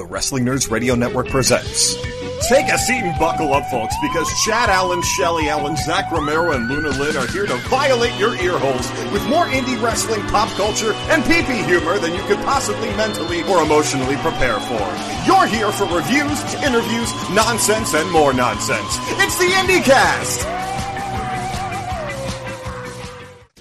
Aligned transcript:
the 0.00 0.06
Wrestling 0.06 0.46
Nerds 0.46 0.70
Radio 0.70 0.94
Network 0.94 1.28
presents. 1.28 1.94
Take 2.48 2.68
a 2.68 2.78
seat 2.78 3.02
and 3.02 3.18
buckle 3.18 3.52
up, 3.52 3.66
folks, 3.66 3.94
because 4.00 4.26
Chad 4.46 4.70
Allen, 4.70 5.02
Shelly 5.02 5.50
Allen, 5.50 5.76
Zach 5.76 6.10
Romero, 6.10 6.52
and 6.52 6.68
Luna 6.68 6.88
Lynn 6.88 7.18
are 7.18 7.26
here 7.26 7.44
to 7.44 7.54
violate 7.68 8.18
your 8.18 8.34
ear 8.36 8.58
holes 8.58 8.90
with 9.12 9.22
more 9.28 9.44
indie 9.44 9.80
wrestling, 9.82 10.22
pop 10.28 10.48
culture, 10.56 10.94
and 11.12 11.22
pee-pee 11.24 11.62
humor 11.64 11.98
than 11.98 12.14
you 12.14 12.22
could 12.22 12.38
possibly 12.38 12.88
mentally 12.96 13.42
or 13.42 13.62
emotionally 13.62 14.16
prepare 14.16 14.58
for. 14.60 14.80
You're 15.26 15.44
here 15.44 15.70
for 15.70 15.84
reviews, 15.94 16.40
interviews, 16.64 17.12
nonsense, 17.28 17.92
and 17.92 18.10
more 18.10 18.32
nonsense. 18.32 18.96
It's 19.20 19.36
the 19.36 19.52
IndieCast! 19.52 20.60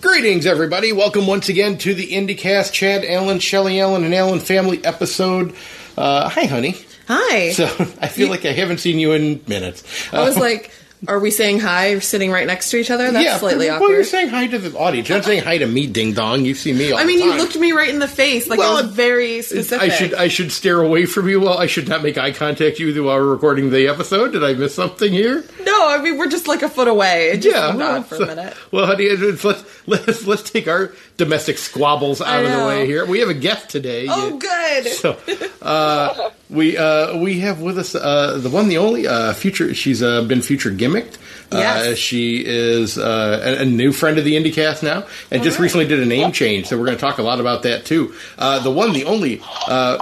Greetings, 0.01 0.45
everybody. 0.45 0.93
Welcome 0.93 1.27
once 1.27 1.49
again 1.49 1.77
to 1.79 1.93
the 1.93 2.13
IndieCast. 2.13 2.71
Chad 2.71 3.03
Allen, 3.03 3.39
Shelly 3.39 3.81
Allen, 3.81 4.05
and 4.05 4.15
Allen 4.15 4.39
family 4.39 4.83
episode. 4.85 5.53
Uh, 5.99 6.29
hi, 6.29 6.45
honey. 6.45 6.75
Hi. 7.09 7.51
So 7.51 7.65
I 8.01 8.07
feel 8.07 8.29
like 8.29 8.45
I 8.45 8.53
haven't 8.53 8.77
seen 8.79 8.99
you 8.99 9.11
in 9.11 9.41
minutes. 9.47 9.83
I 10.13 10.23
was 10.23 10.37
like, 10.37 10.71
are 11.07 11.19
we 11.19 11.29
saying 11.31 11.59
hi 11.59 11.99
sitting 11.99 12.31
right 12.31 12.45
next 12.47 12.71
to 12.71 12.77
each 12.77 12.89
other? 12.91 13.11
That's 13.11 13.23
yeah, 13.23 13.37
slightly 13.37 13.67
well, 13.67 13.75
awkward. 13.77 13.89
you're 13.93 14.03
saying 14.05 14.29
hi 14.29 14.47
to 14.47 14.59
the 14.59 14.77
audience. 14.77 15.09
You're 15.09 15.17
not 15.17 15.25
saying 15.25 15.43
hi 15.43 15.57
to 15.57 15.65
me, 15.67 15.87
ding 15.87 16.13
dong. 16.13 16.45
You 16.45 16.53
see 16.53 16.71
me 16.71 16.91
all 16.91 16.99
I 16.99 17.03
mean, 17.03 17.19
the 17.19 17.25
you 17.25 17.31
time. 17.31 17.39
looked 17.39 17.57
me 17.57 17.71
right 17.73 17.89
in 17.89 17.99
the 17.99 18.07
face. 18.07 18.47
Like, 18.47 18.59
Well, 18.59 18.77
it 18.77 18.85
was 18.85 18.95
very 18.95 19.41
specific. 19.41 19.81
I 19.81 19.89
should 19.93 20.13
I 20.13 20.27
should 20.29 20.51
stare 20.53 20.79
away 20.81 21.05
from 21.05 21.27
you. 21.27 21.39
Well, 21.41 21.57
I 21.57 21.67
should 21.67 21.87
not 21.89 22.01
make 22.03 22.17
eye 22.17 22.31
contact 22.31 22.79
with 22.79 22.95
you 22.95 23.03
while 23.03 23.17
we're 23.17 23.31
recording 23.31 23.69
the 23.69 23.87
episode. 23.87 24.31
Did 24.33 24.43
I 24.43 24.53
miss 24.53 24.75
something 24.75 25.11
here? 25.11 25.43
no, 25.63 25.87
I 25.89 26.01
mean, 26.01 26.17
we're 26.17 26.29
just 26.29 26.47
like 26.47 26.61
a 26.63 26.69
foot 26.69 26.87
away. 26.87 27.29
It 27.29 27.37
just 27.41 27.55
yeah, 27.55 27.67
seemed 27.67 27.79
well, 27.79 27.95
odd 27.97 28.05
for 28.05 28.15
so- 28.15 28.23
a 28.23 28.27
minute. 28.27 28.53
Well, 28.71 28.85
honey, 28.85 29.05
it's- 29.05 29.43
let's 29.43 29.63
let's 29.87 30.27
let's 30.27 30.49
take 30.49 30.67
our 30.67 30.91
domestic 31.19 31.57
squabbles 31.59 32.21
out 32.21 32.43
of 32.43 32.51
the 32.51 32.65
way 32.65 32.87
here. 32.87 33.05
We 33.05 33.19
have 33.19 33.29
a 33.29 33.33
guest 33.35 33.69
today. 33.69 34.07
Oh, 34.09 34.27
You- 34.29 34.39
good. 34.39 34.87
So, 34.87 35.17
uh, 35.61 36.29
we 36.49 36.77
uh, 36.77 37.17
we 37.17 37.39
have 37.41 37.61
with 37.61 37.77
us 37.77 37.93
uh, 37.93 38.37
the 38.39 38.49
one, 38.49 38.67
the 38.69 38.77
only 38.79 39.05
uh, 39.07 39.33
future. 39.33 39.73
She's 39.75 40.01
uh, 40.01 40.23
been 40.23 40.41
future 40.41 40.71
gimmicked. 40.71 41.17
Uh, 41.51 41.57
Yes. 41.57 41.97
she 41.97 42.43
is 42.45 42.97
uh, 42.99 43.55
a, 43.59 43.63
a 43.63 43.65
new 43.65 43.91
friend 43.91 44.19
of 44.19 44.23
the 44.25 44.33
IndieCast 44.35 44.83
now, 44.83 45.05
and 45.31 45.41
just 45.41 45.57
right. 45.57 45.63
recently 45.63 45.87
did 45.87 45.99
a 45.99 46.05
name 46.05 46.31
change. 46.31 46.67
So 46.67 46.77
we're 46.77 46.85
going 46.85 46.97
to 46.97 47.01
talk 47.01 47.17
a 47.17 47.23
lot 47.23 47.39
about 47.39 47.63
that 47.63 47.85
too. 47.85 48.13
Uh, 48.37 48.59
the 48.59 48.69
one, 48.71 48.93
the 48.93 49.05
only. 49.05 49.41
Uh, 49.67 49.97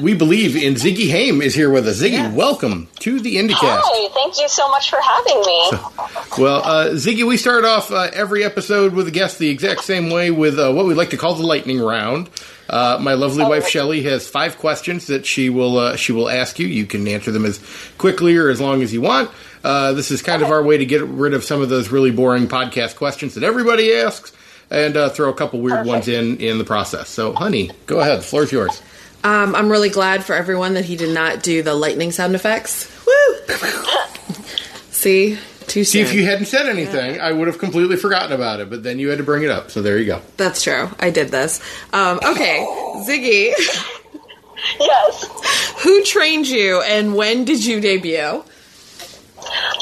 we 0.00 0.14
believe 0.14 0.54
in 0.56 0.74
Ziggy 0.74 1.10
Haim 1.10 1.42
is 1.42 1.54
here 1.54 1.70
with 1.70 1.86
us. 1.88 2.00
Ziggy, 2.00 2.12
Yes. 2.12 2.34
welcome 2.34 2.86
to 3.00 3.18
the 3.20 3.36
IndieCast. 3.36 3.54
Hi, 3.82 4.08
thank 4.14 4.38
you 4.40 4.48
so 4.48 4.68
much 4.68 4.88
for 4.90 4.98
having 5.02 5.40
me. 5.40 5.70
Well, 6.38 6.62
uh, 6.64 6.86
Ziggy, 6.94 7.26
we 7.26 7.36
start 7.36 7.64
off 7.64 7.90
uh, 7.90 8.10
every 8.12 8.44
episode 8.44 8.92
with 8.94 9.08
a 9.08 9.10
guest 9.12 9.38
the 9.40 9.48
exact 9.50 9.82
same 9.82 10.10
way 10.10 10.30
with 10.30 10.53
uh, 10.58 10.72
what 10.72 10.86
we 10.86 10.94
like 10.94 11.10
to 11.10 11.16
call 11.16 11.34
the 11.34 11.46
lightning 11.46 11.80
round. 11.80 12.30
Uh, 12.68 12.98
my 13.00 13.12
lovely 13.12 13.44
wife 13.44 13.68
Shelley 13.68 14.02
has 14.04 14.26
five 14.26 14.58
questions 14.58 15.08
that 15.08 15.26
she 15.26 15.50
will 15.50 15.78
uh, 15.78 15.96
she 15.96 16.12
will 16.12 16.28
ask 16.30 16.58
you. 16.58 16.66
You 16.66 16.86
can 16.86 17.06
answer 17.06 17.30
them 17.30 17.44
as 17.44 17.60
quickly 17.98 18.36
or 18.36 18.48
as 18.48 18.60
long 18.60 18.82
as 18.82 18.92
you 18.92 19.00
want. 19.00 19.30
Uh, 19.62 19.92
this 19.92 20.10
is 20.10 20.22
kind 20.22 20.42
of 20.42 20.50
our 20.50 20.62
way 20.62 20.78
to 20.78 20.86
get 20.86 21.02
rid 21.02 21.34
of 21.34 21.44
some 21.44 21.62
of 21.62 21.68
those 21.68 21.90
really 21.90 22.10
boring 22.10 22.48
podcast 22.48 22.96
questions 22.96 23.34
that 23.34 23.44
everybody 23.44 23.94
asks, 23.94 24.32
and 24.70 24.96
uh, 24.96 25.08
throw 25.08 25.30
a 25.30 25.34
couple 25.34 25.60
weird 25.60 25.86
ones 25.86 26.08
in 26.08 26.38
in 26.38 26.58
the 26.58 26.64
process. 26.64 27.08
So, 27.08 27.32
honey, 27.32 27.70
go 27.86 28.00
ahead. 28.00 28.18
The 28.18 28.22
floor 28.22 28.42
is 28.44 28.52
yours. 28.52 28.82
Um, 29.24 29.54
I'm 29.54 29.70
really 29.70 29.88
glad 29.88 30.22
for 30.22 30.34
everyone 30.34 30.74
that 30.74 30.84
he 30.84 30.96
did 30.96 31.14
not 31.14 31.42
do 31.42 31.62
the 31.62 31.74
lightning 31.74 32.12
sound 32.12 32.34
effects. 32.34 32.90
Woo! 33.06 33.56
See? 34.90 35.38
Too 35.66 35.84
soon. 35.84 35.92
See, 35.92 36.00
if 36.00 36.14
you 36.14 36.24
hadn't 36.24 36.46
said 36.46 36.66
anything, 36.68 37.20
I 37.20 37.32
would 37.32 37.46
have 37.48 37.58
completely 37.58 37.96
forgotten 37.96 38.32
about 38.32 38.60
it. 38.60 38.70
But 38.70 38.82
then 38.82 38.98
you 38.98 39.08
had 39.08 39.18
to 39.18 39.24
bring 39.24 39.42
it 39.42 39.50
up, 39.50 39.70
so 39.70 39.82
there 39.82 39.98
you 39.98 40.06
go. 40.06 40.20
That's 40.36 40.62
true. 40.62 40.90
I 41.00 41.10
did 41.10 41.28
this. 41.28 41.60
Um, 41.92 42.18
okay, 42.24 42.64
Ziggy, 43.06 43.52
Yes. 44.80 45.82
who 45.82 46.02
trained 46.04 46.46
you 46.46 46.80
and 46.82 47.14
when 47.14 47.44
did 47.44 47.64
you 47.64 47.80
debut? 47.80 48.18
Um, 48.18 48.44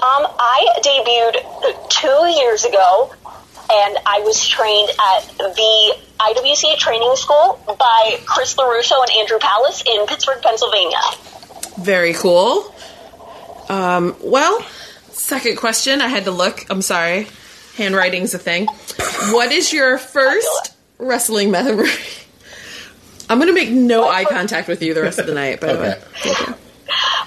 I 0.02 0.66
debuted 0.82 1.88
two 1.88 2.26
years 2.40 2.64
ago, 2.64 3.12
and 3.72 3.98
I 4.06 4.20
was 4.24 4.46
trained 4.46 4.90
at 4.90 5.28
the 5.38 5.96
IWC 6.20 6.78
training 6.78 7.14
school 7.16 7.60
by 7.78 8.18
Chris 8.24 8.54
LaRusso 8.56 9.00
and 9.02 9.10
Andrew 9.20 9.38
Palace 9.38 9.82
in 9.86 10.06
Pittsburgh, 10.06 10.42
Pennsylvania. 10.42 10.98
Very 11.78 12.12
cool. 12.14 12.74
Um, 13.68 14.16
well, 14.20 14.64
second 15.22 15.56
question. 15.56 16.00
I 16.00 16.08
had 16.08 16.24
to 16.24 16.30
look. 16.30 16.66
I'm 16.70 16.82
sorry. 16.82 17.28
Handwriting's 17.76 18.34
a 18.34 18.38
thing. 18.38 18.66
What 19.30 19.52
is 19.52 19.72
your 19.72 19.96
first 19.98 20.74
wrestling 20.98 21.50
memory? 21.50 21.88
I'm 23.30 23.38
going 23.38 23.48
to 23.48 23.54
make 23.54 23.70
no 23.70 24.08
eye 24.08 24.24
contact 24.24 24.68
with 24.68 24.82
you 24.82 24.92
the 24.94 25.02
rest 25.02 25.18
of 25.18 25.26
the 25.26 25.34
night, 25.34 25.60
by 25.60 25.72
the 25.72 25.78
way. 25.80 25.90
Okay. 25.90 26.00
Thank. 26.34 26.58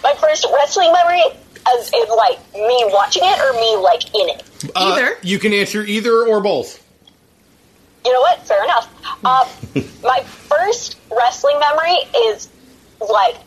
My 0.03 0.13
first 0.21 0.45
wrestling 0.53 0.93
memory, 0.93 1.23
as 1.67 1.91
in 1.91 2.05
like 2.15 2.37
me 2.53 2.83
watching 2.89 3.23
it 3.25 3.39
or 3.39 3.53
me 3.59 3.75
like 3.77 4.13
in 4.13 4.29
it. 4.29 4.43
Uh, 4.75 4.93
Either. 4.93 5.17
you 5.23 5.39
can 5.39 5.51
answer 5.53 5.81
either 5.81 6.11
or 6.27 6.41
both. 6.41 6.83
You 8.05 8.13
know 8.13 8.19
what? 8.19 8.45
Fair 8.45 8.63
enough. 8.63 8.87
Uh, 9.23 9.49
my 10.03 10.19
first 10.23 10.97
wrestling 11.11 11.59
memory 11.59 11.97
is 12.27 12.49
like 12.99 13.37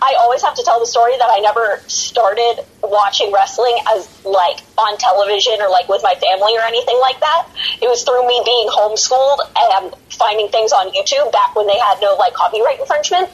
I 0.00 0.14
always 0.18 0.42
have 0.42 0.54
to 0.54 0.62
tell 0.64 0.80
the 0.80 0.86
story 0.86 1.16
that 1.16 1.30
I 1.30 1.38
never 1.40 1.80
started 1.86 2.64
watching 2.82 3.32
wrestling 3.32 3.78
as 3.94 4.08
like 4.24 4.58
on 4.76 4.98
television 4.98 5.60
or 5.60 5.70
like 5.70 5.88
with 5.88 6.02
my 6.02 6.14
family 6.14 6.56
or 6.58 6.62
anything 6.62 6.98
like 7.00 7.20
that. 7.20 7.48
It 7.80 7.88
was 7.88 8.02
through 8.02 8.26
me 8.26 8.42
being 8.44 8.68
homeschooled 8.68 9.38
and 9.56 9.94
finding 10.10 10.48
things 10.48 10.72
on 10.72 10.90
YouTube 10.90 11.30
back 11.32 11.54
when 11.54 11.66
they 11.66 11.78
had 11.78 12.00
no 12.00 12.14
like 12.14 12.34
copyright 12.34 12.80
infringement. 12.80 13.30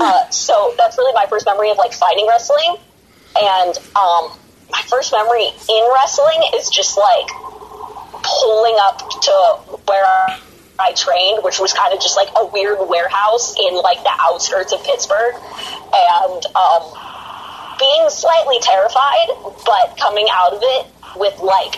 Uh, 0.00 0.28
so 0.30 0.74
that's 0.78 0.96
really 0.96 1.12
my 1.12 1.26
first 1.28 1.44
memory 1.46 1.70
of 1.70 1.76
like 1.76 1.92
fighting 1.92 2.26
wrestling. 2.26 2.76
And 3.36 3.76
um, 3.94 4.32
my 4.70 4.82
first 4.88 5.12
memory 5.12 5.46
in 5.46 5.82
wrestling 5.94 6.42
is 6.54 6.70
just 6.70 6.96
like 6.96 7.28
pulling 8.22 8.76
up 8.80 8.98
to 9.20 9.32
where 9.86 10.38
I 10.80 10.92
trained, 10.92 11.44
which 11.44 11.58
was 11.58 11.72
kind 11.72 11.92
of 11.92 12.00
just 12.00 12.16
like 12.16 12.28
a 12.36 12.46
weird 12.46 12.78
warehouse 12.88 13.54
in 13.58 13.74
like 13.76 14.02
the 14.02 14.12
outskirts 14.20 14.72
of 14.72 14.82
Pittsburgh, 14.84 15.34
and 15.34 16.46
um, 16.56 16.82
being 17.78 18.08
slightly 18.10 18.58
terrified, 18.60 19.28
but 19.64 19.96
coming 19.98 20.26
out 20.32 20.52
of 20.54 20.60
it 20.62 20.86
with 21.16 21.38
like 21.40 21.76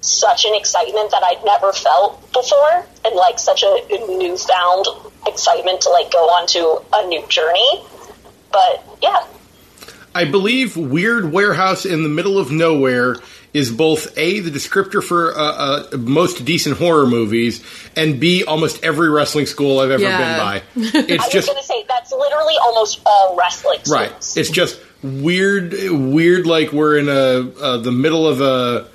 such 0.00 0.44
an 0.44 0.54
excitement 0.54 1.10
that 1.10 1.22
I'd 1.24 1.44
never 1.44 1.72
felt 1.72 2.20
before, 2.32 2.86
and 3.04 3.14
like 3.14 3.38
such 3.38 3.62
a 3.62 3.80
newfound 4.16 4.86
excitement 5.26 5.82
to 5.82 5.90
like 5.90 6.10
go 6.10 6.24
on 6.26 6.46
to 6.48 6.82
a 6.92 7.06
new 7.06 7.26
journey. 7.28 7.82
But 8.52 8.84
yeah, 9.02 9.26
I 10.18 10.24
believe 10.24 10.76
Weird 10.76 11.32
Warehouse 11.32 11.84
in 11.86 12.02
the 12.02 12.08
Middle 12.08 12.38
of 12.40 12.50
Nowhere 12.50 13.14
is 13.54 13.70
both 13.70 14.18
A, 14.18 14.40
the 14.40 14.50
descriptor 14.50 15.00
for 15.02 15.32
uh, 15.32 15.40
uh, 15.92 15.96
most 15.96 16.44
decent 16.44 16.76
horror 16.76 17.06
movies, 17.06 17.62
and 17.94 18.18
B, 18.18 18.42
almost 18.42 18.82
every 18.82 19.08
wrestling 19.08 19.46
school 19.46 19.78
I've 19.78 19.92
ever 19.92 20.02
Yeah. 20.02 20.18
been 20.18 20.38
by. 20.38 20.54
I 20.98 21.04
It's 21.08 21.24
was 21.24 21.32
just, 21.32 21.46
going 21.48 21.58
to 21.60 21.64
say 21.64 21.84
that's 21.88 22.10
literally 22.10 22.54
almost 22.60 23.00
all 23.06 23.36
wrestling. 23.36 23.78
Schools. 23.84 23.90
Right. 23.96 24.10
It's 24.36 24.50
just 24.50 24.80
weird, 25.04 25.72
weird 25.90 26.46
like 26.46 26.72
we're 26.72 26.98
in 26.98 27.08
a 27.08 27.56
uh, 27.62 27.76
the 27.76 27.92
middle 27.92 28.26
of 28.26 28.40
a 28.40 28.88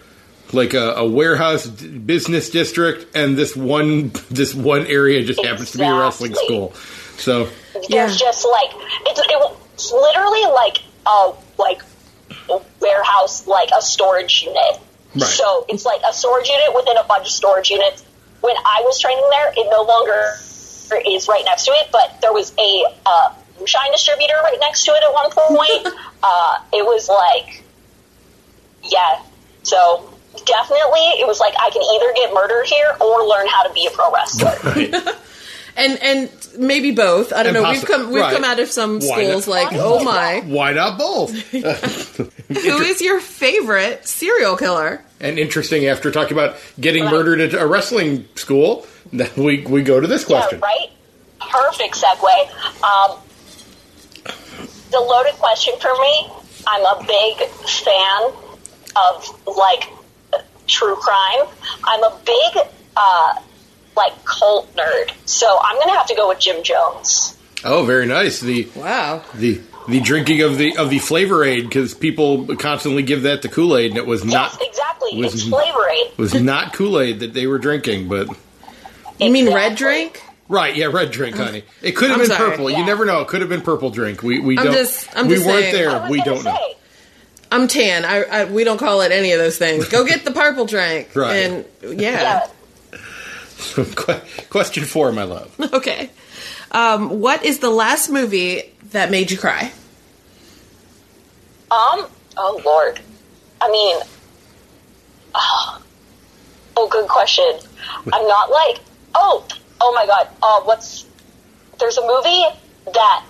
like 0.52 0.74
a, 0.74 0.92
a 0.98 1.06
warehouse 1.08 1.64
d- 1.66 1.88
business 2.00 2.50
district, 2.50 3.16
and 3.16 3.38
this 3.38 3.56
one 3.56 4.10
this 4.30 4.54
one 4.54 4.86
area 4.88 5.24
just 5.24 5.42
happens 5.44 5.72
to 5.72 5.78
be 5.78 5.86
a 5.86 5.96
wrestling 5.96 6.36
school. 6.36 6.74
So 7.18 7.48
Yeah. 7.88 8.06
There's 8.08 8.18
just 8.20 8.46
like 8.46 8.72
it's, 9.08 9.22
it's 9.74 9.92
literally 9.94 10.44
like 10.52 10.78
a 11.06 11.34
like 11.58 11.82
a 12.50 12.60
warehouse, 12.80 13.48
like 13.48 13.70
a 13.76 13.82
storage 13.82 14.44
unit. 14.44 14.82
Right. 15.16 15.24
So 15.24 15.66
it's 15.70 15.86
like 15.86 16.02
a 16.08 16.14
storage 16.14 16.50
unit 16.50 16.76
within 16.76 16.98
a 16.98 17.04
bunch 17.04 17.28
of 17.28 17.32
storage 17.32 17.70
units. 17.70 18.04
When 18.42 18.56
I 18.58 18.82
was 18.84 19.00
training 19.00 19.26
there, 19.30 19.54
it 19.56 19.68
no 19.70 19.84
longer 19.84 20.34
is 21.08 21.28
right 21.28 21.44
next 21.46 21.66
to 21.66 21.72
it, 21.72 21.90
but 21.92 22.22
there 22.22 22.34
was 22.34 22.54
a 22.58 22.86
uh, 23.06 23.34
moonshine 23.58 23.92
distributor 23.92 24.36
right 24.44 24.58
next 24.60 24.86
to 24.86 24.92
it 24.92 25.04
at 25.04 25.14
one 25.14 25.32
point. 25.32 25.96
uh, 26.24 26.60
it 26.74 26.86
was 26.86 27.10
like, 27.10 27.64
yeah. 28.84 29.22
So 29.64 30.10
definitely, 30.46 31.22
it 31.22 31.28
was 31.28 31.40
like 31.40 31.54
I 31.60 31.70
can 31.70 31.82
either 31.82 32.14
get 32.16 32.34
murdered 32.34 32.66
here 32.66 32.96
or 33.00 33.26
learn 33.28 33.48
how 33.48 33.68
to 33.68 33.74
be 33.74 33.88
a 33.88 33.92
pro 33.92 34.12
wrestler. 34.12 35.16
And 35.76 35.98
and 36.04 36.30
maybe 36.60 36.92
both. 36.92 37.34
I 37.34 37.44
don't 37.44 37.56
And 37.56 37.64
know. 37.64 37.72
We've 37.72 37.84
come 37.86 38.08
we've 38.12 38.22
right. 38.22 38.34
come 38.34 38.44
out 38.44 38.60
of 38.60 38.70
some 38.70 39.00
Why 39.00 39.24
schools 39.26 39.48
not? 39.48 39.54
like, 39.54 39.68
oh 39.74 40.04
my. 40.04 40.42
why 40.46 40.72
not 40.74 40.98
both? 41.00 41.32
Who 41.52 42.82
is 42.82 43.02
your 43.02 43.20
favorite 43.20 44.08
serial 44.08 44.56
killer? 44.56 45.04
And 45.20 45.40
interesting, 45.40 45.88
after 45.88 46.12
talking 46.12 46.34
about 46.34 46.58
getting 46.80 47.04
Right. 47.06 47.12
murdered 47.12 47.40
at 47.40 47.54
a 47.54 47.66
wrestling 47.66 48.28
school, 48.36 48.86
then 49.12 49.30
we 49.38 49.62
we 49.66 49.82
go 49.82 50.00
to 50.00 50.06
this 50.08 50.26
question. 50.26 50.60
Yeah, 50.60 50.66
right? 50.66 50.90
Perfect 51.40 51.96
segue. 51.96 52.84
Um, 52.84 53.20
the 54.92 55.00
loaded 55.00 55.34
question 55.40 55.74
for 55.80 55.94
me, 56.00 56.30
I'm 56.68 56.86
a 56.86 57.04
big 57.06 57.48
fan 57.50 58.32
of, 58.96 59.40
like, 59.48 59.90
true 60.68 60.96
crime. 60.96 61.48
I'm 61.84 62.04
a 62.04 62.20
big, 62.26 62.64
uh, 62.96 63.36
like, 63.96 64.24
cult 64.26 64.74
nerd. 64.76 65.12
So 65.26 65.48
I'm 65.64 65.76
going 65.76 65.88
to 65.90 65.94
have 65.96 66.08
to 66.08 66.16
go 66.16 66.28
with 66.30 66.40
Jim 66.40 66.64
Jones. 66.64 67.38
Oh, 67.64 67.86
very 67.86 68.06
nice. 68.06 68.40
The 68.42 68.68
Wow. 68.76 69.24
the 69.36 69.62
the 69.88 70.00
drinking 70.00 70.42
of 70.42 70.58
the 70.58 70.78
of 70.78 70.90
the 70.90 71.00
flavor 71.00 71.44
aid 71.44 71.64
because 71.64 71.94
people 71.94 72.56
constantly 72.58 73.04
give 73.04 73.24
that 73.24 73.42
to 73.44 73.50
Kool 73.50 73.76
Aid 73.78 73.92
and 73.92 73.98
it 73.98 74.06
was 74.06 74.24
Yes, 74.24 74.34
not 74.34 74.62
exactly. 74.62 75.18
was- 75.18 75.34
it's 75.34 75.44
flavor 75.44 75.90
aid. 75.90 76.12
was 76.18 76.34
not 76.34 76.74
Kool 76.74 77.00
Aid 77.00 77.20
that 77.22 77.34
they 77.34 77.48
were 77.48 77.58
drinking, 77.60 78.08
but 78.10 78.28
You 79.20 79.32
mean 79.32 79.54
red 79.54 79.76
drink? 79.76 80.22
right, 80.50 80.76
yeah, 80.76 80.86
red 80.88 81.12
drink, 81.12 81.36
honey. 81.38 81.64
It 81.82 81.94
could 81.94 82.10
have 82.10 82.20
been 82.20 82.28
sorry. 82.28 82.52
purple. 82.52 82.70
You 82.70 82.86
never 82.86 83.06
know. 83.06 83.22
It 83.22 83.28
could 83.28 83.42
have 83.42 83.50
been 83.50 83.62
purple 83.62 83.90
drink. 83.90 84.24
We 84.24 84.40
we 84.40 84.58
I'm 84.58 84.66
don't. 84.66 84.74
just- 84.74 85.08
I'm 85.16 85.28
we 85.28 85.36
just 85.36 85.48
weren't 85.48 85.64
saying. 85.64 85.74
there. 85.76 85.90
I 85.90 86.00
was 86.02 86.10
We 86.12 86.18
gonna 86.20 86.32
don't 86.36 86.44
know. 86.46 86.74
I'm 87.52 87.68
tan. 87.68 88.04
I, 88.06 88.24
I 88.24 88.46
we 88.46 88.64
don't 88.64 88.78
call 88.80 89.02
it 89.02 89.12
any 89.12 89.32
of 89.32 89.40
those 89.40 89.58
things. 89.58 89.88
Go 89.90 90.06
get 90.06 90.26
the 90.26 90.32
purple 90.32 90.66
drink. 90.66 91.10
Right. 91.16 91.36
And 91.36 91.66
yeah. 91.82 92.22
Yeah. 92.22 92.48
Que- 93.96 94.22
Question 94.50 94.86
four, 94.86 95.12
my 95.12 95.24
love. 95.24 95.54
Okay. 95.74 96.10
Um, 96.72 97.20
what 97.20 97.44
is 97.46 97.60
the 97.60 97.70
last 97.70 98.10
movie 98.10 98.74
that 98.92 99.12
made 99.12 99.30
you 99.32 99.38
cry? 99.38 99.72
Um. 101.72 102.08
Oh 102.38 102.62
Lord. 102.66 103.00
I 103.62 103.72
mean. 103.72 103.98
Oh, 105.36 105.82
oh 106.78 106.88
good 106.90 107.08
question. 107.08 107.46
I'm 108.12 108.28
not 108.28 108.50
like. 108.50 108.80
Oh. 109.16 109.46
Oh 109.82 109.94
my 109.94 110.06
God. 110.06 110.28
Uh, 110.42 110.62
what's? 110.62 111.06
There's 111.80 111.98
a 111.98 112.06
movie 112.08 112.44
that. 112.94 113.24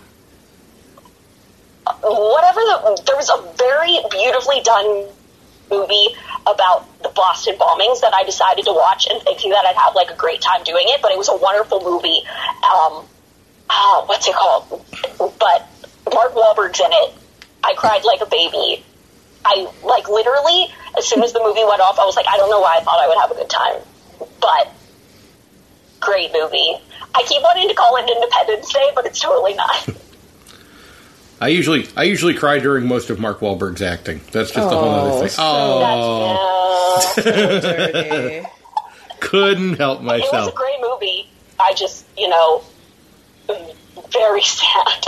Whatever 2.01 2.59
the 2.61 3.03
there 3.05 3.15
was 3.17 3.29
a 3.29 3.41
very 3.57 3.99
beautifully 4.09 4.61
done 4.63 5.05
movie 5.73 6.15
about 6.45 6.85
the 7.01 7.09
Boston 7.09 7.55
bombings 7.55 8.01
that 8.01 8.13
I 8.13 8.23
decided 8.23 8.65
to 8.65 8.73
watch 8.73 9.07
and 9.09 9.21
thinking 9.23 9.51
that 9.51 9.65
I'd 9.65 9.75
have 9.75 9.95
like 9.95 10.11
a 10.11 10.15
great 10.15 10.41
time 10.41 10.63
doing 10.63 10.85
it, 10.87 11.01
but 11.01 11.11
it 11.11 11.17
was 11.17 11.29
a 11.29 11.35
wonderful 11.35 11.81
movie. 11.81 12.21
Um, 12.61 13.05
uh, 13.69 14.05
what's 14.05 14.27
it 14.27 14.35
called? 14.35 14.85
But 15.17 15.67
Mark 16.13 16.33
Wahlberg's 16.33 16.79
in 16.79 16.91
it. 16.91 17.13
I 17.63 17.73
cried 17.75 18.03
like 18.03 18.21
a 18.21 18.29
baby. 18.29 18.83
I 19.45 19.67
like 19.83 20.07
literally 20.07 20.67
as 20.97 21.07
soon 21.07 21.23
as 21.23 21.33
the 21.33 21.39
movie 21.39 21.63
went 21.67 21.81
off, 21.81 21.97
I 21.99 22.05
was 22.05 22.15
like, 22.15 22.27
I 22.29 22.37
don't 22.37 22.49
know 22.49 22.59
why 22.59 22.77
I 22.79 22.83
thought 22.83 22.99
I 22.99 23.07
would 23.07 23.17
have 23.17 23.31
a 23.31 23.35
good 23.35 23.49
time, 23.49 23.81
but 24.39 24.71
great 25.99 26.31
movie. 26.33 26.77
I 27.15 27.23
keep 27.23 27.41
wanting 27.41 27.69
to 27.69 27.75
call 27.75 27.97
it 27.97 28.09
Independence 28.09 28.71
Day, 28.71 28.91
but 28.95 29.05
it's 29.05 29.19
totally 29.19 29.53
not. 29.53 29.89
I 31.43 31.47
usually 31.49 31.87
I 31.97 32.03
usually 32.03 32.33
cry 32.35 32.59
during 32.59 32.87
most 32.87 33.09
of 33.09 33.19
Mark 33.19 33.39
Wahlberg's 33.41 33.81
acting. 33.81 34.21
That's 34.31 34.51
just 34.51 34.65
a 34.65 34.69
whole 34.69 34.89
other 34.89 35.09
Oh, 35.11 35.19
thing. 35.19 35.29
so- 35.29 35.43
Oh, 35.45 37.13
That's, 37.15 37.25
Dirty. 37.25 38.47
couldn't 39.19 39.73
help 39.75 40.01
myself. 40.01 40.33
it 40.33 40.37
was 40.37 40.47
a 40.47 40.51
great 40.55 40.79
movie. 40.81 41.27
I 41.59 41.73
just, 41.73 42.05
you 42.17 42.29
know, 42.29 42.63
very 44.11 44.41
sad. 44.41 45.05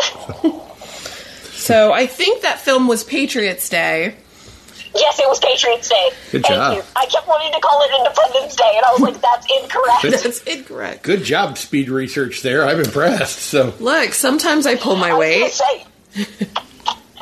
so 1.53 1.93
I 1.93 2.05
think 2.07 2.41
that 2.41 2.59
film 2.59 2.87
was 2.87 3.03
Patriots 3.03 3.69
Day. 3.69 4.15
yes, 4.93 5.19
it 5.19 5.27
was 5.27 5.39
Patriots 5.39 5.87
Day. 5.89 6.09
Good 6.31 6.43
Thank 6.43 6.55
job. 6.55 6.77
you. 6.77 6.83
I 6.95 7.05
kept 7.05 7.27
wanting 7.27 7.51
to 7.53 7.59
call 7.59 7.81
it 7.83 7.91
Independence 7.97 8.55
Day, 8.55 8.73
and 8.75 8.85
I 8.85 8.91
was 8.91 9.01
like, 9.01 9.21
that's 9.21 9.47
incorrect. 9.61 10.23
That's 10.23 10.43
incorrect. 10.43 11.03
Good 11.03 11.23
job, 11.23 11.57
speed 11.57 11.89
research 11.89 12.41
there. 12.41 12.65
I'm 12.67 12.79
impressed. 12.79 13.39
So, 13.39 13.73
Look, 13.79 14.13
sometimes 14.13 14.65
I 14.65 14.75
pull 14.75 14.95
my 14.95 15.11
I 15.11 15.17
weight. 15.17 15.39
gonna 15.39 15.51
say, 15.51 15.85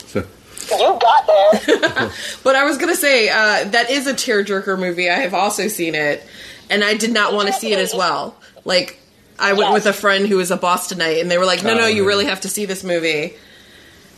so 0.07 0.23
you 0.71 0.99
got 1.01 1.27
there. 1.27 2.11
But 2.43 2.55
I 2.55 2.65
was 2.65 2.77
gonna 2.77 2.95
say 2.95 3.29
uh, 3.29 3.65
that 3.69 3.89
is 3.89 4.05
a 4.07 4.13
tearjerker 4.13 4.77
movie. 4.77 5.09
I 5.09 5.15
have 5.19 5.33
also 5.33 5.67
seen 5.67 5.95
it, 5.95 6.23
and 6.69 6.83
I 6.83 6.93
did 6.95 7.11
not 7.13 7.33
want 7.33 7.47
to 7.47 7.53
see 7.53 7.71
it 7.73 7.79
as 7.79 7.93
well. 7.93 8.35
Like 8.65 8.99
I 9.39 9.53
went 9.53 9.69
Yes. 9.71 9.73
with 9.73 9.85
a 9.87 9.93
friend 9.93 10.27
who 10.27 10.37
was 10.37 10.51
a 10.51 10.57
Bostonite, 10.57 11.21
and 11.21 11.31
they 11.31 11.37
were 11.37 11.45
like, 11.45 11.63
"No, 11.63 11.73
no, 11.73 11.83
Oh, 11.83 11.87
you 11.87 12.05
really 12.05 12.25
have 12.25 12.41
to 12.41 12.49
see 12.49 12.65
this 12.65 12.83
movie." 12.83 13.33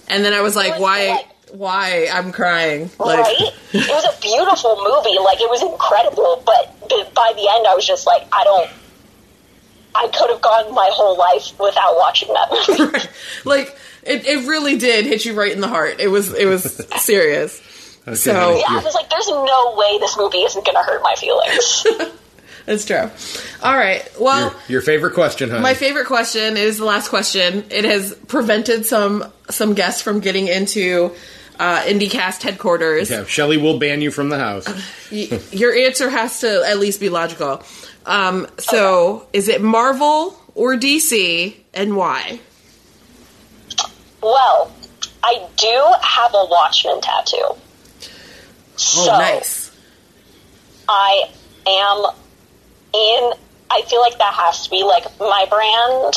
And 0.08 0.24
then 0.26 0.34
I 0.34 0.42
was 0.42 0.56
like, 0.56 0.74
was 0.74 0.82
"Why? 0.82 1.08
like- 1.10 1.28
Why? 1.52 2.08
I'm 2.12 2.32
crying." 2.32 2.90
Like, 3.00 3.20
right? 3.20 3.52
It 3.74 3.88
was 3.90 4.06
a 4.06 4.20
beautiful 4.22 4.76
movie. 4.78 5.18
Like, 5.20 5.40
it 5.40 5.50
was 5.50 5.62
incredible, 5.64 6.42
but 6.46 6.80
by 7.14 7.32
the 7.36 7.48
end, 7.56 7.68
I 7.68 7.74
was 7.76 7.86
just 7.86 8.06
like, 8.08 8.28
I 8.32 8.44
don't. 8.44 8.70
I 9.96 10.08
could 10.10 10.30
have 10.30 10.42
gone 10.42 10.74
my 10.74 10.90
whole 10.92 11.18
life 11.18 11.58
without 11.60 11.96
watching 11.96 12.34
that 12.34 12.50
movie. 12.68 13.08
like 13.46 13.78
it, 14.06 14.26
it 14.26 14.48
really 14.48 14.78
did 14.78 15.06
hit 15.06 15.26
you 15.26 15.34
right 15.34 15.52
in 15.52 15.62
the 15.62 15.68
heart. 15.68 16.00
It 16.00 16.08
was 16.08 16.34
it 16.34 16.46
was 16.46 16.64
serious. 16.98 17.60
okay, 18.08 18.16
So- 18.16 18.34
honey, 18.34 18.60
Yeah, 18.60 18.66
I 18.70 18.84
was 18.84 18.94
like, 18.96 19.10
there's 19.10 19.28
no 19.30 19.76
way 19.78 19.98
this 20.00 20.16
movie 20.18 20.40
isn't 20.40 20.66
going 20.66 20.76
to 20.76 20.84
hurt 20.84 21.02
my 21.04 21.16
feelings. 21.16 21.86
That's 22.66 22.84
true. 22.86 23.12
All 23.62 23.76
right. 23.78 24.08
Well, 24.20 24.50
your, 24.50 24.54
your 24.68 24.82
favorite 24.82 25.14
question, 25.14 25.52
honey. 25.52 25.62
My 25.62 25.76
favorite 25.76 26.08
question 26.08 26.58
is 26.58 26.80
the 26.80 26.86
last 26.86 27.10
question. 27.10 27.64
It 27.70 27.86
has 27.86 28.16
prevented 28.28 28.88
some 28.88 29.32
some 29.52 29.76
guests 29.76 30.02
from 30.02 30.20
getting 30.20 30.48
into 30.48 31.12
uh, 31.60 31.82
IndieCast 31.82 32.42
headquarters. 32.42 33.12
yeah, 33.12 33.24
Shelly 33.26 33.58
will 33.58 33.78
ban 33.78 34.02
you 34.02 34.10
from 34.10 34.30
the 34.30 34.40
house. 34.40 34.66
Y- 35.12 35.40
your 35.52 35.76
answer 35.76 36.10
has 36.10 36.40
to 36.42 36.64
at 36.68 36.80
least 36.80 37.00
be 37.00 37.10
logical. 37.10 37.62
Um, 38.08 38.48
so, 38.58 39.28
is 39.32 39.48
it 39.48 39.62
Marvel 39.62 40.36
or 40.56 40.76
DC, 40.76 41.56
and 41.74 41.96
why? 41.96 42.40
Well, 44.26 44.72
I 45.24 45.48
do 45.56 45.94
have 46.02 46.34
a 46.34 46.46
Watchmen 46.50 47.00
tattoo. 47.00 47.56
So 48.76 49.12
Oh, 49.12 49.18
nice. 49.20 49.72
I 50.90 51.30
am 51.68 52.06
in. 52.94 53.34
I 53.70 53.82
feel 53.88 54.02
like 54.02 54.18
that 54.18 54.34
has 54.34 54.64
to 54.66 54.70
be 54.70 54.84
like 54.84 55.06
my 55.20 55.46
brand 55.50 56.16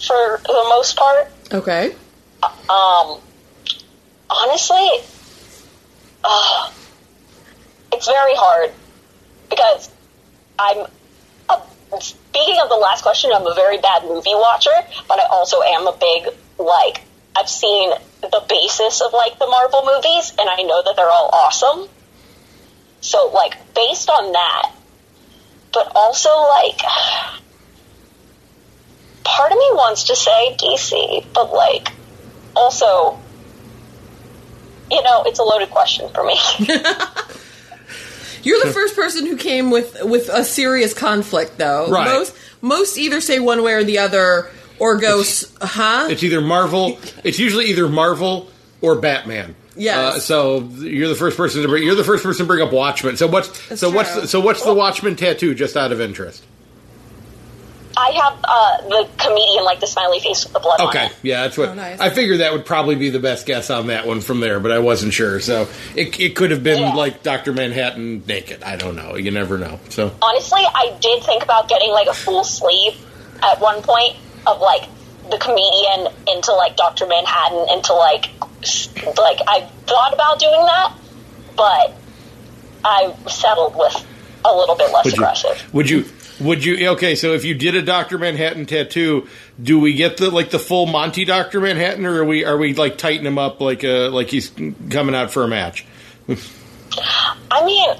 for 0.00 0.40
the 0.44 0.64
most 0.68 0.96
part. 0.96 1.30
Okay. 1.52 1.94
Um, 2.42 3.20
honestly, 4.30 4.88
uh, 6.24 6.70
it's 7.92 8.06
very 8.06 8.34
hard 8.34 8.72
because 9.50 9.90
I'm. 10.58 10.86
A, 11.50 11.60
speaking 12.00 12.58
of 12.62 12.68
the 12.68 12.76
last 12.76 13.02
question, 13.02 13.30
I'm 13.34 13.46
a 13.46 13.54
very 13.54 13.78
bad 13.78 14.04
movie 14.04 14.34
watcher, 14.34 14.70
but 15.08 15.20
I 15.20 15.26
also 15.26 15.60
am 15.62 15.86
a 15.86 15.96
big 15.98 16.34
like. 16.58 17.02
I've 17.36 17.48
seen 17.48 17.90
the 18.20 18.42
basis 18.48 19.00
of 19.00 19.12
like 19.12 19.38
the 19.38 19.46
Marvel 19.46 19.82
movies, 19.84 20.32
and 20.38 20.48
I 20.48 20.62
know 20.62 20.82
that 20.82 20.94
they're 20.96 21.10
all 21.10 21.30
awesome. 21.32 21.88
So, 23.00 23.30
like, 23.34 23.74
based 23.74 24.08
on 24.08 24.32
that, 24.32 24.72
but 25.72 25.92
also 25.94 26.30
like, 26.30 26.78
part 29.24 29.52
of 29.52 29.58
me 29.58 29.70
wants 29.72 30.04
to 30.04 30.16
say 30.16 30.56
DC, 30.58 31.26
but 31.34 31.52
like, 31.52 31.88
also, 32.56 33.18
you 34.90 35.02
know, 35.02 35.24
it's 35.26 35.38
a 35.38 35.42
loaded 35.42 35.70
question 35.70 36.08
for 36.14 36.24
me. 36.24 36.38
You're 38.42 38.62
the 38.62 38.72
first 38.72 38.94
person 38.94 39.26
who 39.26 39.36
came 39.36 39.70
with 39.70 40.02
with 40.04 40.28
a 40.28 40.44
serious 40.44 40.92
conflict, 40.94 41.56
though. 41.56 41.90
Right. 41.90 42.04
Most 42.04 42.36
most 42.60 42.98
either 42.98 43.20
say 43.20 43.40
one 43.40 43.62
way 43.62 43.72
or 43.72 43.84
the 43.84 43.98
other, 43.98 44.50
or 44.78 44.96
go, 44.98 45.20
s- 45.20 45.52
huh? 45.60 46.08
It's 46.10 46.22
either 46.22 46.40
Marvel. 46.40 46.98
It's 47.22 47.38
usually 47.38 47.66
either 47.66 47.88
Marvel 47.88 48.50
or 48.80 48.96
Batman. 48.96 49.54
Yeah. 49.76 50.00
Uh, 50.00 50.18
so 50.20 50.60
you're 50.60 51.08
the 51.08 51.14
first 51.16 51.36
person 51.36 51.62
to 51.62 51.68
bring. 51.68 51.82
You're 51.82 51.94
the 51.96 52.04
first 52.04 52.22
person 52.22 52.44
to 52.44 52.46
bring 52.46 52.62
up 52.66 52.72
Watchmen. 52.72 53.16
So 53.16 53.26
what's 53.26 53.48
That's 53.68 53.80
so 53.80 53.90
what's 53.90 54.14
the, 54.14 54.26
so 54.28 54.40
what's 54.40 54.62
the 54.64 54.72
Watchmen 54.74 55.16
tattoo? 55.16 55.54
Just 55.54 55.76
out 55.76 55.90
of 55.92 56.00
interest. 56.00 56.44
I 57.96 58.10
have 58.10 58.38
uh, 58.42 58.88
the 58.88 59.08
comedian, 59.18 59.62
like 59.64 59.78
the 59.78 59.86
smiley 59.86 60.18
face 60.18 60.42
with 60.42 60.52
the 60.52 60.58
blood 60.58 60.80
on 60.80 60.88
Okay, 60.88 61.06
it. 61.06 61.12
yeah, 61.22 61.42
that's 61.42 61.56
what 61.56 61.68
Oh, 61.68 61.74
nice. 61.74 62.00
I 62.00 62.10
figured. 62.10 62.40
That 62.40 62.52
would 62.52 62.66
probably 62.66 62.96
be 62.96 63.08
the 63.10 63.20
best 63.20 63.46
guess 63.46 63.70
on 63.70 63.86
that 63.86 64.04
one 64.04 64.20
from 64.20 64.40
there, 64.40 64.58
but 64.58 64.72
I 64.72 64.80
wasn't 64.80 65.12
sure. 65.12 65.38
So 65.38 65.68
it 65.94 66.18
it 66.18 66.34
could 66.34 66.50
have 66.50 66.64
been 66.64 66.80
Yeah. 66.80 66.94
like 66.94 67.22
Doctor 67.22 67.52
Manhattan 67.52 68.24
naked. 68.26 68.64
I 68.64 68.74
don't 68.76 68.96
know. 68.96 69.14
You 69.14 69.30
never 69.30 69.58
know. 69.58 69.78
So 69.90 70.10
Honestly, 70.20 70.62
I 70.64 70.96
did 71.00 71.22
think 71.22 71.44
about 71.44 71.68
getting 71.68 71.90
like 71.90 72.08
a 72.08 72.14
full 72.14 72.42
sleeve 72.42 72.94
at 73.42 73.60
one 73.60 73.80
point 73.82 74.16
of 74.46 74.60
like 74.60 74.88
the 75.30 75.38
comedian 75.38 76.12
into 76.28 76.52
like 76.52 76.76
Doctor 76.76 77.06
Manhattan 77.06 77.66
into 77.70 77.94
like 77.94 78.26
like 79.16 79.40
I 79.46 79.68
thought 79.86 80.12
about 80.12 80.38
doing 80.38 80.52
that, 80.52 80.94
but 81.56 81.94
I 82.84 83.14
settled 83.28 83.76
with 83.76 84.06
a 84.44 84.54
little 84.54 84.76
bit 84.76 84.92
less 84.92 85.04
would 85.04 85.16
you 85.16 85.22
aggressive. 85.22 85.74
would 85.74 85.90
you 85.90 86.04
would 86.40 86.64
you 86.64 86.88
okay? 86.90 87.14
So 87.14 87.32
if 87.32 87.44
you 87.44 87.54
did 87.54 87.74
a 87.74 87.82
Doctor 87.82 88.18
Manhattan 88.18 88.66
tattoo, 88.66 89.28
do 89.62 89.78
we 89.78 89.94
get 89.94 90.16
the 90.16 90.30
like 90.30 90.50
the 90.50 90.58
full 90.58 90.86
Monty 90.86 91.24
Doctor 91.24 91.60
Manhattan, 91.60 92.04
or 92.06 92.22
are 92.22 92.24
we 92.24 92.44
are 92.44 92.56
we 92.56 92.74
like 92.74 92.98
tighten 92.98 93.26
him 93.26 93.38
up 93.38 93.60
like 93.60 93.84
uh 93.84 94.10
like 94.10 94.28
he's 94.28 94.50
coming 94.90 95.14
out 95.14 95.30
for 95.30 95.44
a 95.44 95.48
match? 95.48 95.86
I 97.50 97.64
mean, 97.64 97.90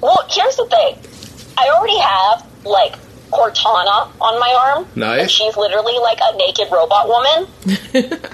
well, 0.00 0.26
here's 0.30 0.56
the 0.56 0.66
thing. 0.66 0.98
I 1.58 1.68
already 1.68 1.98
have 1.98 2.46
like 2.64 2.96
Cortana 3.32 4.10
on 4.20 4.38
my 4.38 4.74
arm. 4.74 4.86
Nice. 4.94 5.20
And 5.22 5.30
she's 5.30 5.56
literally 5.56 5.98
like 5.98 6.18
a 6.22 6.36
naked 6.36 6.68
robot 6.70 7.08
woman. 7.08 7.48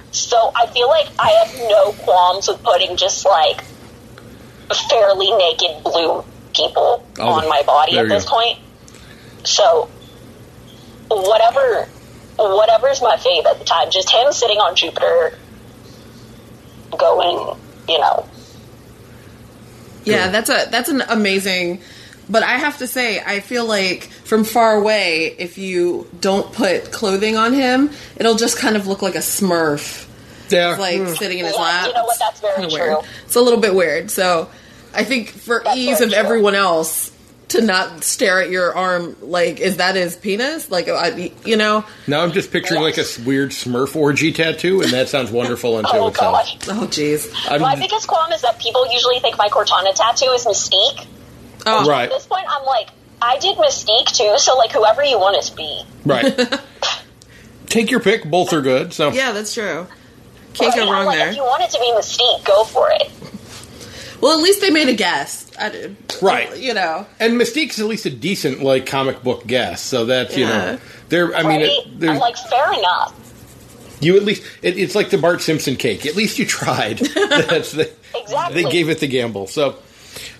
so 0.11 0.50
I 0.55 0.67
feel 0.67 0.88
like 0.88 1.07
I 1.19 1.31
have 1.31 1.55
no 1.71 1.93
qualms 2.05 2.49
with 2.49 2.62
putting 2.62 2.97
just 2.97 3.25
like 3.25 3.62
fairly 4.90 5.31
naked 5.33 5.83
blue 5.85 6.25
people 6.55 7.07
Oh, 7.19 7.28
on 7.28 7.49
my 7.49 7.62
body 7.62 7.97
at 7.99 8.09
this 8.09 8.25
go. 8.25 8.31
point. 8.31 8.59
So 9.45 9.88
whatever 11.09 11.88
whatever's 12.38 13.00
my 13.00 13.17
fave 13.17 13.47
at 13.47 13.59
the 13.59 13.64
time. 13.64 13.90
Just 13.90 14.11
him 14.11 14.33
sitting 14.33 14.59
on 14.59 14.76
Jupiter, 14.76 15.37
going, 16.97 17.57
you 17.88 17.99
know. 17.99 18.28
Yeah, 20.05 20.28
that's 20.28 20.49
a 20.49 20.67
that's 20.71 20.88
an 20.88 21.02
amazing. 21.09 21.81
But 22.30 22.42
I 22.42 22.58
have 22.58 22.78
to 22.78 22.87
say, 22.87 23.20
I 23.25 23.40
feel 23.40 23.64
like 23.66 24.04
from 24.25 24.44
far 24.44 24.76
away, 24.76 25.35
if 25.38 25.56
you 25.58 26.06
don't 26.20 26.52
put 26.52 26.92
clothing 26.92 27.37
on 27.37 27.54
him, 27.54 27.90
it'll 28.16 28.35
just 28.37 28.58
kind 28.58 28.76
of 28.76 28.87
look 28.87 29.00
like 29.00 29.14
a 29.14 29.18
Smurf, 29.18 30.06
Yeah. 30.50 30.76
like 30.78 30.99
hmm. 31.00 31.14
sitting 31.14 31.38
in 31.38 31.47
his 31.47 31.54
Yeah, 31.54 31.62
lap. 31.62 31.87
you 31.87 31.94
know 31.94 32.04
what, 32.04 32.18
that's 32.18 32.40
very 32.40 32.54
kinda 32.56 32.70
true. 32.76 32.94
Weird. 32.97 33.04
It's 33.25 33.37
a 33.37 33.40
little 33.40 33.61
bit 33.61 33.75
weird. 33.75 34.11
So 34.11 34.49
I 34.94 35.04
think 35.04 35.30
for 35.30 35.62
That's 35.64 35.76
ease 35.78 36.00
of 36.02 36.11
true. 36.11 36.18
everyone 36.18 36.54
else 36.54 37.12
to 37.49 37.62
not 37.62 38.04
stare 38.04 38.42
at 38.42 38.50
your 38.50 38.75
arm, 38.76 39.16
like 39.23 39.58
is 39.58 39.78
that 39.78 39.97
his 39.97 40.14
penis? 40.16 40.70
Like 40.70 40.87
I, 40.90 41.32
you 41.47 41.56
know? 41.56 41.82
now 42.06 42.20
I'm 42.20 42.32
just 42.32 42.52
picturing 42.52 42.82
like 42.82 42.99
a 42.99 43.04
weird 43.25 43.52
Smurf 43.52 43.97
orgy 43.97 44.32
tattoo, 44.32 44.82
and 44.82 44.90
that 44.92 45.08
sounds 45.08 45.30
wonderful 45.30 45.76
unto 45.78 45.88
Oh 45.94 46.08
itself. 46.08 46.35
gosh. 46.35 46.56
Oh, 46.68 46.87
jeez. 46.88 47.32
I'm- 47.50 47.62
My 47.62 47.75
biggest 47.75 48.06
qualm 48.06 48.30
is 48.32 48.42
that 48.42 48.58
people 48.58 48.87
usually 48.92 49.18
think 49.20 49.38
my 49.38 49.49
Cortana 49.49 49.94
tattoo 49.94 50.30
is 50.32 50.44
Mystique. 50.44 51.06
Oh, 51.66 51.86
Right. 51.88 52.04
At 52.04 52.10
this 52.10 52.26
point, 52.26 52.44
I'm 52.48 52.64
like, 52.64 52.88
I 53.20 53.38
did 53.38 53.56
Mystique 53.58 54.06
too, 54.16 54.38
so 54.38 54.56
like 54.56 54.72
whoever 54.72 55.02
you 55.04 55.18
want 55.18 55.36
it 55.36 55.42
to 55.50 55.56
be. 55.56 55.82
Right. 56.04 56.60
Take 57.66 57.90
your 57.90 58.00
pick. 58.00 58.24
Both 58.24 58.52
are 58.52 58.60
good. 58.62 58.92
So 58.92 59.10
Yeah, 59.10 59.32
that's 59.32 59.52
true. 59.54 59.86
Can't 60.54 60.74
Right? 60.74 60.84
go 60.86 60.92
wrong 60.92 61.06
like, 61.06 61.18
there. 61.18 61.28
If 61.30 61.36
you 61.36 61.42
want 61.42 61.62
it 61.62 61.70
to 61.70 61.78
be 61.78 61.92
Mystique, 61.92 62.44
go 62.44 62.64
for 62.64 62.90
it. 62.90 63.10
Well, 64.20 64.36
at 64.36 64.42
least 64.42 64.60
they 64.60 64.70
made 64.70 64.88
a 64.88 64.94
guess. 64.94 65.48
I 65.58 65.68
did. 65.68 65.96
Right. 66.22 66.56
You 66.56 66.74
know. 66.74 67.06
And 67.20 67.34
Mystique's 67.40 67.78
at 67.78 67.86
least 67.86 68.06
a 68.06 68.10
decent 68.10 68.62
like 68.62 68.86
comic 68.86 69.22
book 69.22 69.46
guess, 69.46 69.80
so 69.80 70.06
that's 70.06 70.36
you 70.36 70.46
Yeah. 70.46 70.58
know 70.72 70.78
there. 71.08 71.34
I 71.36 71.42
mean, 71.42 71.60
Right? 71.60 71.62
it, 71.70 72.00
there's 72.00 72.12
I'm 72.12 72.18
like, 72.18 72.36
fair 72.36 72.72
enough. 72.72 73.14
you 74.00 74.16
at 74.16 74.24
least 74.24 74.42
it, 74.62 74.76
it's 74.78 74.94
like 74.96 75.10
the 75.10 75.18
Bart 75.18 75.40
Simpson 75.42 75.76
cake. 75.76 76.04
At 76.06 76.16
least 76.16 76.38
you 76.38 76.46
tried. 76.46 76.98
that's 77.14 77.72
the, 77.72 77.90
Exactly. 78.16 78.62
They 78.62 78.70
gave 78.70 78.88
it 78.88 78.98
the 79.00 79.06
gamble. 79.06 79.46
So 79.46 79.76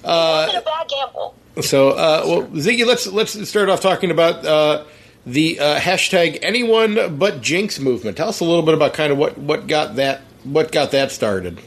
Bad 0.03 0.89
gamble. 0.89 1.35
so 1.61 1.91
uh, 1.91 2.23
well, 2.27 2.43
Ziggy, 2.49 2.87
let's 2.87 3.07
let's 3.07 3.49
start 3.49 3.69
off 3.69 3.81
talking 3.81 4.11
about 4.11 4.45
uh, 4.45 4.85
the 5.27 5.59
uh, 5.61 5.79
hashtag 5.79 6.39
Anyone 6.43 7.19
But 7.19 7.41
Jinx 7.43 7.79
movement. 7.79 8.17
Tell 8.17 8.29
us 8.29 8.41
a 8.41 8.45
little 8.45 8.63
bit 8.63 8.75
about 8.75 8.95
kind 8.95 9.13
of 9.13 9.19
what 9.19 9.39
what 9.39 9.67
got 9.67 9.97
that 9.97 10.21
what 10.45 10.73
got 10.73 10.91
that 10.93 11.13
started. 11.13 11.61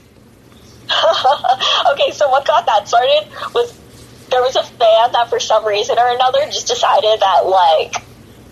Okay, 1.94 2.12
so 2.12 2.30
what 2.30 2.46
got 2.46 2.65
that 2.68 2.88
started 2.88 3.27
was 3.53 3.77
there 4.30 4.41
was 4.41 4.56
a 4.56 4.63
fan 4.63 5.12
that 5.12 5.27
for 5.30 5.39
some 5.39 5.65
reason 5.65 5.98
or 6.00 6.08
another 6.10 6.46
just 6.46 6.68
decided 6.68 7.20
that 7.20 7.46
like 7.46 7.96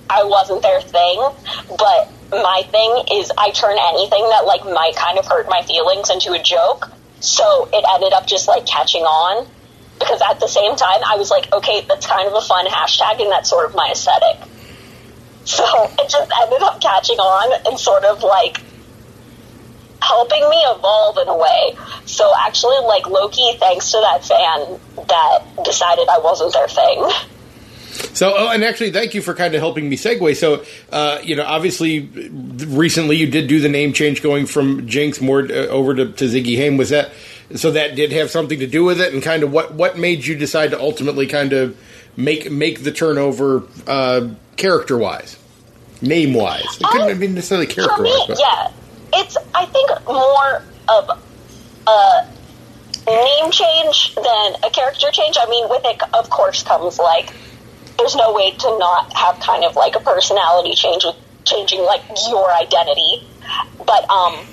I 0.09 0.23
wasn't 0.23 0.61
their 0.61 0.81
thing, 0.81 1.21
but 1.69 2.11
my 2.31 2.63
thing 2.69 3.17
is 3.19 3.31
I 3.37 3.51
turn 3.51 3.77
anything 3.93 4.27
that 4.29 4.45
like 4.45 4.63
might 4.65 4.93
kind 4.95 5.17
of 5.17 5.25
hurt 5.25 5.47
my 5.47 5.61
feelings 5.61 6.09
into 6.09 6.33
a 6.33 6.41
joke. 6.41 6.91
So 7.19 7.69
it 7.71 7.85
ended 7.93 8.13
up 8.13 8.27
just 8.27 8.47
like 8.47 8.65
catching 8.65 9.03
on 9.03 9.47
because 9.99 10.21
at 10.21 10.39
the 10.39 10.47
same 10.47 10.75
time 10.75 11.01
I 11.05 11.17
was 11.17 11.29
like, 11.29 11.51
okay, 11.51 11.85
that's 11.87 12.05
kind 12.05 12.27
of 12.27 12.33
a 12.33 12.41
fun 12.41 12.65
hashtag 12.65 13.21
and 13.21 13.31
that's 13.31 13.49
sort 13.49 13.67
of 13.67 13.75
my 13.75 13.89
aesthetic. 13.91 14.47
So 15.45 15.63
it 15.99 16.09
just 16.09 16.31
ended 16.41 16.61
up 16.61 16.79
catching 16.79 17.17
on 17.17 17.61
and 17.67 17.79
sort 17.79 18.03
of 18.03 18.23
like 18.23 18.61
helping 20.01 20.47
me 20.49 20.57
evolve 20.57 21.17
in 21.17 21.27
a 21.27 21.37
way. 21.37 21.75
So 22.05 22.31
actually, 22.39 22.77
like 22.85 23.03
lowkey, 23.03 23.57
thanks 23.59 23.91
to 23.91 23.97
that 23.97 24.23
fan 24.23 24.79
that 25.07 25.63
decided 25.63 26.07
I 26.07 26.19
wasn't 26.19 26.53
their 26.53 26.67
thing. 26.67 27.09
So, 28.13 28.33
oh, 28.35 28.49
and 28.49 28.63
actually, 28.63 28.91
thank 28.91 29.13
you 29.13 29.21
for 29.21 29.33
kind 29.33 29.53
of 29.55 29.61
helping 29.61 29.87
me 29.89 29.95
segue. 29.95 30.35
So, 30.35 30.63
uh, 30.91 31.19
you 31.23 31.35
know, 31.35 31.43
obviously, 31.43 32.01
recently 32.01 33.17
you 33.17 33.27
did 33.27 33.47
do 33.47 33.59
the 33.59 33.69
name 33.69 33.93
change, 33.93 34.21
going 34.21 34.45
from 34.45 34.87
Jinx 34.87 35.21
more 35.21 35.41
uh, 35.41 35.67
over 35.67 35.93
to, 35.95 36.11
to 36.11 36.25
Ziggy 36.25 36.57
Haim. 36.57 36.77
Was 36.77 36.89
that 36.89 37.11
so? 37.55 37.71
That 37.71 37.95
did 37.95 38.11
have 38.11 38.29
something 38.29 38.59
to 38.59 38.67
do 38.67 38.83
with 38.83 38.99
it, 38.99 39.13
and 39.13 39.21
kind 39.21 39.43
of 39.43 39.51
what 39.51 39.73
what 39.73 39.97
made 39.97 40.25
you 40.25 40.35
decide 40.35 40.71
to 40.71 40.79
ultimately 40.79 41.27
kind 41.27 41.53
of 41.53 41.77
make 42.17 42.51
make 42.51 42.83
the 42.83 42.91
turnover 42.91 43.63
uh, 43.87 44.29
character 44.55 44.97
wise, 44.97 45.37
name 46.01 46.33
wise. 46.33 46.63
It 46.79 46.87
couldn't 46.87 47.09
have 47.09 47.19
been 47.19 47.35
necessarily 47.35 47.67
character 47.67 48.03
wise. 48.03 48.39
yeah, 48.39 48.71
it's 49.13 49.37
I 49.55 49.65
think 49.65 49.89
more 50.05 50.63
of 50.89 51.09
a 51.87 52.27
name 53.07 53.51
change 53.51 54.15
than 54.15 54.55
a 54.63 54.69
character 54.71 55.07
change. 55.11 55.37
I 55.39 55.49
mean, 55.49 55.69
with 55.69 55.81
it, 55.85 56.01
of 56.13 56.29
course, 56.29 56.63
comes 56.63 56.99
like 56.99 57.33
there's 57.99 58.15
no 58.15 58.33
way 58.33 58.51
to 58.51 58.77
not 58.79 59.13
have 59.13 59.39
kind 59.39 59.63
of 59.65 59.75
like 59.75 59.95
a 59.95 59.99
personality 59.99 60.73
change 60.73 61.03
with 61.03 61.15
changing 61.45 61.81
like 61.83 62.01
your 62.29 62.51
identity, 62.51 63.27
but 63.77 64.09
um, 64.09 64.47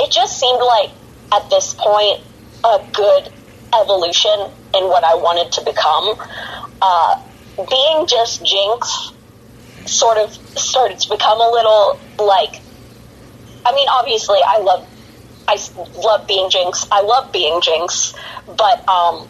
it 0.00 0.10
just 0.12 0.38
seemed 0.38 0.60
like 0.62 0.90
at 1.34 1.50
this 1.50 1.74
point 1.74 2.22
a 2.64 2.78
good 2.92 3.30
evolution 3.74 4.50
in 4.74 4.84
what 4.84 5.04
I 5.04 5.14
wanted 5.14 5.52
to 5.52 5.64
become. 5.64 6.14
Uh, 6.80 7.14
being 7.68 8.06
just 8.06 8.44
Jinx 8.44 9.12
sort 9.86 10.18
of 10.18 10.30
started 10.56 10.98
to 11.00 11.08
become 11.10 11.40
a 11.40 11.50
little 11.50 12.00
like 12.18 12.62
I 13.64 13.74
mean 13.74 13.88
obviously 13.88 14.38
I 14.46 14.60
love 14.60 14.86
I 15.48 15.58
love 15.96 16.26
being 16.28 16.50
Jinx. 16.50 16.86
I 16.92 17.02
love 17.02 17.32
being 17.32 17.60
Jinx, 17.62 18.14
but 18.46 18.88
um 18.88 19.28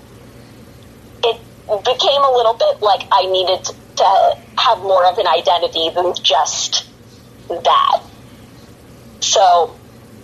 became 1.84 2.22
a 2.24 2.32
little 2.32 2.54
bit 2.54 2.82
like 2.82 3.06
I 3.12 3.26
needed 3.26 3.64
to 3.96 4.08
have 4.58 4.78
more 4.78 5.04
of 5.06 5.18
an 5.18 5.26
identity 5.26 5.90
than 5.94 6.14
just 6.22 6.88
that. 7.48 7.98
So 9.20 9.76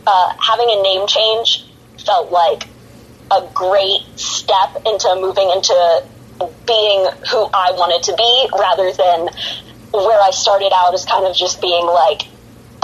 uh, 0.06 0.28
having 0.40 0.68
a 0.70 0.82
name 0.82 1.06
change 1.06 1.64
felt 2.04 2.32
like 2.32 2.68
a 3.30 3.50
great 3.54 4.00
step 4.16 4.76
into 4.86 5.16
moving 5.20 5.50
into 5.50 6.04
being 6.66 7.08
who 7.30 7.48
I 7.52 7.72
wanted 7.76 8.02
to 8.10 8.14
be 8.16 8.48
rather 8.58 8.92
than 8.92 9.28
where 9.92 10.20
I 10.20 10.30
started 10.32 10.72
out 10.74 10.92
as 10.94 11.04
kind 11.04 11.26
of 11.26 11.36
just 11.36 11.60
being 11.60 11.86
like 11.86 12.22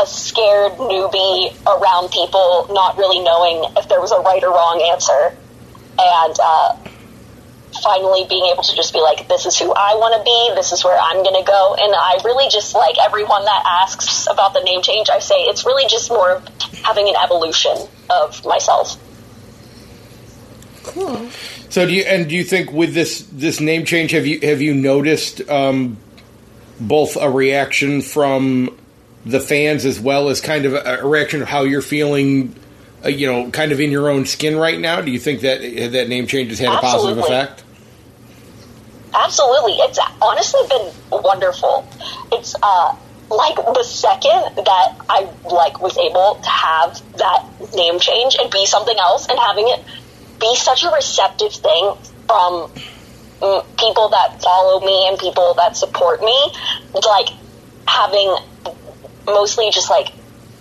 a 0.01 0.07
scared 0.07 0.73
newbie 0.79 1.53
around 1.67 2.11
people, 2.11 2.67
not 2.71 2.97
really 2.97 3.21
knowing 3.21 3.65
if 3.77 3.89
there 3.89 4.01
was 4.01 4.13
a 4.13 4.21
right 4.21 4.43
or 4.43 4.51
wrong 4.51 4.81
answer. 4.93 5.37
And 5.99 6.35
uh, 6.41 6.69
finally 7.83 8.27
being 8.29 8.47
able 8.53 8.63
to 8.63 8.77
just 8.77 8.93
be 8.93 9.01
like, 9.01 9.29
this 9.29 9.47
is 9.47 9.59
who 9.59 9.73
I 9.73 9.95
want 9.95 10.15
to 10.17 10.25
be, 10.25 10.55
this 10.55 10.73
is 10.73 10.85
where 10.85 10.99
I'm 10.99 11.23
going 11.23 11.39
to 11.43 11.47
go. 11.47 11.77
And 11.79 11.95
I 11.95 12.19
really 12.25 12.49
just 12.51 12.75
like 12.75 12.97
everyone 12.99 13.45
that 13.45 13.63
asks 13.83 14.27
about 14.31 14.55
the 14.55 14.61
name 14.61 14.83
change, 14.83 15.09
I 15.09 15.21
say 15.21 15.37
it's 15.37 15.65
really 15.65 15.89
just 15.89 16.11
more 16.11 16.33
of 16.37 16.49
having 16.85 17.09
an 17.09 17.15
evolution 17.23 17.77
of 18.11 18.45
myself. 18.45 18.99
Cool. 20.83 21.31
So 21.69 21.87
do 21.87 21.93
you 21.93 22.03
and 22.03 22.29
do 22.29 22.35
you 22.35 22.43
think 22.43 22.73
with 22.73 22.95
this 22.95 23.21
this 23.31 23.61
name 23.61 23.85
change 23.85 24.11
have 24.13 24.27
you 24.27 24.41
have 24.41 24.61
you 24.61 24.75
noticed 24.75 25.49
um, 25.49 25.99
both 26.81 27.17
a 27.17 27.31
reaction 27.31 28.03
from 28.03 28.77
the 29.25 29.41
fans 29.41 29.85
as 29.85 30.01
well 30.01 30.31
as 30.31 30.41
kind 30.41 30.65
of 30.65 30.75
a, 30.75 31.01
a 31.03 31.07
reaction 31.07 31.43
of 31.43 31.49
how 31.49 31.63
you're 31.63 31.83
feeling, 31.83 32.55
uh, 33.05 33.09
you 33.09 33.27
know, 33.27 33.51
kind 33.51 33.73
of 33.73 33.81
in 33.81 33.91
your 33.91 34.09
own 34.09 34.27
skin 34.27 34.57
right 34.57 34.79
now? 34.79 35.01
Do 35.01 35.11
you 35.11 35.19
think 35.19 35.41
that 35.41 35.61
that 35.93 36.09
name 36.09 36.27
change 36.27 36.51
has 36.51 36.59
had 36.59 36.73
a 36.73 36.81
positive 36.81 37.19
effect? 37.19 37.65
Absolutely. 39.15 39.73
It's 39.75 39.99
honestly 40.23 40.61
been 40.69 40.93
wonderful. 41.11 41.89
It's 42.33 42.55
uh 42.63 42.97
like 43.31 43.57
the 43.57 43.85
second 43.85 44.65
that 44.65 44.97
I 45.09 45.29
like 45.45 45.81
was 45.81 45.97
able 45.97 46.41
to 46.43 46.49
have 46.49 47.01
that 47.19 47.47
name 47.75 48.01
change 48.01 48.37
and 48.41 48.51
be 48.51 48.67
something 48.67 48.97
else 48.99 49.29
and 49.29 49.39
having 49.39 49.69
it 49.69 49.85
be 50.41 50.57
such 50.57 50.83
a 50.83 50.91
receptive 50.91 51.53
thing 51.53 51.95
from 52.27 52.71
mm, 53.41 53.77
people 53.79 54.09
that 54.09 54.43
follow 54.43 54.81
me 54.81 55.07
and 55.09 55.19
people 55.19 55.55
that 55.55 55.77
support 55.77 56.23
me, 56.23 56.53
like 56.95 57.29
having 57.87 58.37
mostly 59.27 59.71
just 59.71 59.91
like 59.91 60.09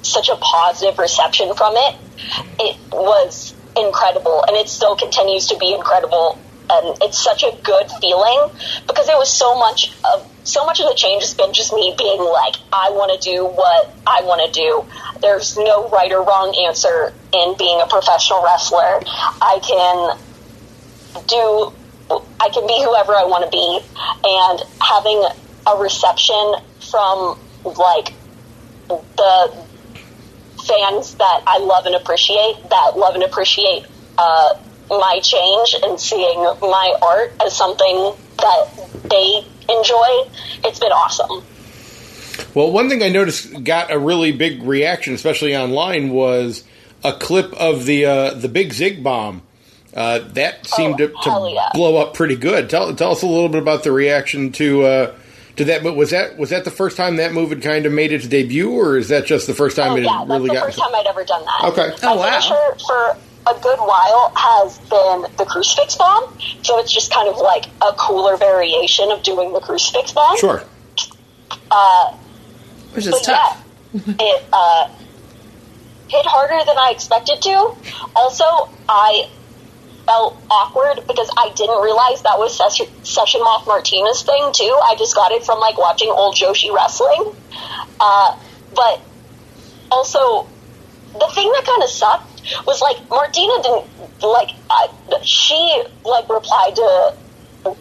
such 0.01 0.29
a 0.29 0.36
positive 0.36 0.98
reception 0.98 1.53
from 1.56 1.74
it, 1.75 1.96
it 2.60 2.77
was 2.91 3.53
incredible 3.77 4.44
and 4.48 4.58
it 4.58 4.68
still 4.68 4.96
continues 4.96 5.48
to 5.48 5.58
be 5.58 5.74
incredible 5.74 6.39
and 6.70 6.98
it's 7.01 7.18
such 7.18 7.44
a 7.44 7.51
good 7.63 7.88
feeling 8.01 8.50
because 8.88 9.10
it 9.10 9.18
was 9.18 9.32
so 9.32 9.58
much 9.58 9.91
of 10.13 10.27
so 10.44 10.65
much 10.65 10.79
of 10.79 10.88
the 10.88 10.96
change 10.96 11.24
has 11.24 11.34
been 11.34 11.53
just 11.53 11.74
me 11.74 11.94
being 11.98 12.20
like 12.20 12.56
I 12.72 12.89
want 12.91 13.20
to 13.20 13.29
do 13.29 13.46
what 13.46 13.98
I 14.06 14.22
want 14.24 14.41
to 14.46 14.60
do. 14.60 14.86
There's 15.22 15.58
no 15.58 15.89
right 15.89 16.12
or 16.12 16.24
wrong 16.24 16.56
answer 16.68 17.13
in 17.34 17.56
being 17.58 17.79
a 17.82 17.88
professional 17.88 18.44
wrestler. 18.44 19.01
I 19.41 19.60
can 19.62 20.18
do 21.27 21.74
I 22.39 22.50
can 22.50 22.65
be 22.65 22.82
whoever 22.82 23.13
I 23.13 23.25
want 23.25 23.46
to 23.46 23.51
be 23.51 23.79
and 24.24 24.60
having 24.82 25.22
a 25.68 25.82
reception 25.82 26.56
from 26.89 27.38
like 27.65 28.13
the 28.89 29.69
fans 30.66 31.16
that 31.16 31.44
I 31.48 31.60
love 31.60 31.86
and 31.86 31.96
appreciate 31.96 32.56
that 32.70 32.94
love 32.96 33.16
and 33.16 33.24
appreciate 33.24 33.86
uh, 34.18 34.54
my 34.89 35.20
change 35.22 35.75
and 35.84 36.00
seeing 36.00 36.39
my 36.62 36.94
art 37.01 37.34
as 37.46 37.56
something 37.56 38.13
that 38.38 38.68
they 39.10 39.46
enjoy. 39.74 40.30
It's 40.68 40.80
been 40.80 40.92
awesome. 40.92 41.44
Well, 42.56 42.72
one 42.72 42.89
thing 42.89 43.04
I 43.04 43.10
noticed 43.10 43.63
got 43.63 43.92
a 43.92 44.00
really 44.00 44.32
big 44.32 44.63
reaction, 44.63 45.13
especially 45.13 45.56
online, 45.56 46.10
was 46.10 46.63
a 47.04 47.13
clip 47.13 47.54
of 47.54 47.86
the 47.86 48.06
uh, 48.06 48.34
the 48.34 48.50
big 48.50 48.74
Zig 48.74 49.04
bomb. 49.04 49.44
Uh, 49.94 50.20
that 50.20 50.66
seemed 50.68 51.01
Oh, 51.01 51.08
to, 51.08 51.08
to 51.08 51.51
yeah. 51.54 51.70
blow 51.74 51.98
up 51.98 52.13
pretty 52.13 52.36
good. 52.36 52.70
Tell, 52.70 52.96
tell 52.96 53.12
us 53.12 53.24
a 53.24 53.28
little 53.28 53.50
bit 53.50 53.60
about 53.62 53.84
the 53.84 53.92
reaction 53.92 54.51
to 54.54 54.86
uh, 55.60 55.63
to 55.66 55.72
that. 55.72 55.84
But 55.84 55.96
was 55.96 56.10
that 56.12 56.38
was 56.38 56.50
that 56.51 56.66
the 56.66 56.72
first 56.72 56.98
time 56.98 57.18
that 57.18 57.34
move 57.34 57.50
had 57.50 57.62
kind 57.62 57.86
of 57.86 57.92
made 57.94 58.12
its 58.12 58.28
debut, 58.28 58.72
or 58.72 58.98
is 58.98 59.10
that 59.10 59.25
just 59.25 59.48
the 59.48 59.54
first 59.54 59.75
time 59.75 59.92
Oh 59.94 59.98
it 59.98 60.04
yeah, 60.04 60.20
had 60.20 60.28
that's 60.28 60.38
really 60.39 60.50
the 60.50 60.56
got? 60.56 60.66
first 60.66 60.80
time 60.80 60.94
I'd 60.96 61.06
ever 61.08 61.24
done 61.24 61.44
that. 61.46 61.70
Okay. 61.72 61.96
Oh, 62.04 62.16
My 62.16 62.22
wow. 62.22 62.39
finisher 62.39 62.86
for 62.88 63.18
a 63.48 63.60
good 63.62 63.80
while 63.80 64.32
has 64.36 64.78
been 64.80 65.25
the 65.38 65.46
crucifix 65.46 65.96
bomb, 65.96 66.38
so 66.62 66.80
it's 66.80 66.94
just 66.94 67.12
kind 67.12 67.28
of 67.30 67.38
like 67.38 67.66
a 67.82 67.94
cooler 67.98 68.38
variation 68.38 69.12
of 69.12 69.24
doing 69.24 69.54
the 69.54 69.60
crucifix 69.62 70.12
bomb. 70.12 70.38
Sure. 70.38 70.63
Which 72.94 73.06
is 73.06 73.12
But 73.12 73.24
tough. 73.24 73.63
yeah, 73.94 74.01
it 74.20 74.44
uh, 74.51 74.88
hit 76.08 76.25
harder 76.25 76.63
than 76.66 76.78
I 76.78 76.92
expected 76.92 77.42
to. 77.44 77.75
Also, 78.16 78.44
I 78.88 79.30
felt 80.10 80.42
awkward 80.50 81.06
because 81.08 81.30
I 81.38 81.51
didn't 81.56 81.82
realize 81.84 82.24
that 82.24 82.39
was 82.39 82.58
Session, 82.58 82.88
Session 83.04 83.42
Moth 83.42 83.68
Martina's 83.68 84.24
thing 84.24 84.51
too. 84.54 84.74
I 84.89 84.96
just 84.98 85.13
got 85.13 85.32
it 85.32 85.46
from 85.46 85.60
like 85.60 85.78
watching 85.78 86.10
old 86.10 86.36
Joshi 86.36 86.74
wrestling. 86.74 87.36
Uh, 88.00 88.36
but 88.74 89.01
also, 89.92 90.48
the 91.13 91.30
thing 91.36 91.51
that 91.51 91.63
kind 91.63 91.84
of 91.84 91.89
sucked 91.89 92.42
was 92.66 92.82
like 92.82 92.98
Martina 93.10 93.54
didn't 93.62 93.86
like 94.24 94.50
she 95.24 95.84
like 96.04 96.28
replied 96.28 96.75
to 96.75 97.16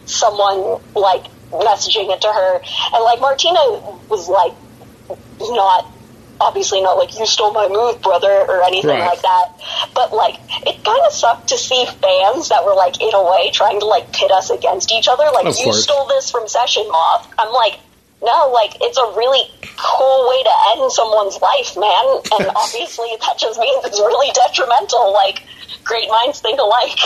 someone 0.05 0.81
like 0.95 1.25
messaging 1.51 2.13
it 2.13 2.21
to 2.21 2.29
her, 2.29 2.61
and 2.93 3.05
like 3.05 3.21
Martina 3.21 3.61
was 4.11 4.29
like 4.29 4.53
not 5.41 5.91
obviously 6.41 6.81
not 6.81 6.97
like 6.99 7.19
you 7.19 7.27
stole 7.27 7.53
my 7.53 7.69
move, 7.69 8.01
brother, 8.03 8.31
or 8.31 8.63
anything 8.65 8.91
Right. 8.91 9.07
like 9.09 9.23
that. 9.23 9.47
But 9.95 10.13
like 10.13 10.37
it 10.67 10.85
kind 10.85 11.01
of 11.07 11.13
sucked 11.13 11.49
to 11.49 11.59
see 11.59 11.85
fans 11.87 12.49
that 12.51 12.65
were 12.65 12.75
like 12.75 13.01
in 13.01 13.15
a 13.15 13.25
way 13.31 13.51
trying 13.53 13.81
to 13.81 13.87
like 13.87 14.13
pit 14.13 14.31
us 14.31 14.51
against 14.51 14.93
each 14.93 15.09
other. 15.09 15.25
Like 15.33 15.47
Of 15.47 15.57
you 15.59 15.65
course. 15.65 15.83
stole 15.85 16.07
this 16.07 16.31
from 16.31 16.49
Session 16.49 16.87
Moth. 16.89 17.33
I'm 17.39 17.53
like. 17.53 17.79
No, 18.21 18.51
like 18.53 18.73
it's 18.81 18.99
a 18.99 19.13
really 19.17 19.45
cool 19.77 20.29
way 20.29 20.43
to 20.43 20.51
end 20.73 20.91
someone's 20.91 21.41
life, 21.41 21.77
man. 21.77 22.05
And 22.41 22.51
obviously, 22.57 23.07
that 23.21 23.39
just 23.39 23.61
means 23.61 23.85
it's 23.85 24.01
really 24.01 24.33
detrimental. 24.35 25.13
Like, 25.13 25.45
great 25.85 26.09
minds 26.09 26.41
think 26.41 26.59
alike. 26.59 26.99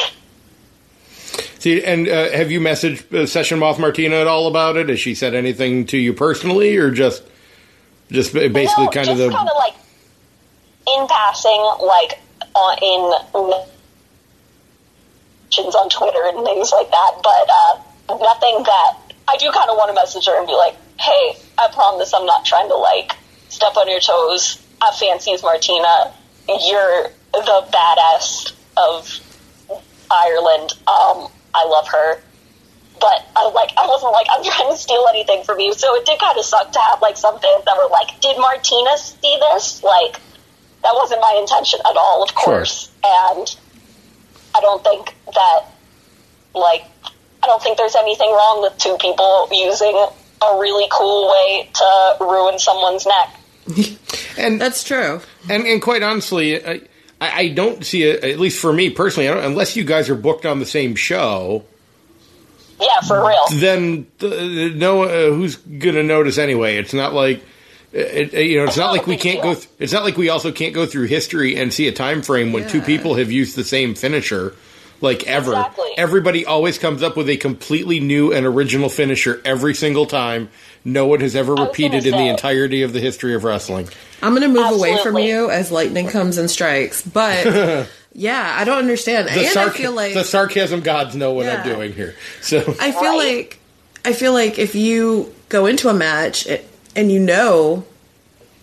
See, 1.59 1.85
and 1.85 2.09
uh, 2.09 2.31
have 2.31 2.51
you 2.51 2.61
messaged 2.61 3.13
uh, 3.15 3.27
Session 3.27 3.59
Moth 3.59 3.79
Martina 3.79 4.17
at 4.17 4.27
all 4.27 4.47
about 4.47 4.79
it? 4.79 4.89
Has 4.89 5.01
she 5.01 5.15
said 5.15 5.35
anything 5.35 5.85
to 5.89 5.99
you 5.99 6.15
personally, 6.15 6.77
or 6.79 6.91
just 6.91 7.23
just 8.13 8.33
basically 8.33 8.85
no, 8.85 8.91
kind 8.91 9.07
just 9.07 9.11
of 9.11 9.19
the? 9.19 9.31
kind 9.31 9.49
of 9.49 9.57
like 9.57 9.75
in 10.87 11.07
passing, 11.09 11.61
like 11.81 12.19
on 12.55 12.79
in 12.83 13.13
mentions 15.51 15.75
on 15.75 15.89
Twitter 15.89 16.23
and 16.27 16.45
things 16.45 16.73
like 16.73 16.91
that. 16.91 17.13
But 17.23 17.49
uh, 17.51 18.19
nothing 18.19 18.63
that 18.65 18.99
I 19.29 19.37
do 19.39 19.51
kind 19.53 19.71
of 19.71 19.77
want 19.77 19.89
to 19.91 19.95
message 19.95 20.27
her 20.27 20.39
and 20.39 20.47
be 20.47 20.55
like, 20.55 20.77
"Hey, 20.99 21.37
I 21.59 21.69
promise 21.73 22.13
I'm 22.15 22.27
not 22.27 22.45
trying 22.45 22.69
to 22.69 22.77
like 22.77 23.13
step 23.49 23.77
on 23.77 23.89
your 23.89 24.01
toes. 24.01 24.59
I 24.81 24.93
fancies 24.99 25.43
Martina. 25.43 26.13
You're 26.49 27.09
the 27.33 27.67
badass 27.73 28.53
of 28.77 29.21
Ireland. 30.11 30.73
Um, 30.87 31.29
I 31.55 31.65
love 31.67 31.89
her." 31.89 32.21
But 33.03 33.27
I 33.35 33.51
like 33.51 33.71
I 33.77 33.87
wasn't 33.89 34.13
like 34.13 34.29
I'm 34.31 34.45
trying 34.45 34.71
to 34.71 34.77
steal 34.79 35.05
anything 35.11 35.43
from 35.43 35.59
you, 35.59 35.75
so 35.75 35.95
it 35.97 36.07
did 36.07 36.19
kind 36.21 36.39
of 36.39 36.45
suck 36.45 36.71
to 36.73 36.79
have 36.79 37.03
like 37.03 37.17
some 37.17 37.37
fans 37.41 37.65
that 37.67 37.77
were 37.77 37.91
like, 37.91 38.21
"Did 38.21 38.39
Martina 38.39 38.97
see 38.97 39.37
this?" 39.53 39.83
Like 39.83 40.15
that 40.83 40.95
wasn't 40.95 41.21
my 41.21 41.37
intention 41.41 41.81
at 41.81 41.97
all, 41.97 42.23
of 42.23 42.31
Sure. 42.31 42.37
course. 42.45 42.91
And 43.05 43.57
I 44.55 44.61
don't 44.61 44.83
think 44.85 45.15
that 45.35 45.61
like 46.55 46.85
I 47.43 47.47
don't 47.49 47.61
think 47.63 47.77
there's 47.77 47.97
anything 47.97 48.31
wrong 48.31 48.63
with 48.63 48.79
two 48.79 48.97
people 49.01 49.49
using 49.51 49.97
a 50.43 50.59
really 50.61 50.87
cool 50.93 51.29
way 51.31 51.69
to 51.75 52.17
ruin 52.21 52.59
someone's 52.61 53.05
neck. 53.07 53.37
and 54.39 54.61
That's 54.61 54.85
true. 54.85 55.21
And 55.51 55.67
and 55.67 55.83
quite 55.83 56.05
honestly, 56.05 56.65
I, 56.65 56.81
I 57.21 57.49
don't 57.49 57.85
see 57.85 58.05
it. 58.05 58.23
At 58.23 58.39
least 58.39 58.61
for 58.61 58.73
me 58.73 58.91
personally, 58.91 59.29
I 59.29 59.35
don't, 59.35 59.45
unless 59.45 59.75
you 59.77 59.83
guys 59.85 60.09
are 60.09 60.15
booked 60.15 60.47
on 60.47 60.61
the 60.61 60.67
same 60.67 60.95
show, 60.95 61.65
Yeah, 62.83 63.01
for 63.07 63.27
real. 63.27 63.45
then 63.61 64.07
uh, 64.21 64.27
no 64.77 65.05
uh, 65.05 65.33
who's 65.35 65.57
going 65.57 65.95
to 65.95 66.03
notice 66.03 66.39
anyway. 66.39 66.77
It's 66.77 66.95
not 66.95 67.13
like 67.15 67.45
it, 67.93 68.35
it- 68.35 68.47
you 68.51 68.59
know. 68.59 68.65
It's 68.65 68.77
not 68.77 68.93
like 68.93 69.07
we 69.07 69.17
can't 69.17 69.43
go. 69.43 69.55
Th- 69.55 69.69
it's 69.79 69.93
not 69.93 70.03
like 70.05 70.17
we 70.17 70.29
also 70.29 70.51
can't 70.53 70.75
go 70.75 70.87
through 70.87 71.07
history 71.07 71.57
and 71.57 71.73
see 71.73 71.89
a 71.89 71.93
time 71.93 72.23
frame 72.23 72.53
when 72.53 72.69
two 72.69 72.81
people 72.83 73.15
have 73.15 73.31
used 73.33 73.57
the 73.57 73.65
same 73.65 73.95
finisher. 73.95 74.55
Like 75.01 75.27
ever, 75.27 75.51
Exactly. 75.51 75.91
everybody 75.99 76.47
always 76.47 76.79
comes 76.79 77.03
up 77.03 77.17
with 77.17 77.29
a 77.29 77.37
completely 77.37 77.99
new 77.99 78.33
and 78.33 78.47
original 78.47 78.89
finisher 78.89 79.43
every 79.45 79.75
single 79.75 80.07
time. 80.07 80.49
No 80.85 81.07
one 81.07 81.19
has 81.23 81.35
ever 81.35 81.55
repeated 81.57 82.05
gonna 82.05 82.17
in 82.19 82.23
the 82.25 82.31
entirety 82.31 82.83
of 82.83 82.93
the 82.93 83.01
history 83.01 83.35
of 83.35 83.43
wrestling. 83.43 83.89
I'm 84.23 84.31
going 84.31 84.43
to 84.43 84.49
move 84.61 84.71
away 84.73 84.97
from 85.03 85.19
you 85.19 85.51
as 85.51 85.73
lightning 85.73 86.07
comes 86.07 86.39
and 86.39 86.49
strikes. 86.49 87.03
But 87.03 87.89
yeah, 88.15 88.55
I 88.59 88.65
don't 88.65 88.79
understand. 88.79 89.29
The, 89.29 89.33
and 89.33 89.41
sarc- 89.49 89.69
I 89.69 89.71
feel 89.71 89.93
like 89.93 90.15
the 90.15 90.25
sarcasm 90.25 90.81
gods 90.81 91.15
know 91.15 91.33
what 91.33 91.47
I'm 91.49 91.65
doing 91.65 91.93
here. 91.93 92.15
So 92.41 92.59
I 92.81 92.93
feel 92.93 93.17
like 93.17 93.59
I 94.05 94.13
feel 94.13 94.33
like 94.33 94.59
if 94.59 94.75
you 94.75 95.33
go 95.49 95.67
into 95.67 95.89
a 95.89 95.95
match 95.95 96.47
and 96.97 97.11
you 97.13 97.21
know 97.21 97.85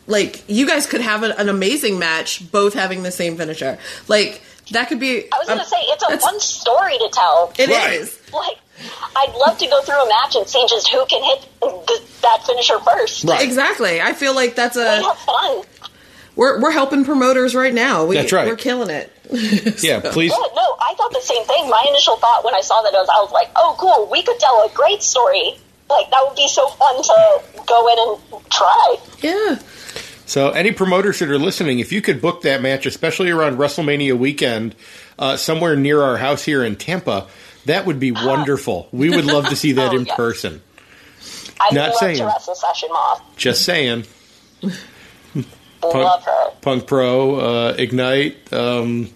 like 0.07 0.43
you 0.47 0.65
guys 0.67 0.85
could 0.85 1.01
have 1.01 1.23
an, 1.23 1.31
an 1.33 1.49
amazing 1.49 1.99
match 1.99 2.51
both 2.51 2.73
having 2.73 3.03
the 3.03 3.11
same 3.11 3.37
finisher. 3.37 3.77
Like 4.07 4.41
that 4.71 4.87
could 4.89 4.99
be 4.99 5.25
I 5.31 5.37
was 5.37 5.47
going 5.47 5.57
to 5.59 5.63
um, 5.63 5.69
say 5.69 5.77
it's 5.81 6.03
a 6.03 6.07
that's- 6.09 6.23
fun 6.23 6.39
story 6.39 6.97
to 6.97 7.09
tell. 7.11 7.53
It 7.57 7.69
Right. 7.69 7.93
is. 8.01 8.19
Like, 8.33 8.57
I'd 9.15 9.33
love 9.35 9.57
to 9.57 9.67
go 9.67 9.81
through 9.81 10.01
a 10.01 10.07
match 10.07 10.35
and 10.35 10.47
see 10.47 10.65
just 10.69 10.89
who 10.89 11.03
can 11.07 11.21
hit 11.23 11.47
th- 11.87 12.01
that 12.21 12.45
finisher 12.45 12.79
first. 12.79 13.23
Right. 13.25 13.41
Exactly. 13.41 13.99
I 14.01 14.13
feel 14.13 14.33
like 14.35 14.55
that's 14.55 14.75
We 14.77 14.83
a 14.83 15.01
have 15.03 15.17
fun. 15.17 15.63
we're 16.35 16.61
we're 16.61 16.71
helping 16.71 17.03
promoters 17.03 17.55
right 17.55 17.73
now. 17.73 18.05
We, 18.05 18.15
That's 18.15 18.31
right. 18.31 18.47
We're 18.47 18.55
killing 18.55 18.89
it. 18.89 19.11
yeah, 19.83 19.99
please. 20.11 20.31
Yeah, 20.31 20.47
no, 20.55 20.75
I 20.81 20.93
thought 20.97 21.11
the 21.13 21.21
same 21.21 21.43
thing. 21.45 21.69
My 21.69 21.85
initial 21.89 22.17
thought 22.17 22.43
when 22.43 22.55
I 22.55 22.61
saw 22.61 22.81
that 22.81 22.91
was, 22.93 23.07
I 23.09 23.21
was 23.21 23.31
like, 23.31 23.49
oh, 23.55 23.75
cool, 23.79 24.09
we 24.11 24.23
could 24.23 24.39
tell 24.39 24.55
a 24.65 24.71
great 24.73 25.03
story. 25.03 25.53
Like, 25.89 26.09
that 26.11 26.23
would 26.27 26.35
be 26.35 26.47
so 26.47 26.67
fun 26.69 27.01
to 27.01 27.41
go 27.67 27.87
in 27.87 27.97
and 28.41 28.49
try. 28.51 28.97
Yeah. 29.21 29.59
So, 30.25 30.49
any 30.51 30.71
promoters 30.71 31.19
that 31.19 31.29
are 31.29 31.39
listening, 31.39 31.79
if 31.79 31.91
you 31.91 32.01
could 32.01 32.21
book 32.21 32.43
that 32.43 32.61
match, 32.61 32.85
especially 32.85 33.31
around 33.31 33.57
WrestleMania 33.57 34.17
weekend, 34.17 34.75
uh, 35.17 35.37
somewhere 35.37 35.75
near 35.75 36.01
our 36.01 36.17
house 36.17 36.43
here 36.43 36.63
in 36.63 36.75
Tampa, 36.75 37.27
that 37.65 37.85
would 37.85 37.99
be 37.99 38.11
wonderful. 38.11 38.87
We 38.91 39.09
would 39.09 39.25
love 39.25 39.47
to 39.49 39.55
see 39.55 39.73
that 39.73 39.91
Oh, 39.93 39.97
in 39.97 40.05
yes. 40.05 40.15
person. 40.15 40.61
I 41.59 41.73
Not 41.73 41.89
love 41.89 41.95
saying. 41.97 42.17
to 42.17 42.25
wrestle 42.25 42.55
Session 42.55 42.89
Moth. 42.91 43.21
Just 43.37 43.63
saying. 43.65 44.05
Love 45.83 46.23
her. 46.23 46.51
Punk 46.61 46.87
Pro, 46.87 47.35
uh, 47.39 47.75
Ignite, 47.77 48.51
um, 48.53 49.09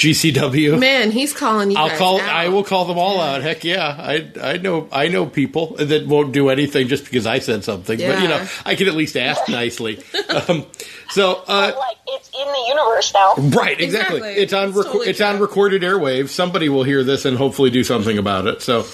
GCW. 0.00 0.78
Man, 0.78 1.10
he's 1.10 1.34
calling 1.34 1.70
you. 1.70 1.76
I'll 1.76 1.88
guys 1.88 1.98
call. 1.98 2.20
out. 2.20 2.28
I 2.28 2.48
will 2.48 2.64
call 2.64 2.86
them 2.86 2.96
all 2.96 3.20
out. 3.20 3.42
Heck 3.42 3.64
yeah, 3.64 3.86
I 3.98 4.30
I 4.40 4.56
know 4.56 4.88
I 4.90 5.08
know 5.08 5.26
people 5.26 5.76
that 5.76 6.06
won't 6.06 6.32
do 6.32 6.48
anything 6.48 6.88
just 6.88 7.04
because 7.04 7.26
I 7.26 7.38
said 7.40 7.64
something. 7.64 7.98
But 7.98 8.22
you 8.22 8.28
know, 8.28 8.46
I 8.64 8.76
can 8.76 8.88
at 8.88 8.94
least 8.94 9.16
ask 9.16 9.46
nicely. 9.48 9.98
um, 10.48 10.64
so 11.10 11.42
uh, 11.46 11.72
Like, 11.76 11.96
it's 12.06 12.28
in 12.30 12.46
the 12.46 12.64
universe 12.68 13.12
now. 13.12 13.34
Right, 13.36 13.78
exactly. 13.78 14.16
Exactly. 14.18 14.42
It's 14.42 14.52
on 14.54 14.68
It's 14.70 14.78
reco- 14.78 14.84
totally 14.84 15.06
it's 15.08 15.20
on 15.20 15.38
recorded 15.38 15.82
airwaves. 15.82 16.28
Somebody 16.30 16.70
will 16.70 16.84
hear 16.84 17.04
this 17.04 17.26
and 17.26 17.36
hopefully 17.36 17.68
do 17.70 17.84
something 17.84 18.16
about 18.16 18.46
it. 18.46 18.62
So, 18.62 18.86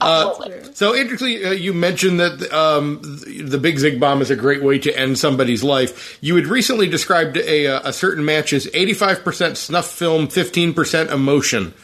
uh, 0.00 0.34
Absolutely. 0.36 0.69
So 0.74 0.94
interestingly, 0.94 1.44
uh, 1.44 1.50
you 1.50 1.72
mentioned 1.72 2.20
that 2.20 2.52
um, 2.52 3.00
the 3.02 3.58
Big 3.58 3.78
Zig 3.78 4.00
Bomb 4.00 4.22
is 4.22 4.30
a 4.30 4.36
great 4.36 4.62
way 4.62 4.78
to 4.78 4.98
end 4.98 5.18
somebody's 5.18 5.62
life. 5.62 6.18
You 6.22 6.36
had 6.36 6.46
recently 6.46 6.88
described 6.88 7.36
a, 7.36 7.66
uh, 7.66 7.88
a 7.88 7.92
certain 7.92 8.24
match 8.24 8.52
as 8.52 8.68
eighty 8.74 8.94
five 8.94 9.22
percent 9.24 9.56
snuff 9.56 9.90
film, 9.90 10.28
fifteen 10.28 10.74
percent 10.74 11.10
emotion. 11.10 11.74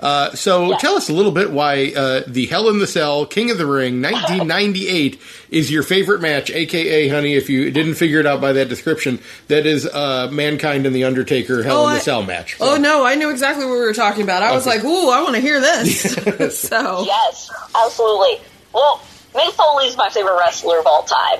Uh, 0.00 0.32
so 0.34 0.70
Yes. 0.70 0.80
tell 0.80 0.96
us 0.96 1.08
a 1.08 1.12
little 1.12 1.32
bit 1.32 1.50
why 1.50 1.92
uh, 1.96 2.22
the 2.26 2.46
Hell 2.46 2.68
in 2.68 2.78
the 2.78 2.86
Cell 2.86 3.24
King 3.26 3.50
of 3.50 3.58
the 3.58 3.66
Ring 3.66 4.02
1998 4.02 5.20
is 5.50 5.70
your 5.70 5.82
favorite 5.82 6.20
match, 6.20 6.50
aka, 6.50 7.08
honey, 7.08 7.34
if 7.34 7.48
you 7.48 7.70
didn't 7.70 7.94
figure 7.94 8.20
it 8.20 8.26
out 8.26 8.40
by 8.40 8.52
that 8.52 8.68
description, 8.68 9.18
that 9.48 9.66
is 9.66 9.86
uh, 9.86 10.28
Mankind 10.30 10.84
and 10.86 10.94
the 10.94 11.04
Undertaker 11.04 11.62
Hell 11.62 11.82
Oh, 11.84 11.86
in 11.88 11.94
the 11.94 12.00
I- 12.00 12.02
Cell 12.02 12.22
match. 12.22 12.56
Oh 12.60 12.76
no, 12.76 13.04
I 13.04 13.14
knew 13.14 13.30
exactly 13.30 13.64
what 13.64 13.72
we 13.74 13.80
were 13.80 13.94
talking 13.94 14.22
about. 14.22 14.42
I 14.42 14.52
was 14.52 14.66
like, 14.66 14.84
"Ooh, 14.84 15.10
I 15.10 15.22
want 15.22 15.36
to 15.36 15.40
hear 15.40 15.60
this." 15.60 16.14
so 16.68 17.04
Yes, 17.06 17.50
absolutely. 17.74 18.40
Well, 18.72 19.00
Mick 19.34 19.52
Foley's 19.52 19.96
my 19.96 20.08
favorite 20.10 20.36
wrestler 20.38 20.78
of 20.80 20.86
all 20.86 21.02
time. 21.04 21.38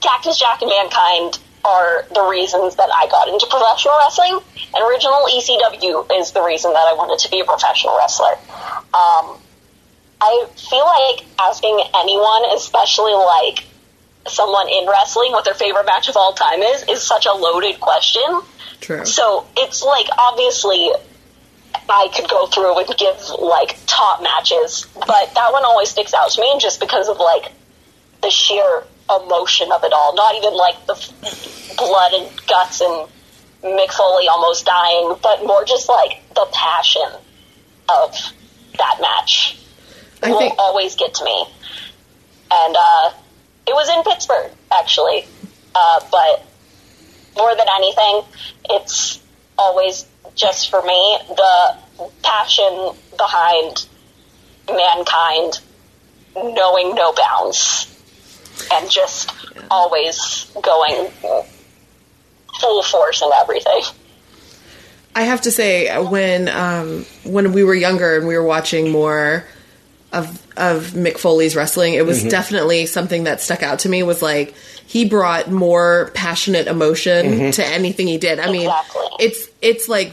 Cactus 0.00 0.38
Jack 0.38 0.62
and 0.62 0.70
Mankind 0.70 1.38
are 1.64 2.04
the 2.12 2.22
reasons 2.30 2.76
that 2.76 2.90
I 2.92 3.08
got 3.08 3.28
into 3.28 3.46
professional 3.48 3.94
wrestling, 3.98 4.38
and 4.74 4.84
original 4.90 5.26
ECW 5.32 6.20
is 6.20 6.32
the 6.32 6.42
reason 6.42 6.72
that 6.72 6.86
I 6.86 6.94
wanted 6.94 7.18
to 7.24 7.30
be 7.30 7.40
a 7.40 7.44
professional 7.44 7.96
wrestler. 7.96 8.36
Um, 8.92 9.38
I 10.20 10.46
feel 10.56 10.84
like 10.84 11.26
asking 11.38 11.80
anyone, 11.94 12.44
especially 12.54 13.14
like 13.14 13.64
someone 14.26 14.68
in 14.68 14.88
wrestling 14.88 15.32
what 15.32 15.44
their 15.44 15.54
favorite 15.54 15.84
match 15.84 16.08
of 16.08 16.16
all 16.16 16.32
time 16.32 16.60
is 16.60 16.84
is 16.88 17.02
such 17.02 17.26
a 17.26 17.32
loaded 17.32 17.78
question. 17.80 18.22
True. 18.80 19.04
So 19.04 19.46
it's 19.56 19.82
like 19.82 20.06
obviously 20.16 20.90
I 21.88 22.08
could 22.14 22.28
go 22.28 22.46
through 22.46 22.78
and 22.78 22.96
give 22.96 23.16
like 23.38 23.76
top 23.86 24.22
matches, 24.22 24.86
but 24.94 25.34
that 25.34 25.52
one 25.52 25.64
always 25.64 25.90
sticks 25.90 26.14
out 26.14 26.30
to 26.30 26.40
me 26.40 26.58
just 26.58 26.80
because 26.80 27.08
of 27.08 27.18
like 27.18 27.52
the 28.22 28.30
sheer 28.30 28.84
emotion 29.10 29.70
of 29.72 29.84
it 29.84 29.92
all. 29.92 30.14
Not 30.14 30.34
even 30.36 30.54
like 30.54 30.86
the 30.86 30.94
blood 31.76 32.12
and 32.12 32.46
guts 32.46 32.80
and 32.80 33.08
Mick 33.62 33.92
Foley 33.92 34.28
almost 34.28 34.64
dying, 34.66 35.14
but 35.22 35.44
more 35.44 35.64
just 35.64 35.88
like 35.88 36.22
the 36.34 36.46
passion 36.52 37.08
of 37.88 38.14
that 38.78 38.98
match 39.00 39.58
I 40.22 40.30
will 40.30 40.38
think 40.38 40.54
always 40.58 40.94
get 40.96 41.14
to 41.14 41.24
me. 41.24 41.46
And 42.50 42.76
uh, 42.76 43.10
it 43.66 43.74
was 43.74 43.88
in 43.88 44.02
Pittsburgh, 44.02 44.50
actually. 44.70 45.26
Uh, 45.74 46.00
but 46.10 46.46
more 47.36 47.54
than 47.56 47.66
anything, 47.76 48.22
it's 48.70 49.20
always 49.58 50.06
just 50.34 50.70
for 50.70 50.82
me 50.82 51.18
the 51.28 51.76
passion 52.22 52.92
behind 53.16 53.86
mankind 54.68 55.60
knowing 56.34 56.94
no 56.94 57.12
bounds 57.12 57.93
and 58.72 58.90
just 58.90 59.32
always 59.70 60.50
going 60.62 61.10
full 62.60 62.82
force 62.82 63.22
and 63.22 63.32
everything. 63.40 63.82
I 65.16 65.22
have 65.22 65.42
to 65.42 65.50
say 65.50 65.96
when 66.02 66.48
um, 66.48 67.04
when 67.24 67.52
we 67.52 67.62
were 67.64 67.74
younger 67.74 68.16
and 68.16 68.26
we 68.26 68.36
were 68.36 68.44
watching 68.44 68.90
more 68.90 69.44
of 70.12 70.40
of 70.56 70.90
Mick 70.90 71.18
Foley's 71.18 71.54
wrestling, 71.56 71.94
it 71.94 72.06
was 72.06 72.22
definitely 72.24 72.86
something 72.86 73.24
that 73.24 73.40
stuck 73.40 73.62
out 73.62 73.80
to 73.80 73.88
me. 73.88 74.02
Was 74.02 74.22
like 74.22 74.54
he 74.86 75.08
brought 75.08 75.50
more 75.50 76.10
passionate 76.14 76.66
emotion 76.66 77.52
to 77.52 77.64
anything 77.64 78.06
he 78.06 78.18
did. 78.18 78.38
I 78.40 78.50
mean, 78.50 78.70
it's 79.20 79.48
it's 79.62 79.88
like 79.88 80.12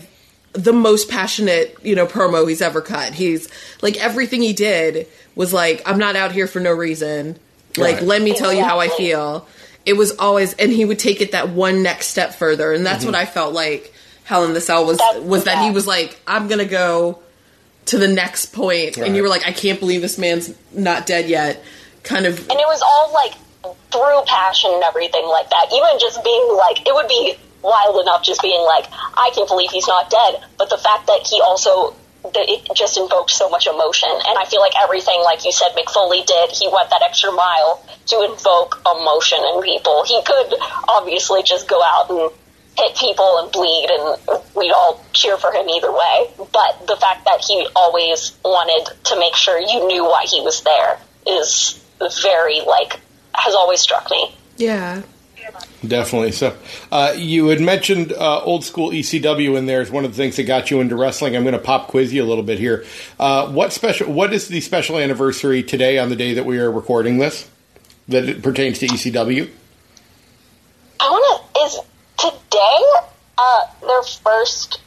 the 0.53 0.73
most 0.73 1.09
passionate 1.09 1.77
you 1.81 1.95
know 1.95 2.05
promo 2.05 2.47
he's 2.47 2.61
ever 2.61 2.81
cut. 2.81 3.13
He's 3.13 3.47
like 3.81 3.97
everything 3.97 4.41
he 4.41 4.53
did 4.53 5.07
was 5.35 5.53
like 5.53 5.81
I'm 5.87 5.97
not 5.97 6.15
out 6.15 6.31
here 6.31 6.47
for 6.47 6.59
no 6.59 6.71
reason. 6.71 7.39
Like 7.77 7.97
Right. 7.97 8.03
let 8.03 8.21
me 8.21 8.33
tell 8.33 8.53
you 8.53 8.63
how 8.63 8.79
I 8.79 8.89
feel. 8.89 9.47
It 9.85 9.93
was 9.93 10.11
always, 10.17 10.53
and 10.53 10.71
he 10.71 10.85
would 10.85 10.99
take 10.99 11.21
it 11.21 11.31
that 11.31 11.49
one 11.49 11.81
next 11.81 12.07
step 12.07 12.35
further, 12.35 12.71
and 12.73 12.85
that's 12.85 13.03
what 13.03 13.15
mm-hmm. 13.15 13.23
I 13.23 13.25
felt 13.25 13.53
like 13.53 13.93
Hell 14.23 14.45
in 14.45 14.53
the 14.53 14.61
Cell 14.61 14.85
was 14.85 14.97
That- 14.97 15.23
was 15.23 15.45
that 15.45 15.63
he 15.63 15.71
was 15.71 15.87
like, 15.87 16.19
I'm 16.27 16.47
gonna 16.47 16.65
go 16.65 17.19
to 17.87 17.97
the 17.97 18.07
next 18.07 18.47
point, 18.53 18.97
and 18.97 19.15
you 19.15 19.23
were 19.23 19.29
like, 19.29 19.45
I 19.47 19.51
can't 19.51 19.79
believe 19.79 20.01
this 20.01 20.17
man's 20.17 20.53
not 20.71 21.05
dead 21.05 21.27
yet. 21.27 21.63
Kind 22.03 22.25
of, 22.25 22.39
and 22.49 22.59
it 22.59 22.67
was 22.67 22.81
all 22.81 23.11
like 23.13 23.33
through 23.91 24.21
passion 24.25 24.71
and 24.73 24.83
everything 24.83 25.25
like 25.25 25.49
that. 25.49 25.67
Even 25.73 25.99
just 25.99 26.23
being 26.23 26.57
like, 26.57 26.87
it 26.87 26.93
would 26.93 27.07
be 27.07 27.35
wild 27.61 28.01
enough 28.01 28.23
just 28.23 28.41
being 28.41 28.61
like, 28.65 28.85
I 28.91 29.31
can't 29.35 29.47
believe 29.47 29.69
he's 29.71 29.87
not 29.87 30.09
dead. 30.09 30.43
But 30.57 30.69
the 30.69 30.77
fact 30.77 31.07
that 31.07 31.27
he 31.27 31.41
also 31.41 31.95
that 32.23 32.45
it 32.47 32.67
just 32.75 32.97
invoked 32.97 33.31
so 33.31 33.49
much 33.49 33.67
emotion, 33.67 34.09
and 34.09 34.37
I 34.37 34.45
feel 34.45 34.61
like 34.61 34.73
everything, 34.81 35.21
like 35.23 35.43
you 35.45 35.51
said, 35.51 35.69
Mick 35.75 35.89
Foley 35.91 36.21
did. 36.25 36.51
He 36.51 36.67
went 36.71 36.89
that 36.89 37.01
extra 37.03 37.31
mile 37.31 37.83
to 38.07 38.21
invoke 38.29 38.81
emotion 38.85 39.39
in 39.53 39.61
people. 39.61 40.03
He 40.05 40.21
could 40.23 40.53
obviously 40.87 41.43
just 41.43 41.67
go 41.67 41.81
out 41.81 42.09
and 42.09 42.31
hit 42.77 42.95
people 42.95 43.39
and 43.39 43.51
bleed, 43.51 43.89
and 43.89 44.43
we'd 44.55 44.71
all 44.71 45.03
cheer 45.13 45.37
for 45.37 45.51
him 45.51 45.67
either 45.67 45.91
way. 45.91 46.29
But 46.37 46.87
the 46.87 46.95
fact 46.99 47.25
that 47.25 47.41
he 47.45 47.67
always 47.75 48.37
wanted 48.45 48.95
to 49.05 49.19
make 49.19 49.35
sure 49.35 49.59
you 49.59 49.87
knew 49.87 50.05
why 50.05 50.25
he 50.29 50.41
was 50.41 50.61
there 50.61 50.99
is 51.27 51.79
very 52.21 52.61
like 52.61 52.99
has 53.33 53.55
always 53.55 53.79
struck 53.81 54.09
me. 54.11 54.35
yeah. 54.57 55.01
Definitely. 55.85 56.31
So, 56.31 56.55
uh, 56.91 57.13
you 57.17 57.47
had 57.47 57.59
mentioned 57.59 58.13
uh, 58.13 58.43
old 58.43 58.63
school 58.63 58.91
ECW 58.91 59.57
in 59.57 59.65
there 59.65 59.81
as 59.81 59.89
one 59.89 60.05
of 60.05 60.11
the 60.11 60.17
things 60.17 60.35
that 60.35 60.43
got 60.43 60.69
you 60.69 60.79
into 60.79 60.95
wrestling. 60.95 61.35
I'm 61.35 61.43
going 61.43 61.53
to 61.53 61.59
pop 61.59 61.87
quiz 61.87 62.13
you 62.13 62.23
a 62.23 62.25
little 62.25 62.43
bit 62.43 62.59
here. 62.59 62.85
Uh, 63.19 63.51
what 63.51 63.73
special? 63.73 64.11
What 64.11 64.31
is 64.33 64.47
the 64.47 64.61
special 64.61 64.97
anniversary 64.97 65.63
today 65.63 65.97
on 65.97 66.09
the 66.09 66.15
day 66.15 66.35
that 66.35 66.45
we 66.45 66.59
are 66.59 66.71
recording 66.71 67.17
this 67.17 67.49
that 68.07 68.29
it 68.29 68.43
pertains 68.43 68.79
to 68.79 68.87
ECW? 68.87 69.49
I 70.99 71.09
want 71.09 71.41
to 71.55 71.61
is 71.65 71.79
today 72.17 72.83
uh, 73.37 73.61
their 73.81 74.03
first. 74.03 74.79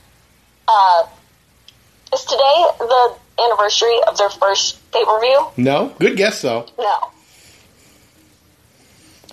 Uh, 0.68 1.06
is 2.14 2.24
today 2.24 2.66
the 2.78 3.16
anniversary 3.42 3.98
of 4.06 4.16
their 4.16 4.30
first 4.30 4.78
pay 4.92 5.04
per 5.04 5.20
view? 5.20 5.46
No. 5.56 5.94
Good 5.98 6.16
guess 6.16 6.40
though. 6.42 6.66
No. 6.78 7.10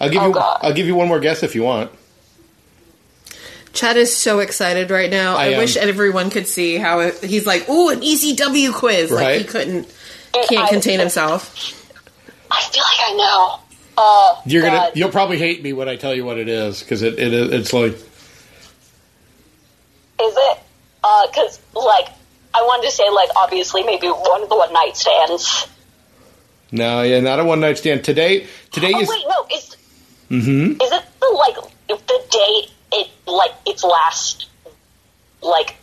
I'll 0.02 0.10
give 0.10 0.22
Oh, 0.22 0.28
you. 0.28 0.34
God. 0.34 0.60
I'll 0.64 0.74
give 0.74 0.88
you 0.88 0.96
one 0.96 1.08
more 1.08 1.20
guess 1.20 1.44
if 1.44 1.56
you 1.56 1.64
want. 1.64 1.92
Chad 3.74 3.96
is 3.96 4.14
so 4.16 4.40
excited 4.40 4.92
right 4.92 5.10
now. 5.10 5.38
I 5.38 5.54
I, 5.54 5.58
wish 5.58 5.78
everyone 5.78 6.30
could 6.30 6.46
see 6.48 6.76
how 6.78 7.00
it, 7.00 7.24
he's 7.24 7.46
like, 7.48 7.70
ooh, 7.70 7.88
an 7.90 8.02
ECW 8.02 8.74
quiz. 8.74 9.12
Like 9.12 9.38
he 9.40 9.44
couldn't, 9.46 9.88
can't 10.34 10.66
I- 10.66 10.70
contain 10.70 11.00
himself. 11.00 11.56
I 12.52 12.62
feel 12.64 12.84
like 12.84 13.00
I 13.00 13.14
know. 13.16 13.60
Uh, 13.98 14.42
You're 14.46 14.64
gonna. 14.64 14.92
You'll 14.94 15.10
probably 15.12 15.38
hate 15.38 15.64
me 15.64 15.72
when 15.74 15.88
I 15.88 15.96
tell 15.96 16.14
you 16.16 16.26
what 16.26 16.38
it 16.38 16.50
is 16.50 16.82
because 16.82 17.02
it, 17.02 17.18
it. 17.20 17.34
It's 17.34 17.72
like. 17.72 17.94
Is 17.94 18.04
it? 20.20 20.58
Because 21.32 21.60
like 21.74 22.08
I 22.54 22.62
wanted 22.64 22.90
to 22.90 22.92
say 22.92 23.10
like 23.10 23.30
obviously 23.38 23.84
maybe 23.84 24.08
one 24.08 24.44
of 24.44 24.50
the 24.50 24.56
one 24.58 24.72
night 24.74 24.98
stands. 24.98 25.68
No, 26.72 27.02
yeah, 27.04 27.20
not 27.20 27.40
a 27.40 27.44
one 27.46 27.60
night 27.60 27.78
stand. 27.78 28.04
Today. 28.04 28.48
Today 28.72 28.92
Oh 28.96 29.00
is. 29.02 29.10
wait, 29.10 29.26
no. 29.28 29.46
Is 30.32 30.48
is 30.48 30.92
it 30.92 31.04
the 31.20 31.36
like 31.38 31.56
the 31.88 32.24
day 32.30 32.68
it 32.94 33.10
like 33.28 33.52
its 33.66 33.84
last 33.84 34.48
like 35.42 35.76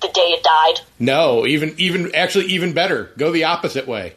the 0.00 0.08
day 0.08 0.20
it 0.20 0.42
died? 0.42 0.80
No, 0.98 1.46
even 1.46 1.74
even 1.78 2.14
actually 2.14 2.46
even 2.46 2.72
better. 2.72 3.10
Go 3.18 3.30
the 3.30 3.44
opposite 3.44 3.86
way. 3.86 4.14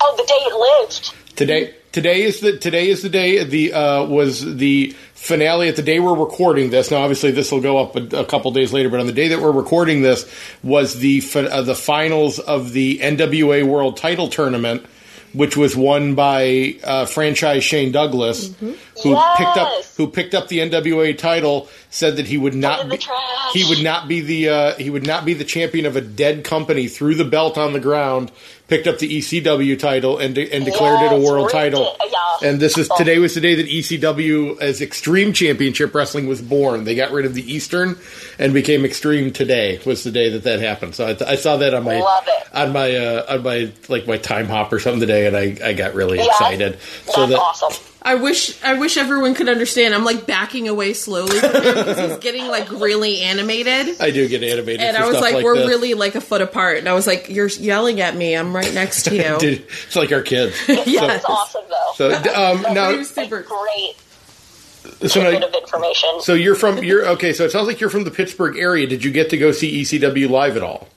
Oh, 0.00 0.14
the 0.16 0.24
day 0.24 0.34
it 0.34 0.82
lived. 0.82 1.14
Today, 1.36 1.74
today 1.92 2.22
is 2.22 2.40
the 2.40 2.58
today 2.58 2.88
is 2.88 3.02
the 3.02 3.08
day. 3.08 3.42
The 3.42 3.72
uh, 3.72 4.04
was 4.04 4.56
the 4.56 4.94
finale 5.14 5.68
at 5.68 5.76
the 5.76 5.82
day 5.82 5.98
we're 6.00 6.14
recording 6.14 6.70
this. 6.70 6.90
Now, 6.90 6.98
obviously, 6.98 7.32
this 7.32 7.50
will 7.50 7.60
go 7.60 7.78
up 7.78 7.96
a, 7.96 8.20
a 8.20 8.24
couple 8.24 8.50
days 8.52 8.72
later, 8.72 8.88
but 8.88 9.00
on 9.00 9.06
the 9.06 9.12
day 9.12 9.28
that 9.28 9.40
we're 9.40 9.50
recording 9.50 10.02
this 10.02 10.30
was 10.62 10.98
the 11.00 11.22
uh, 11.34 11.62
the 11.62 11.74
finals 11.74 12.38
of 12.38 12.72
the 12.72 12.98
NWA 12.98 13.64
World 13.64 13.96
Title 13.96 14.28
Tournament, 14.28 14.86
which 15.34 15.56
was 15.56 15.76
won 15.76 16.14
by 16.14 16.76
uh, 16.84 17.04
franchise 17.06 17.64
Shane 17.64 17.92
Douglas, 17.92 18.54
who 19.02 19.16
picked 19.36 19.56
up 19.56 19.84
who 19.96 20.06
picked 20.08 20.34
up 20.34 20.48
the 20.48 20.58
NWA 20.58 21.16
title. 21.18 21.68
Said 21.90 22.16
that 22.16 22.26
he 22.26 22.38
would 22.38 22.54
not 22.54 22.88
be, 22.88 22.98
he 23.52 23.64
would 23.68 23.82
not 23.82 24.08
be 24.08 24.20
the 24.20 24.48
uh, 24.48 24.74
he 24.76 24.90
would 24.90 25.06
not 25.06 25.24
be 25.24 25.34
the 25.34 25.44
champion 25.44 25.86
of 25.86 25.96
a 25.96 26.00
dead 26.00 26.44
company. 26.44 26.88
Threw 26.88 27.14
the 27.14 27.24
belt 27.24 27.58
on 27.58 27.72
the 27.72 27.80
ground, 27.80 28.32
picked 28.68 28.86
up 28.86 28.98
the 28.98 29.18
ECW 29.18 29.78
title, 29.78 30.18
and 30.18 30.34
de- 30.34 30.50
and 30.52 30.64
declared 30.64 31.00
it 31.02 31.12
a 31.12 31.20
world 31.20 31.50
title. 31.50 31.96
it, 32.00 32.10
yeah. 32.12 32.48
And 32.48 32.60
this 32.60 32.76
is 32.78 32.88
today 32.96 33.18
was 33.18 33.34
the 33.34 33.40
day 33.40 33.54
that 33.54 33.66
ECW 33.66 34.60
as 34.60 34.80
Extreme 34.80 35.32
Championship 35.34 35.94
Wrestling 35.94 36.26
was 36.26 36.40
born. 36.42 36.84
They 36.84 36.94
got 36.94 37.10
rid 37.12 37.26
of 37.26 37.34
the 37.34 37.42
Eastern 37.52 37.96
and 38.38 38.52
became 38.52 38.84
Extreme 38.84 39.32
today. 39.32 39.80
Was 39.86 40.02
the 40.04 40.10
day 40.10 40.30
that 40.30 40.44
that 40.44 40.60
happened. 40.60 40.94
So 40.94 41.06
I, 41.06 41.14
th- 41.14 41.30
I 41.30 41.36
saw 41.36 41.56
that 41.58 41.74
on 41.74 41.84
my 41.84 42.00
on 42.52 42.72
my 42.72 42.94
uh, 42.96 43.26
on 43.28 43.42
my 43.42 43.72
like 43.88 44.06
my 44.06 44.16
time 44.18 44.46
hop 44.46 44.72
or 44.72 44.78
something 44.80 45.00
today, 45.00 45.26
and 45.26 45.36
I, 45.36 45.56
I 45.68 45.72
got 45.74 45.94
really 45.94 46.18
Yeah, 46.18 46.26
excited. 46.26 46.72
That's 46.74 47.14
So 47.14 47.26
that 47.26 47.38
awesome. 47.38 47.72
I 48.06 48.16
wish 48.16 48.62
I 48.62 48.74
wish 48.74 48.98
everyone 48.98 49.34
could 49.34 49.48
understand. 49.48 49.94
I'm 49.94 50.04
like 50.04 50.26
backing 50.26 50.68
away 50.68 50.92
slowly 50.92 51.40
because 51.40 51.98
he's 51.98 52.18
getting 52.20 52.46
like 52.48 52.70
really 52.70 53.22
animated. 53.22 53.98
I 54.00 54.10
do 54.10 54.28
get 54.28 54.42
animated. 54.42 54.82
And 54.82 54.94
for 54.96 55.02
I 55.02 55.06
was 55.06 55.16
stuff 55.16 55.32
like, 55.32 55.44
we're 55.44 55.56
this. 55.56 55.68
really 55.68 55.94
like 55.94 56.14
a 56.14 56.20
foot 56.20 56.42
apart. 56.42 56.78
And 56.78 56.88
I 56.88 56.92
was 56.92 57.06
like, 57.06 57.30
you're 57.30 57.48
yelling 57.48 58.02
at 58.02 58.14
me. 58.14 58.36
I'm 58.36 58.54
right 58.54 58.72
next 58.74 59.04
to 59.04 59.14
you. 59.16 59.36
Dude, 59.40 59.66
it's 59.86 59.96
like 59.96 60.12
our 60.12 60.22
kids. 60.22 60.54
Yes. 60.68 61.00
That's 61.06 61.24
awesome 61.24 61.64
though. 61.68 61.92
So 61.94 62.10
um, 62.34 62.58
He 62.58 62.74
now, 62.74 62.94
was 62.94 63.08
super. 63.08 63.40
Great 63.42 63.96
so 65.08 65.20
bit 65.20 65.40
now, 65.40 65.46
of 65.46 65.54
information. 65.54 66.20
So 66.20 66.34
you're 66.34 66.54
from 66.54 66.82
you're 66.84 67.06
okay. 67.10 67.32
So 67.32 67.44
it 67.44 67.52
sounds 67.52 67.66
like 67.66 67.80
you're 67.80 67.90
from 67.90 68.04
the 68.04 68.10
Pittsburgh 68.10 68.58
area. 68.58 68.86
Did 68.86 69.02
you 69.02 69.10
get 69.12 69.30
to 69.30 69.38
go 69.38 69.50
see 69.52 69.82
ECW 69.82 70.28
live 70.28 70.56
at 70.56 70.62
all? 70.62 70.88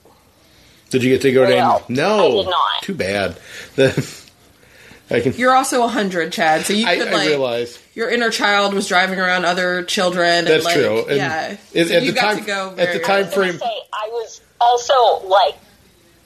Did 0.90 1.04
you 1.04 1.12
get 1.14 1.22
to 1.22 1.32
go 1.32 1.46
to? 1.46 1.52
No, 1.56 1.84
any- 1.88 1.96
no, 1.96 2.18
I 2.18 2.30
did 2.30 2.50
not. 2.50 2.82
Too 2.84 2.96
bad. 2.96 3.38
The, 3.76 4.24
I 5.10 5.22
can. 5.22 5.34
You're 5.34 5.56
also 5.56 5.84
a 5.84 5.88
hundred, 5.88 6.32
Chad. 6.34 6.66
So 6.66 6.74
you 6.74 6.86
I, 6.86 6.98
could 6.98 7.08
I 7.08 7.14
like 7.14 7.28
realize 7.30 7.80
your 7.94 8.10
inner 8.10 8.30
child 8.30 8.74
was 8.74 8.88
driving 8.88 9.20
around 9.20 9.46
other 9.46 9.84
children. 9.84 10.46
that's 10.46 10.56
and, 10.56 10.64
like, 10.66 10.76
true. 10.76 11.06
And 11.08 11.16
yeah. 11.18 11.58
at, 11.76 11.88
So 11.88 11.96
at 11.96 12.04
you 12.04 12.12
the 12.12 12.20
got 12.20 12.34
time, 12.34 12.38
to 12.40 12.46
go 12.46 12.76
at 12.78 12.94
the 12.94 13.00
time 13.00 13.26
I 13.26 13.30
frame, 13.30 13.58
say, 13.58 13.66
I 13.94 14.10
was 14.12 14.42
also 14.60 15.28
like 15.28 15.56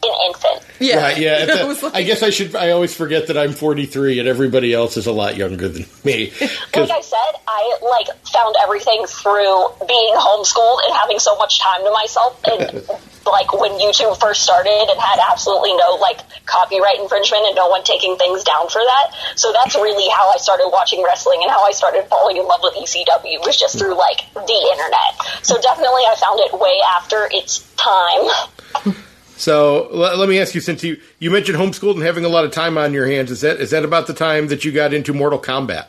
an 0.04 0.13
infant. 0.28 0.65
Yeah, 0.80 0.98
Right, 1.04 1.17
yeah. 1.20 1.30
at 1.32 1.48
the- 1.80 1.80
like- 1.86 1.94
I 1.96 2.02
guess 2.02 2.24
I 2.24 2.32
should. 2.32 2.56
I 2.56 2.72
always 2.72 2.96
forget 2.96 3.28
that 3.28 3.38
I'm 3.38 3.54
43 3.54 4.17
and 4.17 4.28
everybody 4.28 4.74
else 4.74 4.98
is 4.98 5.06
a 5.06 5.12
lot 5.12 5.38
younger 5.38 5.67
than 5.70 5.86
me. 6.04 6.32
Like 6.41 6.89
I 6.89 7.02
said, 7.02 7.17
I 7.48 7.78
like 7.84 8.08
found 8.26 8.56
everything 8.63 9.06
through 9.06 9.67
being 9.88 10.13
homeschooled 10.15 10.80
and 10.88 10.96
having 10.96 11.20
so 11.20 11.36
much 11.38 11.60
time 11.60 11.84
to 11.84 11.91
myself. 11.91 12.41
And 12.46 12.84
like 13.25 13.53
when 13.53 13.71
YouTube 13.73 14.19
first 14.19 14.41
started 14.41 14.88
and 14.89 14.99
had 14.99 15.19
absolutely 15.31 15.75
no 15.77 15.95
like 16.01 16.19
copyright 16.45 16.99
infringement 16.99 17.45
and 17.45 17.55
no 17.55 17.67
one 17.69 17.84
taking 17.84 18.17
things 18.17 18.43
down 18.43 18.67
for 18.69 18.81
that. 18.81 19.12
So 19.36 19.51
that's 19.53 19.75
really 19.75 20.10
how 20.10 20.31
I 20.31 20.38
started 20.38 20.69
watching 20.71 21.03
wrestling 21.03 21.41
and 21.43 21.51
how 21.51 21.63
I 21.63 21.71
started 21.71 22.05
falling 22.07 22.38
in 22.38 22.45
love 22.47 22.62
with 22.63 22.73
ECW 22.75 23.45
was 23.45 23.57
just 23.57 23.77
through 23.77 23.95
like 23.97 24.21
the 24.34 24.69
internet. 24.73 25.45
So 25.45 25.62
definitely 25.62 26.01
I 26.10 26.15
found 26.19 26.39
it 26.39 26.60
way 26.60 26.79
after 26.97 27.27
its 27.31 27.60
time. 27.75 28.95
So 29.38 29.88
l- 29.89 30.17
let 30.17 30.29
me 30.29 30.39
ask 30.39 30.53
you, 30.55 30.62
since 30.62 30.84
you 30.84 30.99
you 31.19 31.31
mentioned 31.31 31.57
homeschooled 31.57 31.95
and 31.95 32.03
having 32.03 32.25
a 32.25 32.29
lot 32.29 32.45
of 32.45 32.51
time 32.51 32.77
on 32.77 32.93
your 32.93 33.07
hands, 33.07 33.31
is 33.31 33.41
that 33.41 33.60
is 33.60 33.71
that 33.71 33.84
about 33.84 34.07
the 34.07 34.13
time 34.13 34.47
that 34.47 34.63
you 34.65 34.71
got 34.71 34.93
into 34.93 35.13
Mortal 35.13 35.39
Kombat? 35.39 35.88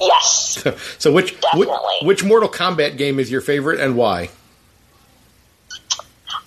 Yes. 0.00 0.64
So 0.98 1.12
which 1.12 1.32
which, 1.32 1.40
Definitely. 1.40 1.94
which 2.02 2.22
Mortal 2.24 2.48
Kombat 2.48 2.96
game 2.96 3.18
is 3.18 3.30
your 3.32 3.40
favorite 3.40 3.80
and 3.80 3.96
why? 3.96 4.30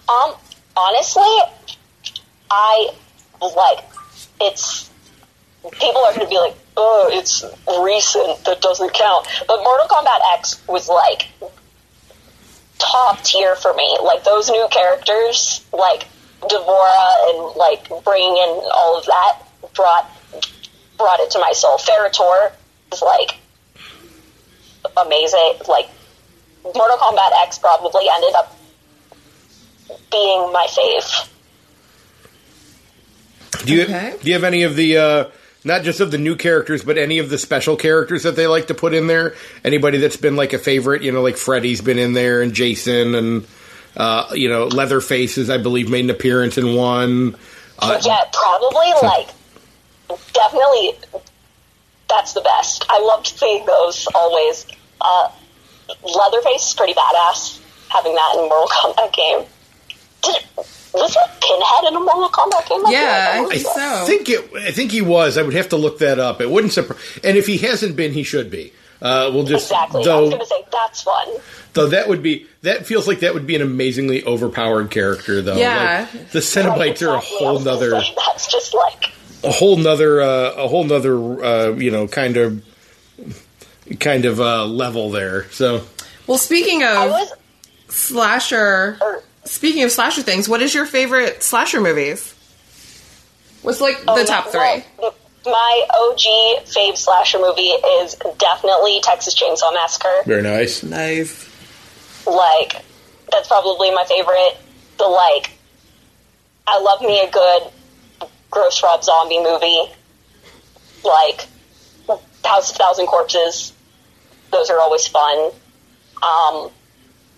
Um, 0.08 0.36
honestly, 0.78 1.40
I 2.50 2.90
like 3.42 3.86
it's. 4.42 4.92
People 5.72 6.02
are 6.02 6.14
going 6.14 6.28
to 6.28 6.30
be 6.30 6.38
like, 6.38 6.56
"Oh, 6.78 7.10
it's 7.12 7.44
recent. 7.82 8.46
That 8.46 8.62
doesn't 8.62 8.94
count." 8.94 9.28
But 9.48 9.64
Mortal 9.64 9.88
Kombat 9.88 10.20
X 10.38 10.62
was 10.68 10.88
like 10.88 11.28
top 12.78 13.24
tier 13.24 13.56
for 13.56 13.74
me. 13.74 13.98
Like 14.04 14.24
those 14.24 14.50
new 14.50 14.68
characters, 14.70 15.66
like 15.74 16.08
D'Vorah, 16.48 17.30
and 17.30 17.56
like 17.56 17.88
bringing 18.04 18.38
in 18.38 18.62
all 18.74 18.98
of 19.00 19.06
that 19.06 19.40
brought 19.74 20.12
brought 20.98 21.20
it 21.20 21.32
to 21.32 21.40
my 21.40 21.52
soul. 21.54 21.78
Ferra/Torr 21.78 22.52
is 22.94 23.02
like 23.02 23.40
amazing. 24.98 25.54
Like 25.68 25.90
Mortal 26.64 26.98
Kombat 26.98 27.32
X 27.44 27.58
probably 27.58 28.06
ended 28.14 28.36
up 28.36 28.56
being 30.12 30.52
my 30.52 30.68
fave. 30.70 31.30
Do 33.66 33.74
you 33.76 33.84
Okay. 33.84 34.16
do 34.22 34.28
you 34.28 34.34
have 34.34 34.44
any 34.44 34.64
of 34.64 34.76
the 34.76 34.98
uh, 34.98 35.26
not 35.64 35.84
just 35.84 36.00
of 36.00 36.12
the 36.12 36.18
new 36.18 36.36
characters, 36.36 36.84
but 36.84 36.98
any 36.98 37.20
of 37.20 37.30
the 37.30 37.38
special 37.38 37.76
characters 37.76 38.24
that 38.24 38.36
they 38.36 38.48
like 38.48 38.68
to 38.68 38.74
put 38.74 38.94
in 38.94 39.08
there? 39.08 39.36
Anybody 39.64 39.98
that's 39.98 40.18
been 40.18 40.36
like 40.36 40.54
a 40.54 40.60
favorite, 40.60 41.02
you 41.02 41.12
know, 41.12 41.22
like 41.22 41.38
Freddy's 41.38 41.82
been 41.82 41.98
in 41.98 42.14
there, 42.14 42.42
and 42.42 42.54
Jason, 42.54 43.16
and 43.16 43.48
uh, 43.98 44.28
you 44.34 44.50
know, 44.50 44.68
Leatherfaces, 44.68 45.50
I 45.50 45.58
believe, 45.58 45.90
made 45.90 46.04
an 46.04 46.10
appearance 46.12 46.58
in 46.58 46.76
one. 46.76 47.36
Uh, 47.80 48.00
yeah, 48.04 48.20
probably 48.32 48.92
like 49.02 49.30
definitely 50.34 50.92
that's 52.10 52.34
the 52.34 52.42
best. 52.42 52.86
I 52.90 53.00
loved 53.00 53.28
seeing 53.28 53.66
those 53.66 54.08
always. 54.14 54.66
Uh, 55.02 55.30
Leatherface 56.04 56.68
is 56.68 56.74
pretty 56.74 56.94
badass. 56.94 57.60
Having 57.90 58.16
that 58.16 58.34
in 58.36 58.50
Mortal 58.50 58.68
Kombat 58.68 59.14
game. 59.14 59.46
Did, 60.26 60.66
was 60.94 61.16
it 61.16 61.42
Pinhead 61.42 61.90
in 61.90 61.96
a 61.96 62.00
Mortal 62.00 62.30
Kombat 62.30 62.68
game? 62.70 62.84
Yeah, 62.90 63.34
feel 63.34 63.46
I 63.46 63.50
think 63.50 63.64
was. 63.66 63.76
so. 63.76 64.06
Think 64.06 64.30
it. 64.30 64.68
I 64.68 64.72
think 64.72 64.92
he 64.92 65.02
was. 65.02 65.38
I 65.38 65.42
would 65.44 65.54
have 65.54 65.70
to 65.70 65.78
look 65.78 66.00
that 66.00 66.20
up. 66.20 66.42
It 66.42 66.50
wouldn't 66.50 66.74
surprise. 66.74 67.00
And 67.24 67.38
if 67.38 67.46
he 67.48 67.58
hasn't 67.58 67.96
been, 67.96 68.14
he 68.14 68.24
should 68.24 68.50
be. 68.50 68.74
Uh, 69.02 69.30
we'll 69.34 69.44
just 69.44 69.70
Exactly. 69.72 69.96
I 69.96 69.98
was 70.00 70.06
though 70.06 70.30
going 70.30 70.40
to 70.40 70.46
say 70.46 70.66
that's 70.72 71.02
fun. 71.02 71.28
though 71.74 71.88
that 71.88 72.08
would 72.08 72.24
be 72.24 72.48
that 72.62 72.86
feels 72.86 73.10
like 73.10 73.20
that 73.20 73.34
would 73.34 73.46
be 73.46 73.56
an 73.56 73.62
amazingly 73.62 74.24
overpowered 74.24 74.90
character 74.90 75.42
though. 75.42 75.58
Yeah. 75.58 76.08
Like, 76.14 76.32
the 76.32 76.40
Cenobites 76.40 77.06
are 77.06 77.14
a 77.16 77.20
whole 77.20 77.60
nother 77.60 77.90
That's 78.16 78.48
just 78.50 78.74
like 78.74 79.12
a 79.44 79.52
whole 79.52 79.76
nother 79.76 80.22
uh, 80.22 80.54
a 80.56 80.68
whole 80.70 80.86
nother 80.86 81.44
uh, 81.44 81.72
you 81.74 81.92
know 81.92 82.08
kind 82.08 82.38
of 82.38 82.64
kind 84.00 84.24
of 84.24 84.40
uh, 84.40 84.66
level 84.66 85.12
there. 85.12 85.50
So 85.52 85.84
Well, 86.26 86.38
speaking 86.38 86.82
of 86.84 87.10
was. 87.12 87.34
slasher, 87.90 88.98
Or, 89.02 89.24
speaking 89.46 89.84
of 89.84 89.92
slasher 89.92 90.22
things, 90.22 90.48
what 90.50 90.62
is 90.62 90.74
your 90.74 90.86
favorite 90.86 91.42
slasher 91.44 91.82
movies? 91.82 92.34
What's 93.62 93.82
like 93.82 94.00
the 94.02 94.12
Oh, 94.12 94.26
top 94.26 94.48
three? 94.50 94.84
well, 95.00 95.16
my 95.46 95.86
OG 95.90 96.66
fave 96.66 96.98
slasher 96.98 97.40
movie 97.40 97.62
is 98.02 98.16
definitely 98.38 99.00
Texas 99.02 99.36
Chainsaw 99.40 99.74
Massacre. 99.74 100.14
very 100.26 100.42
nice. 100.42 100.84
Nice. 100.84 101.50
Like, 102.28 102.76
that's 103.32 103.48
probably 103.48 103.92
my 103.92 104.04
favorite. 104.06 104.58
The 104.98 105.06
like, 105.06 105.52
I 106.68 106.80
love 106.80 107.02
me 107.02 107.20
a 107.22 107.30
good 107.30 108.30
gross 108.50 108.82
Rob 108.84 109.04
Zombie 109.04 109.42
movie. 109.44 109.84
Like, 111.04 111.48
House 112.44 112.72
of 112.72 112.78
Thousand 112.78 113.08
Corpses. 113.08 113.74
Those 114.52 114.70
are 114.70 114.80
always 114.80 115.08
fun. 115.08 115.52
Um, 116.24 116.72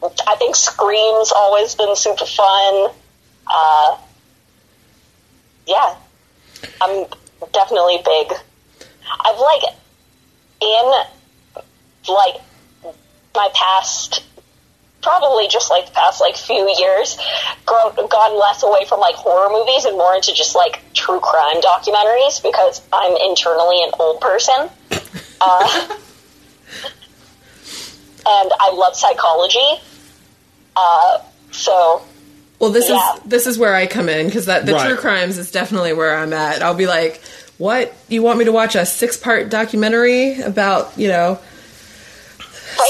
I 0.04 0.36
think 0.36 0.56
Scream's 0.56 1.32
always 1.32 1.76
been 1.76 1.96
super 1.96 2.26
fun. 2.26 2.92
Uh, 3.48 3.98
yeah, 5.66 5.96
I'm 6.82 7.06
definitely 7.54 7.98
big. 8.06 8.32
I've 9.22 9.40
like 9.40 9.64
in 10.62 10.92
like 12.08 12.42
my 13.36 13.50
past 13.54 14.24
probably 15.02 15.48
just 15.48 15.70
like 15.70 15.86
the 15.86 15.92
past 15.92 16.20
like 16.20 16.36
few 16.36 16.74
years 16.78 17.18
grown, 17.66 17.96
gone 17.96 18.40
less 18.40 18.64
away 18.64 18.86
from 18.88 19.00
like 19.00 19.16
horror 19.16 19.50
movies 19.52 19.86
and 19.86 19.98
more 19.98 20.16
into 20.16 20.34
just 20.34 20.56
like 20.56 20.82
true 20.94 21.20
crime 21.20 21.62
documentaries 21.62 22.42
because 22.42 22.82
I'm 22.92 23.16
internally 23.30 23.84
an 23.84 23.92
old 24.00 24.22
person. 24.22 24.70
Uh, 25.40 25.96
and 28.28 28.52
I 28.60 28.72
love 28.74 28.96
psychology. 28.96 29.82
Uh, 30.76 31.20
so 31.52 32.02
Well, 32.60 32.72
this 32.72 32.90
Yeah. 32.90 32.96
is 33.16 33.22
this 33.26 33.48
is 33.48 33.58
where 33.60 33.76
I 33.76 33.86
come 33.88 34.10
in 34.10 34.26
because 34.28 34.46
that 34.48 34.66
the 34.66 34.74
Right. 34.74 34.88
true 34.88 34.98
crimes 34.98 35.38
is 35.38 35.52
definitely 35.52 35.94
where 35.94 36.16
I'm 36.18 36.34
at. 36.34 36.62
I'll 36.64 36.74
be 36.74 36.88
like, 36.88 37.22
"What? 37.60 37.94
You 38.10 38.22
want 38.24 38.40
me 38.40 38.46
to 38.46 38.52
watch 38.52 38.76
a 38.76 38.86
six 38.86 39.16
part 39.18 39.50
documentary 39.50 40.40
about 40.42 40.92
you 40.98 41.08
know?" 41.08 41.38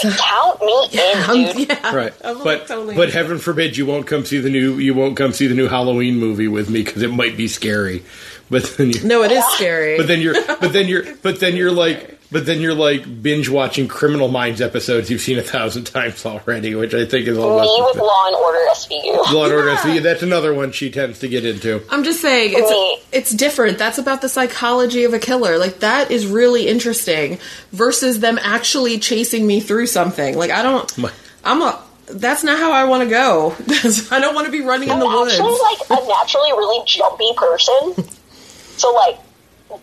right, 0.03 0.13
count 0.17 0.61
me 0.61 0.89
in, 0.93 1.55
dude. 1.57 1.69
yeah, 1.69 1.95
Right, 1.95 2.13
I'm 2.23 2.35
like, 2.35 2.43
but 2.43 2.67
totally 2.67 2.95
but 2.95 3.09
heaven 3.11 3.37
forbid 3.39 3.77
you 3.77 3.85
won't 3.85 4.07
come 4.07 4.25
see 4.25 4.37
the 4.39 4.49
new 4.49 4.77
you 4.77 4.93
won't 4.93 5.15
come 5.17 5.33
see 5.33 5.47
the 5.47 5.55
new 5.55 5.67
Halloween 5.67 6.17
movie 6.17 6.47
with 6.47 6.69
me 6.69 6.83
because 6.83 7.01
it 7.01 7.11
might 7.11 7.37
be 7.37 7.47
scary. 7.47 8.03
But 8.49 8.63
then 8.77 8.91
you, 8.91 9.03
no, 9.03 9.23
it 9.23 9.31
is 9.33 9.43
scary. 9.55 9.97
but 9.97 10.07
then 10.07 10.21
you're 10.21 10.33
but 10.61 10.71
then 10.73 10.87
you're 10.87 11.03
but 11.21 11.39
then 11.39 11.55
you're 11.55 11.71
like 11.71 12.16
but 12.31 12.45
then 12.45 12.59
you're 12.61 12.73
like 12.73 13.21
binge 13.21 13.49
watching 13.49 13.87
Criminal 13.87 14.27
Minds 14.27 14.61
episodes 14.61 15.09
you've 15.09 15.21
seen 15.21 15.37
a 15.37 15.43
thousand 15.43 15.85
times 15.85 16.25
already, 16.25 16.75
which 16.75 16.93
I 16.93 17.05
think 17.05 17.27
is 17.27 17.37
all 17.37 17.59
Me 17.61 17.83
with 17.87 17.97
Law 17.97 18.27
and 18.27 18.35
Order 18.35 18.59
SVU. 18.71 19.33
Law 19.33 19.45
and 19.45 19.53
Order. 19.53 19.69
SVU. 19.75 20.01
That's 20.01 20.23
another 20.23 20.53
one 20.53 20.71
she 20.71 20.91
tends 20.91 21.19
to 21.19 21.27
get 21.27 21.45
into. 21.45 21.81
I'm 21.89 22.03
just 22.03 22.21
saying 22.21 22.53
Me. 22.53 22.57
it's 22.59 23.05
it's 23.11 23.31
different. 23.31 23.77
That's 23.77 23.97
about 23.97 24.21
the 24.21 24.29
psychology 24.29 25.03
of 25.03 25.13
a 25.13 25.19
killer. 25.19 25.57
Like 25.57 25.79
that 25.79 26.11
is 26.11 26.27
really 26.27 26.67
interesting 26.67 27.39
versus 27.71 28.19
them 28.19 28.37
actually 28.41 28.99
chasing 28.99 29.47
me 29.47 29.59
through 29.59 29.87
something. 29.87 30.37
Like 30.37 30.51
I 30.51 30.63
don't. 30.63 30.97
My- 30.97 31.11
I'm 31.43 31.61
a. 31.61 31.81
That's 32.09 32.43
not 32.43 32.57
how 32.57 32.71
I 32.71 32.85
want 32.85 33.03
to 33.03 33.09
go. 33.09 33.53
I 34.11 34.19
don't 34.19 34.33
want 34.33 34.45
to 34.45 34.51
be 34.51 34.61
running 34.61 34.89
in 34.89 34.99
the 34.99 35.05
I'm 35.05 35.13
woods. 35.19 35.33
actually 35.33 35.51
like 35.51 36.01
a 36.03 36.07
naturally 36.07 36.51
really 36.53 36.83
jumpy 36.85 37.33
person. 37.35 37.93
so 38.77 38.93
like 38.93 39.17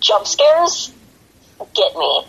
jump 0.00 0.26
scares 0.26 0.92
get 1.74 1.96
me 1.96 2.24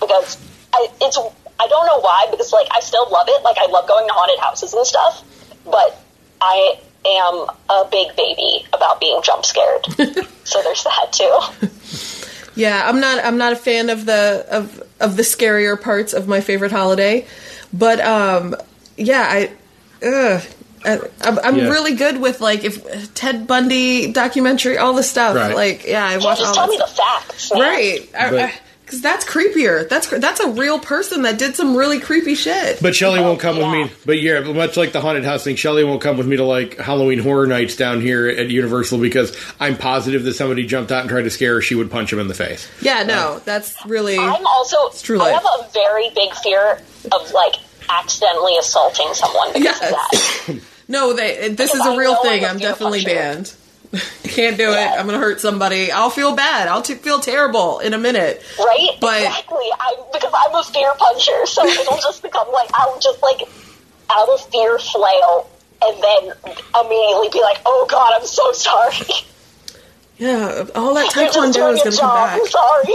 because 0.00 0.38
I, 0.72 0.88
it's 1.00 1.18
I 1.58 1.66
don't 1.68 1.86
know 1.86 2.00
why 2.00 2.28
because 2.30 2.52
like 2.52 2.68
I 2.70 2.80
still 2.80 3.08
love 3.10 3.26
it. 3.28 3.42
Like 3.42 3.56
I 3.58 3.66
love 3.66 3.88
going 3.88 4.06
to 4.06 4.12
haunted 4.12 4.38
houses 4.40 4.74
and 4.74 4.86
stuff, 4.86 5.24
but 5.64 6.00
I 6.40 6.78
am 7.06 7.46
a 7.70 7.88
big 7.90 8.14
baby 8.16 8.66
about 8.72 9.00
being 9.00 9.20
jump 9.22 9.44
scared. 9.44 9.84
so 10.44 10.62
there's 10.62 10.84
that 10.84 11.12
too. 11.12 11.40
Yeah, 12.56 12.88
I'm 12.88 13.00
not. 13.00 13.24
I'm 13.24 13.36
not 13.36 13.52
a 13.52 13.56
fan 13.56 13.90
of 13.90 14.06
the 14.06 14.46
of 14.50 14.82
of 14.98 15.16
the 15.16 15.22
scarier 15.22 15.80
parts 15.80 16.14
of 16.14 16.26
my 16.26 16.40
favorite 16.40 16.72
holiday, 16.72 17.26
but 17.72 18.00
um, 18.00 18.56
yeah, 18.96 19.26
I. 19.28 19.50
Ugh. 20.04 20.42
I, 20.86 20.98
I'm, 21.22 21.38
I'm 21.40 21.56
Yeah. 21.56 21.68
really 21.68 21.94
good 21.94 22.20
with 22.20 22.40
like 22.40 22.64
if 22.64 23.12
Ted 23.14 23.46
Bundy 23.46 24.12
documentary, 24.12 24.78
all 24.78 24.94
the 24.94 25.02
stuff. 25.02 25.34
Right. 25.36 25.54
Like, 25.54 25.86
yeah, 25.86 26.04
I 26.06 26.12
Yeah, 26.12 26.16
watch 26.18 26.38
all 26.38 26.44
just 26.44 26.54
tell 26.54 26.66
that 26.66 26.70
me 26.72 26.78
the 26.78 26.86
facts. 26.86 27.52
man. 27.52 27.60
Right, 27.60 28.52
because 28.84 29.00
that's 29.02 29.24
creepier. 29.24 29.88
That's 29.88 30.06
that's 30.08 30.38
a 30.38 30.48
real 30.48 30.78
person 30.78 31.22
that 31.22 31.38
did 31.40 31.56
some 31.56 31.74
really 31.76 31.98
creepy 31.98 32.36
shit. 32.36 32.80
But 32.80 32.94
Shelly 32.94 33.18
won't 33.20 33.40
come 33.40 33.56
yeah. 33.56 33.80
with 33.82 33.90
me. 33.90 33.96
But 34.06 34.20
yeah, 34.22 34.40
much 34.52 34.76
like 34.76 34.92
the 34.92 35.00
haunted 35.00 35.24
house 35.24 35.42
thing, 35.42 35.56
Shelly 35.56 35.82
won't 35.82 36.00
come 36.00 36.16
with 36.16 36.28
me 36.28 36.36
to 36.36 36.44
like 36.44 36.76
Halloween 36.78 37.18
horror 37.18 37.48
nights 37.48 37.74
down 37.74 38.00
here 38.00 38.28
at 38.28 38.48
Universal 38.48 38.98
because 39.00 39.36
I'm 39.58 39.76
positive 39.76 40.22
that 40.22 40.34
somebody 40.34 40.64
jumped 40.66 40.92
out 40.92 41.00
and 41.00 41.10
tried 41.10 41.22
to 41.22 41.30
scare 41.30 41.54
her. 41.54 41.60
She 41.60 41.74
would 41.74 41.90
punch 41.90 42.12
him 42.12 42.20
in 42.20 42.28
the 42.28 42.34
face. 42.34 42.68
yeah, 42.80 43.02
no, 43.02 43.14
uh, 43.34 43.38
that's 43.40 43.74
really 43.86 44.18
I'm 44.18 44.46
also 44.46 44.76
true 45.02 45.20
I 45.20 45.32
life. 45.32 45.42
have 45.42 45.66
a 45.66 45.68
very 45.72 46.10
big 46.14 46.32
fear 46.36 46.80
of 47.10 47.32
like 47.32 47.54
accidentally 47.90 48.56
assaulting 48.56 49.12
someone 49.14 49.48
because 49.52 49.80
Yes. 49.80 50.48
of 50.48 50.54
that. 50.54 50.60
No, 50.88 51.12
they. 51.12 51.48
This 51.48 51.74
is 51.74 51.84
a 51.84 51.96
real 51.96 52.16
thing. 52.22 52.44
I'm 52.44 52.50
a 52.50 52.52
I'm 52.54 52.58
fear 52.58 52.68
definitely 52.70 53.04
puncher. 53.04 53.14
banned. 53.16 53.54
Can't 54.24 54.56
do 54.56 54.70
it. 54.70 54.76
I'm 54.76 55.06
gonna 55.06 55.18
hurt 55.18 55.40
somebody. 55.40 55.90
I'll 55.92 56.10
feel 56.10 56.34
bad. 56.34 56.68
I'll 56.68 56.82
t- 56.82 56.94
feel 56.94 57.20
terrible 57.20 57.78
in 57.80 57.94
a 57.94 57.98
minute. 57.98 58.42
Right? 58.58 58.90
But- 59.00 59.22
exactly. 59.22 59.56
I 59.80 59.96
because 60.12 60.32
I'm 60.34 60.54
a 60.54 60.62
fear 60.64 60.92
puncher, 60.98 61.46
so 61.46 61.64
it'll 61.66 61.96
just 61.98 62.22
become 62.22 62.50
like 62.52 62.68
I'll 62.74 62.98
just 63.00 63.22
like 63.22 63.40
out 64.10 64.28
of 64.28 64.40
fear 64.50 64.78
flail 64.78 65.48
and 65.82 66.02
then 66.02 66.36
immediately 66.84 67.28
be 67.32 67.40
like, 67.40 67.58
Oh 67.66 67.86
god, 67.88 68.12
I'm 68.20 68.26
so 68.26 68.52
sorry. 68.52 68.96
Yeah, 70.18 70.66
all 70.74 70.94
that 70.94 71.12
You're 71.16 71.26
just 71.26 71.38
taekwondo 71.38 71.52
doing 71.52 71.76
is 71.76 71.82
gonna 71.82 71.96
come 71.96 72.14
back. 72.14 72.40
I'm 72.40 72.46
sorry. 72.46 72.94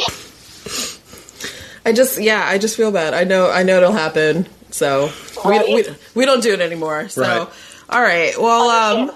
I 1.86 1.94
just, 1.94 2.22
yeah, 2.22 2.44
I 2.46 2.58
just 2.60 2.78
feel 2.78 2.92
bad. 2.92 3.14
I 3.16 3.24
know, 3.24 3.50
I 3.50 3.64
know 3.64 3.78
it'll 3.78 3.92
happen. 3.92 4.48
So 4.70 5.12
Right. 5.44 5.66
we, 5.68 5.74
we 5.76 5.84
we 6.14 6.26
don't 6.26 6.42
do 6.44 6.54
it 6.54 6.62
anymore. 6.62 7.10
So 7.10 7.22
Right. 7.22 7.48
All 7.92 8.02
right. 8.02 8.34
Well, 8.40 8.70
um, 8.70 9.12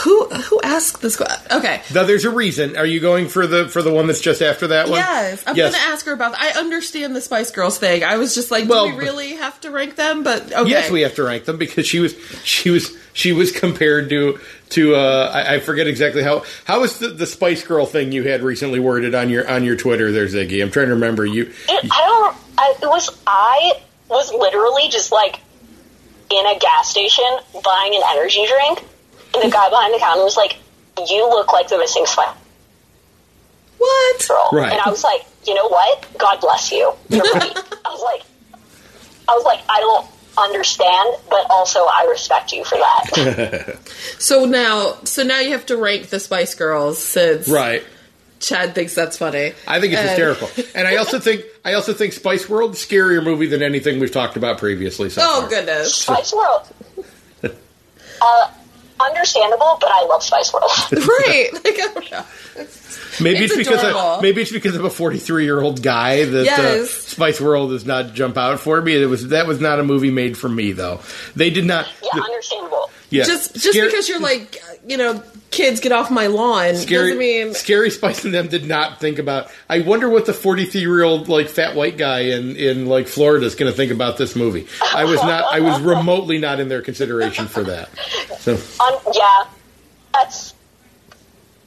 who 0.00 0.24
who 0.26 0.60
asked 0.62 1.00
this 1.02 1.16
question? 1.16 1.52
Okay. 1.52 1.80
Now, 1.94 2.02
there's 2.02 2.24
a 2.24 2.30
reason. 2.30 2.76
Are 2.76 2.84
you 2.86 2.98
going 2.98 3.28
for 3.28 3.46
the 3.46 3.68
for 3.68 3.80
the 3.80 3.92
one 3.92 4.08
that's 4.08 4.20
just 4.20 4.42
after 4.42 4.66
that 4.68 4.88
one? 4.88 4.98
Yes, 4.98 5.44
I'm 5.46 5.56
Yes. 5.56 5.72
gonna 5.72 5.92
ask 5.92 6.04
her 6.06 6.12
about. 6.12 6.34
I 6.36 6.50
understand 6.58 7.14
the 7.14 7.20
Spice 7.20 7.52
Girls 7.52 7.78
thing. 7.78 8.02
I 8.02 8.16
was 8.16 8.34
just 8.34 8.50
like, 8.50 8.68
Well, 8.68 8.88
do 8.88 8.96
we 8.96 9.00
really 9.04 9.34
have 9.36 9.60
to 9.60 9.70
rank 9.70 9.94
them? 9.94 10.24
But 10.24 10.52
okay. 10.52 10.68
Yes, 10.68 10.90
we 10.90 11.02
have 11.02 11.14
to 11.14 11.22
rank 11.22 11.44
them 11.44 11.58
because 11.58 11.86
she 11.86 12.00
was 12.00 12.14
she 12.42 12.70
was 12.70 12.96
she 13.12 13.32
was 13.32 13.52
compared 13.52 14.10
to 14.10 14.40
to 14.70 14.96
uh, 14.96 15.30
I, 15.32 15.54
I 15.54 15.60
forget 15.60 15.86
exactly 15.86 16.24
how 16.24 16.42
how 16.64 16.80
was 16.80 16.98
the, 16.98 17.08
the 17.08 17.26
Spice 17.26 17.64
Girl 17.64 17.86
thing 17.86 18.10
you 18.10 18.24
had 18.24 18.42
recently 18.42 18.80
worded 18.80 19.14
on 19.14 19.30
your 19.30 19.48
on 19.48 19.62
your 19.62 19.76
Twitter 19.76 20.10
there, 20.10 20.26
Ziggy. 20.26 20.60
I'm 20.60 20.72
trying 20.72 20.86
to 20.88 20.94
remember 20.94 21.24
you. 21.24 21.52
It, 21.68 21.84
I 21.92 22.00
don't. 22.04 22.36
I, 22.58 22.74
it 22.82 22.88
was. 22.88 23.16
I 23.28 23.74
was 24.08 24.32
literally 24.32 24.88
just 24.88 25.12
like 25.12 25.38
in 26.34 26.46
a 26.46 26.58
gas 26.58 26.90
station 26.90 27.24
buying 27.64 27.94
an 27.94 28.02
energy 28.10 28.44
drink, 28.46 28.80
and 29.34 29.42
the 29.42 29.50
guy 29.50 29.68
behind 29.70 29.94
the 29.94 29.98
counter 29.98 30.22
was 30.24 30.36
like, 30.36 30.56
"You 31.08 31.28
look 31.28 31.52
like 31.52 31.68
the 31.68 31.78
missing 31.78 32.06
Spice 32.06 32.28
What? 33.78 34.28
Girl," 34.28 34.48
Right. 34.52 34.72
and 34.72 34.80
I 34.80 34.90
was 34.90 35.02
like, 35.04 35.24
"You 35.46 35.54
know 35.54 35.68
what? 35.68 36.06
God 36.18 36.40
bless 36.40 36.70
you. 36.72 36.92
You're 37.08 37.22
right." 37.24 37.52
I 37.84 37.90
was 37.90 38.02
like, 38.02 38.22
I 39.28 39.34
was 39.34 39.44
like, 39.44 39.60
I 39.68 39.80
don't 39.80 40.06
understand, 40.36 41.14
but 41.30 41.46
also 41.50 41.80
I 41.80 42.06
respect 42.10 42.52
you 42.52 42.64
for 42.64 42.76
that. 42.76 43.78
So 44.18 44.44
now, 44.46 44.94
so 45.04 45.22
now 45.22 45.40
you 45.40 45.50
have 45.50 45.66
to 45.66 45.76
rank 45.76 46.08
the 46.08 46.18
Spice 46.18 46.54
Girls 46.54 46.98
since 46.98 47.46
Right. 47.48 47.84
Chad 48.46 48.74
thinks 48.74 48.94
that's 48.94 49.16
funny. 49.18 49.52
I 49.66 49.80
think 49.80 49.92
it's 49.92 50.00
And- 50.02 50.08
hysterical, 50.10 50.48
and 50.74 50.86
I 50.88 50.96
also 50.96 51.18
think 51.18 51.44
I 51.64 51.74
also 51.74 51.92
think 51.92 52.12
Spice 52.12 52.48
World 52.48 52.72
is 52.74 52.78
scarier 52.78 53.22
movie 53.22 53.46
than 53.46 53.62
anything 53.62 53.98
we've 54.00 54.12
talked 54.12 54.36
about 54.36 54.58
previously. 54.58 55.08
So 55.10 55.22
Oh 55.24 55.40
far. 55.42 55.50
goodness. 55.50 55.94
Spice 55.94 56.32
World. 56.32 56.62
Uh, 57.42 58.48
understandable, 59.00 59.76
but 59.80 59.90
I 59.90 60.04
love 60.06 60.22
Spice 60.22 60.52
World. 60.52 60.70
right. 60.92 61.48
Like 61.52 61.74
I 61.78 61.90
don't 61.94 62.10
know. 62.10 62.24
Maybe 63.20 63.44
it's, 63.44 63.52
It's 63.54 63.56
because 63.68 63.80
adorable. 63.80 64.00
I, 64.00 64.20
maybe 64.22 64.42
it's 64.42 64.50
because 64.52 64.74
I'm 64.76 64.84
a 64.84 64.90
43 64.90 65.44
year 65.44 65.60
old 65.60 65.82
guy 65.82 66.24
that 66.24 66.40
uh, 66.40 66.44
Yes. 66.44 66.90
Spice 66.90 67.40
World 67.40 67.70
does 67.70 67.84
not 67.84 68.12
jump 68.14 68.36
out 68.36 68.58
for 68.60 68.80
me. 68.80 69.00
It 69.00 69.06
was 69.06 69.28
that 69.28 69.46
was 69.46 69.60
not 69.60 69.78
a 69.78 69.84
movie 69.84 70.10
made 70.10 70.36
for 70.38 70.48
me 70.48 70.72
though. 70.72 71.00
They 71.36 71.50
did 71.50 71.64
not. 71.64 71.86
yeah, 72.02 72.20
understandable. 72.22 72.90
yeah, 73.10 73.24
Just 73.24 73.52
just 73.54 73.70
Scary- 73.70 73.88
because 73.88 74.08
you're 74.08 74.20
like 74.20 74.60
you 74.86 74.96
know 74.96 75.22
kids 75.50 75.80
get 75.80 75.92
off 75.92 76.10
my 76.10 76.26
lawn 76.26 76.74
Scary, 76.74 77.02
doesn't 77.10 77.18
mean 77.18 77.54
Scary 77.54 77.88
Spice 77.90 78.24
and 78.24 78.34
them 78.34 78.48
did 78.48 78.66
not 78.66 79.00
think 79.00 79.18
about. 79.18 79.50
I 79.68 79.80
wonder 79.80 80.08
what 80.08 80.26
the 80.26 80.32
43 80.34 80.80
year 80.80 81.02
old 81.04 81.28
like 81.28 81.48
fat 81.48 81.74
white 81.76 81.96
guy 81.96 82.20
in 82.20 82.56
in 82.56 82.86
like 82.86 83.06
Florida 83.08 83.46
is 83.46 83.54
going 83.54 83.70
to 83.70 83.76
think 83.76 83.92
about 83.92 84.18
this 84.18 84.34
movie. 84.36 84.66
I 84.94 85.04
was 85.04 85.22
not. 85.22 85.44
I 85.54 85.60
was 85.60 85.80
remotely 85.80 86.38
not 86.38 86.60
in 86.60 86.68
their 86.68 86.82
consideration 86.82 87.46
for 87.46 87.62
that. 87.64 87.88
So 88.40 88.54
Um, 88.54 88.98
yeah, 89.14 89.44
that's 90.12 90.54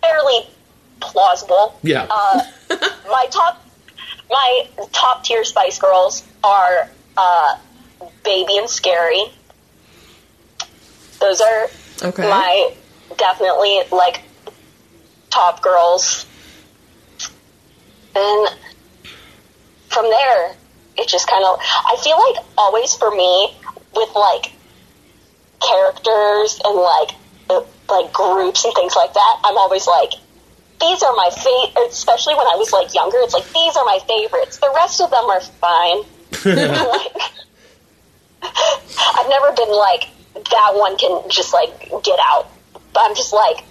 fairly 0.01 0.47
plausible. 0.99 1.79
yeah, 1.83 2.07
Uh, 2.09 2.41
my 3.09 3.27
top, 3.31 3.65
my 4.29 4.67
top 4.91 5.23
tier 5.23 5.43
Spice 5.43 5.79
Girls 5.79 6.23
are 6.43 6.89
uh, 7.17 7.55
Baby 8.23 8.57
and 8.57 8.69
Scary. 8.69 9.23
Those 11.19 11.41
are 11.41 11.67
Okay. 12.03 12.29
my 12.29 12.73
definitely 13.15 13.81
like 13.91 14.21
top 15.29 15.61
girls. 15.61 16.25
And 18.15 18.47
from 19.89 20.09
there, 20.09 20.55
it 20.97 21.07
just 21.07 21.27
kind 21.27 21.45
of. 21.45 21.59
I 21.61 21.97
feel 22.03 22.17
like 22.17 22.45
always 22.57 22.95
for 22.95 23.11
me 23.11 23.55
with 23.95 24.15
like 24.15 24.51
characters 25.61 26.59
and 26.63 26.75
like 26.75 27.11
like 27.89 28.11
groups 28.13 28.65
and 28.65 28.73
things 28.73 28.95
like 28.95 29.13
that, 29.13 29.39
I'm 29.43 29.57
always 29.57 29.87
like, 29.87 30.11
these 30.81 31.01
are 31.03 31.15
my 31.15 31.29
favorite. 31.31 31.91
Especially 31.91 32.35
when 32.35 32.47
I 32.47 32.55
was 32.55 32.71
like 32.71 32.93
younger, 32.93 33.17
it's 33.21 33.33
like 33.33 33.47
these 33.53 33.75
are 33.75 33.85
my 33.85 33.99
favorites. 34.07 34.57
The 34.57 34.71
rest 34.75 35.01
of 35.01 35.09
them 35.09 35.25
are 35.25 35.41
fine. 35.41 36.03
I've 38.41 39.29
never 39.29 39.51
been 39.53 39.71
like 39.71 40.09
that 40.33 40.71
one 40.75 40.97
can 40.97 41.29
just 41.29 41.53
like 41.53 41.89
get 42.03 42.19
out. 42.21 42.49
But 42.97 43.11
I'm 43.11 43.15
just 43.15 43.31
like, 43.31 43.63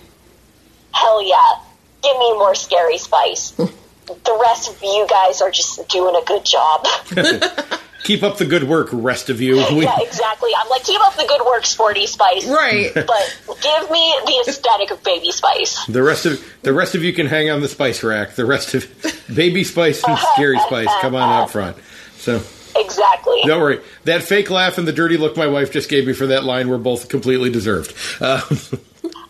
hell 0.92 1.20
yeah, 1.20 1.54
give 2.00 2.16
me 2.16 2.32
more 2.34 2.54
scary 2.54 2.96
spice. 2.96 3.50
the 3.50 4.38
rest 4.40 4.70
of 4.70 4.80
you 4.80 5.04
guys 5.10 5.42
are 5.42 5.50
just 5.50 5.88
doing 5.88 6.14
a 6.14 6.24
good 6.24 6.44
job. 6.44 6.86
keep 8.04 8.22
up 8.22 8.36
the 8.36 8.44
good 8.44 8.62
work, 8.62 8.88
rest 8.92 9.28
of 9.28 9.40
you. 9.40 9.56
We, 9.74 9.82
yeah, 9.82 9.98
exactly. 10.00 10.50
I'm 10.56 10.68
like, 10.68 10.84
keep 10.84 11.00
up 11.00 11.16
the 11.16 11.26
good 11.26 11.44
work, 11.44 11.66
sporty 11.66 12.06
spice. 12.06 12.46
right. 12.46 12.94
But 12.94 13.58
give 13.60 13.90
me 13.90 14.14
the 14.26 14.44
aesthetic 14.46 14.92
of 14.92 15.02
baby 15.02 15.32
spice. 15.32 15.84
The 15.86 16.04
rest 16.04 16.24
of 16.24 16.40
the 16.62 16.72
rest 16.72 16.94
of 16.94 17.02
you 17.02 17.12
can 17.12 17.26
hang 17.26 17.50
on 17.50 17.62
the 17.62 17.68
spice 17.68 18.04
rack. 18.04 18.36
The 18.36 18.46
rest 18.46 18.74
of 18.74 18.86
Baby 19.34 19.64
Spice 19.64 20.04
and 20.04 20.16
Scary 20.34 20.60
Spice 20.60 20.88
come 21.00 21.16
on 21.16 21.42
up 21.42 21.50
front. 21.50 21.76
So 22.18 22.40
Exactly. 22.76 23.40
don't 23.44 23.60
worry. 23.60 23.80
That 24.04 24.22
fake 24.22 24.50
laugh 24.50 24.78
and 24.78 24.86
the 24.86 24.92
dirty 24.92 25.16
look 25.16 25.36
my 25.36 25.46
wife 25.46 25.72
just 25.72 25.88
gave 25.88 26.06
me 26.06 26.12
for 26.12 26.26
that 26.28 26.44
line 26.44 26.68
were 26.68 26.78
both 26.78 27.08
completely 27.08 27.50
deserved. 27.50 27.92
Uh, 28.20 28.40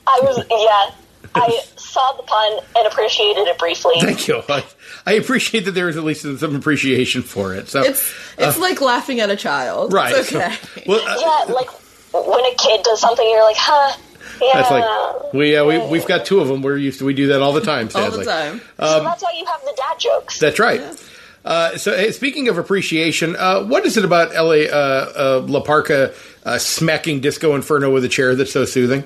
I 0.06 0.20
was, 0.22 0.38
yeah. 0.50 0.94
I 1.34 1.60
saw 1.76 2.12
the 2.16 2.22
pun 2.22 2.58
and 2.76 2.86
appreciated 2.86 3.46
it 3.48 3.58
briefly. 3.58 3.94
thank 4.00 4.26
you. 4.28 4.42
I, 4.48 4.64
I 5.04 5.12
appreciate 5.14 5.64
that 5.66 5.72
there 5.72 5.88
is 5.88 5.96
at 5.96 6.04
least 6.04 6.22
some 6.22 6.54
appreciation 6.56 7.22
for 7.22 7.54
it. 7.54 7.68
So 7.68 7.82
It's 7.82 8.14
it's 8.38 8.58
like 8.58 8.80
laughing 8.80 9.20
at 9.20 9.28
a 9.30 9.36
child. 9.36 9.92
right. 9.92 10.14
It's 10.16 10.30
so- 10.30 10.38
okay. 10.38 10.56
well, 10.86 11.00
uh, 11.06 11.44
Yeah, 11.48 11.52
like 11.54 11.68
when 12.12 12.44
a 12.44 12.54
kid 12.56 12.82
does 12.84 13.00
something, 13.00 13.28
you're 13.28 13.42
like, 13.42 13.56
huh? 13.58 13.98
Yeah. 14.40 14.50
that's 14.54 14.70
like 14.70 15.32
we 15.34 15.56
uh, 15.56 15.64
we 15.64 15.78
we've 15.88 16.06
got 16.06 16.24
two 16.26 16.40
of 16.40 16.48
them. 16.48 16.60
We're 16.62 16.76
used 16.76 16.98
to 16.98 17.04
we 17.04 17.14
do 17.14 17.28
that 17.28 17.40
all 17.42 17.52
the 17.52 17.60
time. 17.60 17.88
All 17.94 18.10
the 18.10 18.24
time. 18.24 18.60
so 18.78 19.02
that's 19.02 19.22
why 19.22 19.32
you 19.38 19.44
have 19.46 19.60
the 19.62 19.72
dad 19.76 19.98
jokes. 19.98 20.38
That's 20.38 20.58
right. 20.58 20.82
Uh, 21.44 21.76
so, 21.78 21.96
hey, 21.96 22.10
speaking 22.10 22.48
of 22.48 22.58
appreciation, 22.58 23.36
uh, 23.36 23.62
what 23.64 23.86
is 23.86 23.96
it 23.96 24.04
about 24.04 24.34
L.A. 24.34 24.68
Uh, 24.68 24.74
uh, 24.74 25.44
La 25.46 25.62
Parca 25.62 26.12
uh, 26.44 26.58
smacking 26.58 27.20
Disco 27.20 27.54
Inferno 27.54 27.92
with 27.92 28.04
a 28.04 28.08
chair 28.08 28.34
that's 28.34 28.52
so 28.52 28.64
soothing? 28.64 29.04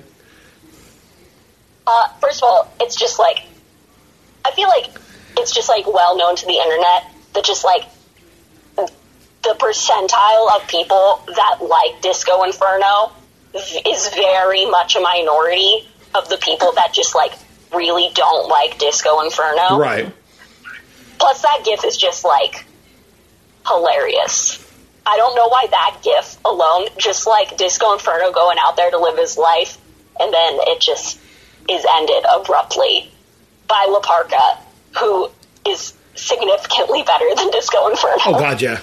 Uh, 1.90 2.08
first 2.20 2.38
of 2.38 2.44
all, 2.44 2.72
it's 2.80 2.94
just 2.94 3.18
like 3.18 3.42
I 4.44 4.52
feel 4.52 4.68
like 4.68 4.90
it's 5.36 5.52
just 5.52 5.68
like 5.68 5.86
well 5.86 6.16
known 6.16 6.36
to 6.36 6.46
the 6.46 6.54
internet 6.54 7.10
that 7.34 7.44
just 7.44 7.64
like 7.64 7.84
the 8.76 9.56
percentile 9.58 10.54
of 10.56 10.68
people 10.68 11.20
that 11.26 11.58
like 11.62 12.00
Disco 12.00 12.44
Inferno 12.44 13.10
is 13.86 14.08
very 14.14 14.66
much 14.66 14.94
a 14.94 15.00
minority 15.00 15.88
of 16.14 16.28
the 16.28 16.36
people 16.36 16.72
that 16.72 16.92
just 16.92 17.14
like 17.14 17.32
really 17.74 18.08
don't 18.14 18.48
like 18.48 18.78
Disco 18.78 19.22
Inferno. 19.22 19.78
Right. 19.78 20.12
Plus, 21.18 21.42
that 21.42 21.62
GIF 21.64 21.84
is 21.84 21.96
just 21.96 22.24
like 22.24 22.64
hilarious. 23.66 24.64
I 25.06 25.16
don't 25.16 25.34
know 25.34 25.48
why 25.48 25.66
that 25.70 26.00
GIF 26.04 26.38
alone, 26.44 26.86
just 26.98 27.26
like 27.26 27.56
Disco 27.56 27.94
Inferno 27.94 28.30
going 28.32 28.58
out 28.60 28.76
there 28.76 28.90
to 28.90 28.98
live 28.98 29.18
his 29.18 29.36
life, 29.36 29.78
and 30.20 30.32
then 30.32 30.58
it 30.68 30.80
just 30.80 31.18
is 31.70 31.84
ended 31.96 32.24
abruptly 32.34 33.10
by 33.68 33.86
La 33.88 34.00
Parca, 34.00 34.58
who 34.98 35.30
is 35.66 35.94
significantly 36.14 37.02
better 37.02 37.26
than 37.36 37.50
Disco 37.50 37.88
Inferno. 37.88 38.16
Oh 38.26 38.32
God, 38.32 38.60
yeah. 38.60 38.80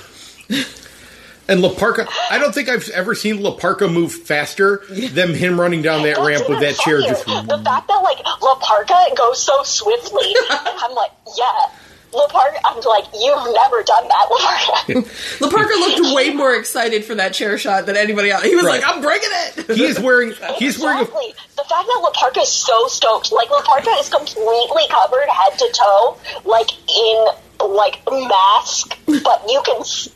And 1.50 1.62
La 1.62 1.70
Parca, 1.70 2.08
I 2.30 2.40
don't 2.40 2.54
think 2.54 2.68
I've 2.68 2.90
ever 2.90 3.16
seen 3.16 3.42
La 3.42 3.56
Parca 3.56 3.92
move 3.92 4.12
faster 4.12 4.84
than 4.90 5.34
him 5.34 5.60
running 5.60 5.82
down 5.82 6.04
that 6.04 6.18
That's 6.18 6.28
ramp 6.28 6.50
with 6.50 6.60
that 6.60 6.76
chair. 6.78 7.02
Just 7.02 7.26
the 7.26 7.62
fact 7.64 7.88
that 7.88 8.02
like 8.04 8.20
La 8.42 8.56
Parca 8.60 9.16
goes 9.16 9.42
so 9.42 9.64
swiftly, 9.64 10.36
I'm 10.50 10.94
like, 10.94 11.12
yeah, 11.38 11.70
La 12.18 12.28
Parca. 12.28 12.58
I'm 12.66 12.82
like, 12.82 13.06
you've 13.14 13.54
never 13.54 13.84
done 13.84 14.08
that, 14.08 14.28
La 14.30 14.38
Parca. 14.38 15.42
La 15.42 15.50
Parca 15.54 15.70
looked 15.80 16.16
way 16.16 16.32
more 16.34 16.56
excited 16.56 17.06
for 17.06 17.16
that 17.16 17.34
chair 17.34 17.58
shot 17.58 17.86
than 17.86 17.96
anybody 17.96 18.32
else. 18.32 18.44
He 18.44 18.56
was 18.56 18.66
Right. 18.66 18.82
like, 18.82 18.92
"I'm 18.96 19.02
bringing 19.02 19.30
it." 19.32 19.76
he 19.78 19.86
is 19.86 20.00
wearing 20.00 20.34
he's 20.58 20.80
wearing 20.80 21.00
a 21.00 21.02
Exactly. 21.08 21.34
The 21.56 21.64
fact 21.64 21.88
that 21.88 22.00
La 22.02 22.12
Parca 22.12 22.42
is 22.42 22.52
so 22.52 22.88
stoked, 22.88 23.32
like 23.32 23.50
La 23.52 23.62
Parca 23.62 24.00
is 24.00 24.10
completely 24.10 24.84
covered 24.90 25.28
head 25.30 25.58
to 25.60 25.72
toe, 25.74 26.18
like 26.46 26.70
in 26.90 27.26
like 27.70 28.02
mask, 28.12 28.98
but 29.06 29.44
you 29.50 29.62
can 29.66 29.82
s- 29.82 30.10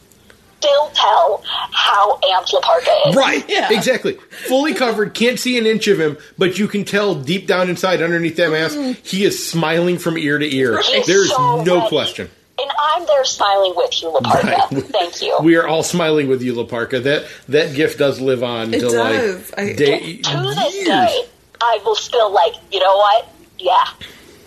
still 0.62 0.90
tell 0.92 1.44
how 1.72 2.18
amped 2.18 2.54
La 2.54 2.62
Parca 2.62 3.10
is. 3.10 3.16
Right. 3.16 3.44
Yeah. 3.50 3.70
Exactly. 3.72 4.14
Fully 4.48 4.74
covered, 4.74 5.14
can't 5.14 5.40
see 5.40 5.58
an 5.58 5.66
inch 5.66 5.88
of 5.88 6.00
him, 6.00 6.18
but 6.38 6.60
you 6.60 6.68
can 6.68 6.86
tell 6.86 7.16
deep 7.16 7.48
down 7.48 7.70
inside, 7.70 8.02
underneath 8.02 8.36
that 8.38 8.52
mask, 8.52 8.78
mm-hmm. 8.78 9.00
he 9.04 9.24
is 9.24 9.46
smiling 9.50 9.98
from 9.98 10.18
ear 10.18 10.38
to 10.38 10.56
ear. 10.56 10.82
He's 10.82 11.08
There's 11.08 11.30
so 11.30 11.64
no 11.64 11.78
ready. 11.78 11.90
question. 11.90 12.30
And 12.60 12.70
I'm 12.80 13.06
there 13.08 13.26
smiling 13.26 13.74
with 13.76 14.02
you, 14.04 14.10
La 14.10 14.20
Parca. 14.20 14.44
Right. 14.72 14.84
Thank 14.86 15.22
you. 15.24 15.36
We 15.42 15.56
are 15.56 15.68
all 15.68 15.82
smiling 15.82 16.28
with 16.28 16.44
you, 16.44 16.54
La 16.54 16.66
Parca. 16.66 17.02
That 17.02 17.26
that 17.50 17.74
gift 17.76 17.98
does 17.98 18.22
live 18.22 18.44
on 18.44 18.72
It 18.74 18.82
to 18.82 18.90
does. 18.90 19.50
like 19.52 19.60
I- 19.60 19.74
day, 19.74 20.18
to 20.18 20.38
this 20.38 20.76
years. 20.76 20.86
day, 20.88 21.24
I 21.60 21.80
will 21.84 21.96
still 21.96 22.32
like, 22.32 22.54
you 22.72 22.80
know 22.80 22.96
what? 22.98 23.28
Yeah, 23.58 23.84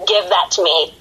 give 0.07 0.29
that 0.29 0.51
to 0.53 0.63
me. 0.63 0.95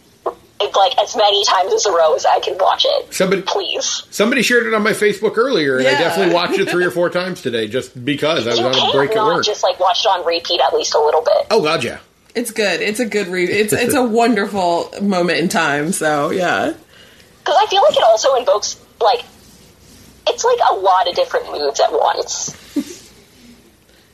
It's 0.65 0.75
like 0.75 0.97
as 0.97 1.15
many 1.15 1.43
times 1.45 1.73
as 1.73 1.85
a 1.85 1.91
row 1.91 2.13
as 2.15 2.25
I 2.25 2.39
can 2.39 2.57
watch 2.57 2.85
it. 2.87 3.13
Somebody- 3.13 3.41
please. 3.43 4.03
Somebody 4.11 4.41
shared 4.41 4.65
it 4.67 4.73
on 4.73 4.83
my 4.83 4.91
Facebook 4.93 5.37
earlier, 5.37 5.77
and 5.77 5.87
I 5.87 5.91
definitely 5.91 6.33
watched 6.33 6.57
it 6.59 6.69
three 6.69 6.85
or 6.85 6.91
four 6.91 7.09
times 7.21 7.41
today, 7.41 7.67
just 7.67 8.03
because 8.05 8.47
I 8.47 8.51
was 8.51 8.59
You 8.59 8.65
on 8.67 8.89
a 8.89 8.91
break 8.93 9.11
at 9.15 9.23
work. 9.25 9.43
just 9.45 9.63
like 9.63 9.79
watch 9.79 10.05
it 10.05 10.07
on 10.07 10.25
repeat 10.25 10.61
at 10.61 10.73
least 10.73 10.95
a 10.95 10.99
little 10.99 11.21
bit. 11.21 11.47
Oh 11.51 11.61
God, 11.61 11.83
yeah. 11.83 11.99
It's 12.35 12.51
good. 12.51 12.81
It's 12.81 12.99
a 12.99 13.05
good 13.05 13.27
read. 13.27 13.49
It's 13.49 13.73
it's 13.73 13.93
a 13.95 14.03
wonderful 14.03 14.89
moment 15.01 15.39
in 15.39 15.49
time. 15.49 15.91
So 15.91 16.31
yeah. 16.31 16.73
Because 17.39 17.55
I 17.59 17.65
feel 17.67 17.81
like 17.81 17.97
it 17.97 18.03
also 18.03 18.35
invokes 18.35 18.79
like 19.01 19.23
it's 20.27 20.43
like 20.45 20.59
a 20.71 20.75
lot 20.75 21.07
of 21.09 21.15
different 21.15 21.51
moods 21.51 21.79
at 21.79 21.91
once. 21.91 22.59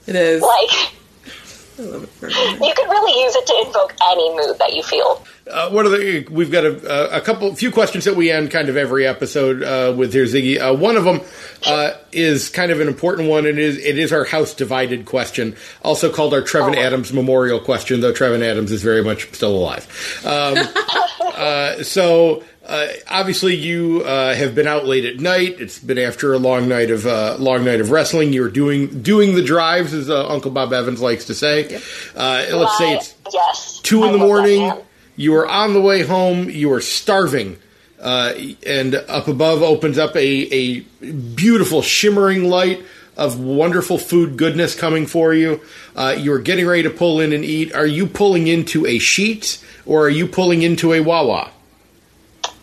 It 0.07 0.15
is. 0.15 0.41
Like 0.41 0.71
I 0.71 0.71
love 0.71 0.87
it 1.25 1.27
for 1.27 1.68
you 1.79 2.73
could 2.75 2.89
really 2.89 3.23
use 3.23 3.35
it 3.35 3.45
to 3.47 3.63
invoke 3.65 3.93
any 4.03 4.35
mood 4.35 4.57
that 4.59 4.73
you 4.75 4.83
feel. 4.83 5.23
Uh, 5.49 5.69
what 5.69 5.85
are 5.85 5.89
the? 5.89 6.27
We've 6.29 6.51
got 6.51 6.65
a, 6.65 7.17
a 7.17 7.21
couple, 7.21 7.53
few 7.55 7.71
questions 7.71 8.05
that 8.05 8.15
we 8.15 8.29
end 8.29 8.51
kind 8.51 8.69
of 8.69 8.77
every 8.77 9.07
episode 9.07 9.63
uh, 9.63 9.95
with 9.95 10.13
here, 10.13 10.25
Ziggy. 10.25 10.59
Uh, 10.59 10.75
one 10.75 10.95
of 10.95 11.05
them 11.05 11.21
uh, 11.65 11.93
is 12.11 12.49
kind 12.49 12.71
of 12.71 12.79
an 12.81 12.87
important 12.87 13.29
one. 13.29 13.45
It 13.45 13.57
is 13.57 13.77
it 13.77 13.97
is 13.97 14.13
our 14.13 14.25
house 14.25 14.53
divided 14.53 15.05
question, 15.05 15.55
also 15.81 16.11
called 16.11 16.33
our 16.33 16.41
Trevin 16.41 16.75
Oh. 16.75 16.79
Adams 16.79 17.11
memorial 17.13 17.59
question. 17.59 18.01
Though 18.01 18.13
Trevin 18.13 18.43
Adams 18.43 18.71
is 18.71 18.83
very 18.83 19.03
much 19.03 19.33
still 19.33 19.55
alive. 19.55 19.87
Um, 20.25 20.57
uh, 21.35 21.83
so. 21.83 22.43
Uh, 22.69 22.93
obviously, 23.09 23.55
you 23.55 24.03
uh, 24.05 24.35
have 24.35 24.53
been 24.53 24.67
out 24.67 24.85
late 24.85 25.03
at 25.03 25.19
night. 25.19 25.59
It's 25.59 25.79
been 25.79 25.97
after 25.97 26.33
a 26.33 26.37
long 26.37 26.69
night 26.69 26.91
of 26.91 27.07
uh, 27.07 27.35
long 27.39 27.65
night 27.65 27.81
of 27.81 27.89
wrestling. 27.89 28.31
You're 28.31 28.51
doing 28.51 29.01
doing 29.01 29.33
the 29.33 29.41
drives, 29.41 29.91
as 29.91 30.07
uh, 30.07 30.27
Uncle 30.29 30.51
Bob 30.51 30.71
Evans 30.71 31.01
likes 31.01 31.25
to 31.25 31.33
say. 31.33 31.81
Uh, 32.15 32.45
let's 32.53 32.77
say 32.77 32.93
it's 32.93 33.15
yes, 33.33 33.79
two 33.79 34.03
in 34.03 34.09
I 34.09 34.11
the 34.11 34.17
morning. 34.19 34.71
You 35.15 35.35
are 35.37 35.47
on 35.47 35.73
the 35.73 35.81
way 35.81 36.03
home. 36.03 36.47
You 36.47 36.71
are 36.73 36.79
starving, 36.79 37.57
uh, 37.99 38.33
and 38.67 38.93
up 38.93 39.27
above 39.27 39.63
opens 39.63 39.97
up 39.97 40.15
a, 40.15 40.19
a 40.19 40.79
beautiful 41.01 41.81
shimmering 41.81 42.51
light 42.51 42.85
of 43.17 43.39
wonderful 43.39 43.97
food 43.97 44.37
goodness 44.37 44.75
coming 44.75 45.07
for 45.07 45.33
you. 45.33 45.59
Uh, 45.95 46.15
you 46.15 46.31
are 46.33 46.39
getting 46.39 46.67
ready 46.67 46.83
to 46.83 46.91
pull 46.91 47.19
in 47.19 47.33
and 47.33 47.43
eat. 47.43 47.73
Are 47.73 47.87
you 47.87 48.05
pulling 48.05 48.45
into 48.45 48.85
a 48.85 48.99
sheet 48.99 49.57
or 49.87 50.05
are 50.05 50.09
you 50.09 50.27
pulling 50.27 50.61
into 50.61 50.93
a 50.93 50.99
Wawa? 50.99 51.51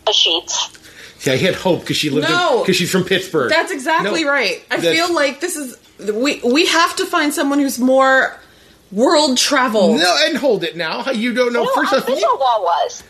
The 0.07 0.13
Sheetz. 0.13 0.73
See, 1.19 1.31
I 1.31 1.37
had 1.37 1.55
hope 1.55 1.81
because 1.81 1.97
she 1.97 2.09
lived 2.09 2.29
No. 2.29 2.61
because 2.61 2.75
she's 2.75 2.91
from 2.91 3.03
Pittsburgh. 3.03 3.49
That's 3.49 3.71
exactly 3.71 4.23
No, 4.23 4.31
right. 4.31 4.63
I 4.71 4.79
feel 4.79 5.13
like 5.13 5.39
this 5.41 5.55
is 5.55 5.77
we 6.13 6.39
we 6.43 6.65
have 6.67 6.95
to 6.97 7.05
find 7.05 7.33
someone 7.33 7.59
who's 7.59 7.79
more 7.79 8.39
world 8.91 9.37
travel. 9.37 9.95
No, 9.97 10.15
and 10.27 10.37
hold 10.37 10.63
it 10.63 10.77
now. 10.77 11.09
You 11.11 11.33
don't 11.33 11.51
know. 11.53 11.63
No, 11.63 11.73
First 11.75 11.91
I've 11.93 11.99
off, 12.01 12.07
been 12.07 12.17
to. 12.19 12.23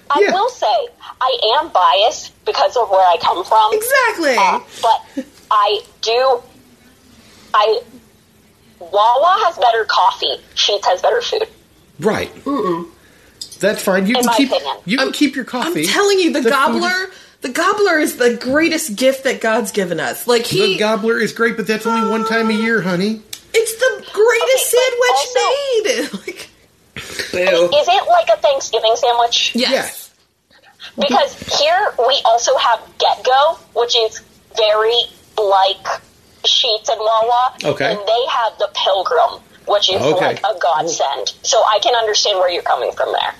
I 0.09 0.21
Yeah. 0.21 0.31
will 0.33 0.49
say 0.49 0.87
I 1.21 1.57
am 1.59 1.69
biased 1.69 2.43
because 2.45 2.75
of 2.77 2.89
where 2.89 3.01
I 3.05 3.17
come 3.21 3.43
from. 3.43 3.73
Exactly. 3.73 4.35
Uh, 4.37 4.59
but 4.81 5.25
I 5.51 5.81
do. 6.01 6.41
I 7.53 7.81
Wawa 8.79 9.43
has 9.45 9.57
better 9.57 9.85
coffee. 9.85 10.37
Sheetz 10.55 10.85
has 10.85 11.01
better 11.01 11.21
food. 11.21 11.47
right. 11.99 12.31
That's 13.59 13.81
fine. 13.83 14.05
You 14.07 14.15
In 14.15 14.21
can 14.21 14.25
my 14.27 14.35
keep 14.35 14.51
opinion. 14.51 14.77
you 14.85 14.97
can 14.97 15.11
keep 15.11 15.35
your 15.35 15.45
coffee. 15.45 15.81
I'm 15.81 15.87
telling 15.87 16.19
you, 16.19 16.33
the, 16.33 16.43
food- 16.43 16.49
gobbler, 16.51 17.09
the 17.41 17.49
gobbler 17.49 17.99
is 17.99 18.17
the 18.17 18.35
greatest 18.35 18.95
gift 18.95 19.23
that 19.25 19.41
God's 19.41 19.71
given 19.71 19.99
us. 19.99 20.27
Like 20.27 20.45
he, 20.45 20.73
The 20.73 20.79
gobbler 20.79 21.19
is 21.19 21.33
great, 21.33 21.57
but 21.57 21.67
that's 21.67 21.85
only 21.85 22.09
one 22.09 22.25
time 22.25 22.49
a 22.49 22.53
ah. 22.53 22.57
year, 22.57 22.81
honey. 22.81 23.21
it's 23.53 23.75
the 23.75 24.05
greatest 24.13 24.75
Okay, 24.75 26.09
sandwich 26.13 26.23
made. 26.23 26.27
like, 26.27 26.49
boo. 27.31 27.77
Is 27.77 27.87
it 27.87 28.07
like 28.07 28.29
a 28.29 28.41
Thanksgiving 28.41 28.95
sandwich? 28.95 29.55
Yes. 29.55 29.71
Yes. 29.71 30.03
Because 30.95 31.59
here 31.59 31.93
we 31.99 32.21
also 32.25 32.55
have 32.57 32.79
GetGo, 32.97 33.57
which 33.75 33.95
is 33.95 34.21
very 34.55 34.99
like 35.37 35.85
Sheetz 36.43 36.89
and 36.89 36.99
Wawa. 36.99 37.53
Okay. 37.63 37.91
And 37.91 37.99
they 37.99 38.25
have 38.29 38.57
the 38.57 38.69
Pilgrim, 38.73 39.41
which 39.67 39.89
is 39.91 40.01
Okay. 40.01 40.25
like 40.25 40.39
a 40.39 40.57
godsend. 40.59 41.33
So 41.43 41.57
I 41.63 41.79
can 41.83 41.93
understand 41.93 42.39
where 42.39 42.49
you're 42.49 42.63
coming 42.63 42.91
from 42.93 43.11
there. 43.11 43.35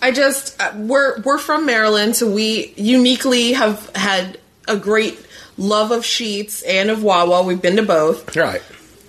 I 0.00 0.10
just 0.12 0.60
uh, 0.60 0.72
we're 0.76 1.20
we're 1.22 1.38
from 1.38 1.66
Maryland, 1.66 2.16
so 2.16 2.30
we 2.30 2.72
uniquely 2.76 3.52
have 3.52 3.94
had 3.96 4.38
a 4.66 4.76
great 4.76 5.18
love 5.56 5.90
of 5.90 6.02
Sheetz 6.02 6.62
and 6.66 6.90
of 6.90 7.02
Wawa. 7.02 7.42
We've 7.42 7.60
been 7.60 7.76
to 7.76 7.82
both, 7.82 8.36
Right. 8.36 8.62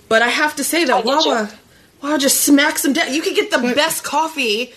but 0.08 0.22
I 0.22 0.28
have 0.28 0.56
to 0.56 0.64
say 0.64 0.84
that 0.84 0.92
I 0.92 1.02
get 1.02 1.24
you. 1.24 1.30
Wawa, 1.30 1.50
Wawa 2.02 2.18
just 2.18 2.40
smacks 2.40 2.82
them 2.82 2.92
down. 2.92 3.12
You 3.14 3.22
can 3.22 3.34
get 3.34 3.50
the 3.50 3.58
But- 3.58 3.76
best 3.76 4.02
coffee, 4.04 4.74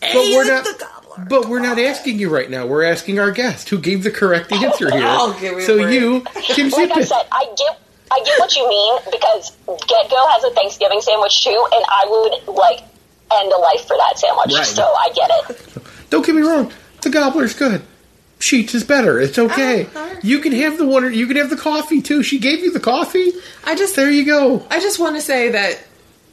But 0.00 0.14
we're 0.14 0.44
not. 0.44 0.64
the 0.64 0.72
gobbler. 0.72 1.26
But 1.28 1.48
we're 1.48 1.60
not 1.60 1.78
asking 1.78 2.18
you 2.18 2.28
right 2.28 2.50
now. 2.50 2.66
We're 2.66 2.82
asking 2.82 3.20
our 3.20 3.30
guest 3.30 3.68
who 3.68 3.78
gave 3.78 4.02
the 4.02 4.10
correct 4.10 4.50
answer 4.52 4.90
here. 4.90 5.06
I'll 5.06 5.32
give 5.34 5.52
you 5.52 5.60
so 5.62 5.74
a 5.78 5.82
break. 5.82 6.00
you, 6.00 6.20
Kim 6.42 6.70
Like 6.70 6.90
I 6.90 7.02
said, 7.02 7.22
I 7.30 7.44
get 7.56 7.78
I 8.10 8.20
get 8.24 8.38
what 8.40 8.54
you 8.56 8.68
mean 8.68 8.98
because 9.12 9.52
GetGo 9.66 10.30
has 10.32 10.44
a 10.44 10.50
Thanksgiving 10.50 11.00
sandwich 11.00 11.44
too, 11.44 11.66
and 11.72 11.84
I 11.88 12.04
would 12.46 12.54
like 12.56 12.80
end 13.32 13.52
a 13.52 13.56
life 13.58 13.86
for 13.86 13.96
that 13.96 14.18
sandwich. 14.18 14.54
Right. 14.54 14.66
So 14.66 14.82
I 14.82 15.10
get 15.14 15.30
it. 15.50 15.84
Don't 16.10 16.24
get 16.24 16.34
me 16.34 16.42
wrong. 16.42 16.72
The 17.02 17.10
gobbler's 17.10 17.54
good. 17.54 17.82
Sheetz 18.40 18.74
is 18.74 18.84
better. 18.84 19.20
It's 19.20 19.38
okay. 19.38 19.86
Oh, 19.94 20.00
alright. 20.00 20.24
You 20.24 20.40
can 20.40 20.52
have 20.52 20.76
the 20.78 20.86
water. 20.86 21.10
You 21.10 21.26
can 21.26 21.36
have 21.36 21.50
the 21.50 21.56
coffee 21.56 22.02
too. 22.02 22.22
She 22.22 22.38
gave 22.38 22.60
you 22.60 22.72
the 22.72 22.80
coffee. 22.80 23.32
I 23.64 23.74
just 23.74 23.96
There 23.96 24.10
you 24.10 24.24
go. 24.26 24.66
I 24.70 24.80
just 24.80 24.98
want 24.98 25.16
to 25.16 25.22
say 25.22 25.50
that 25.50 25.78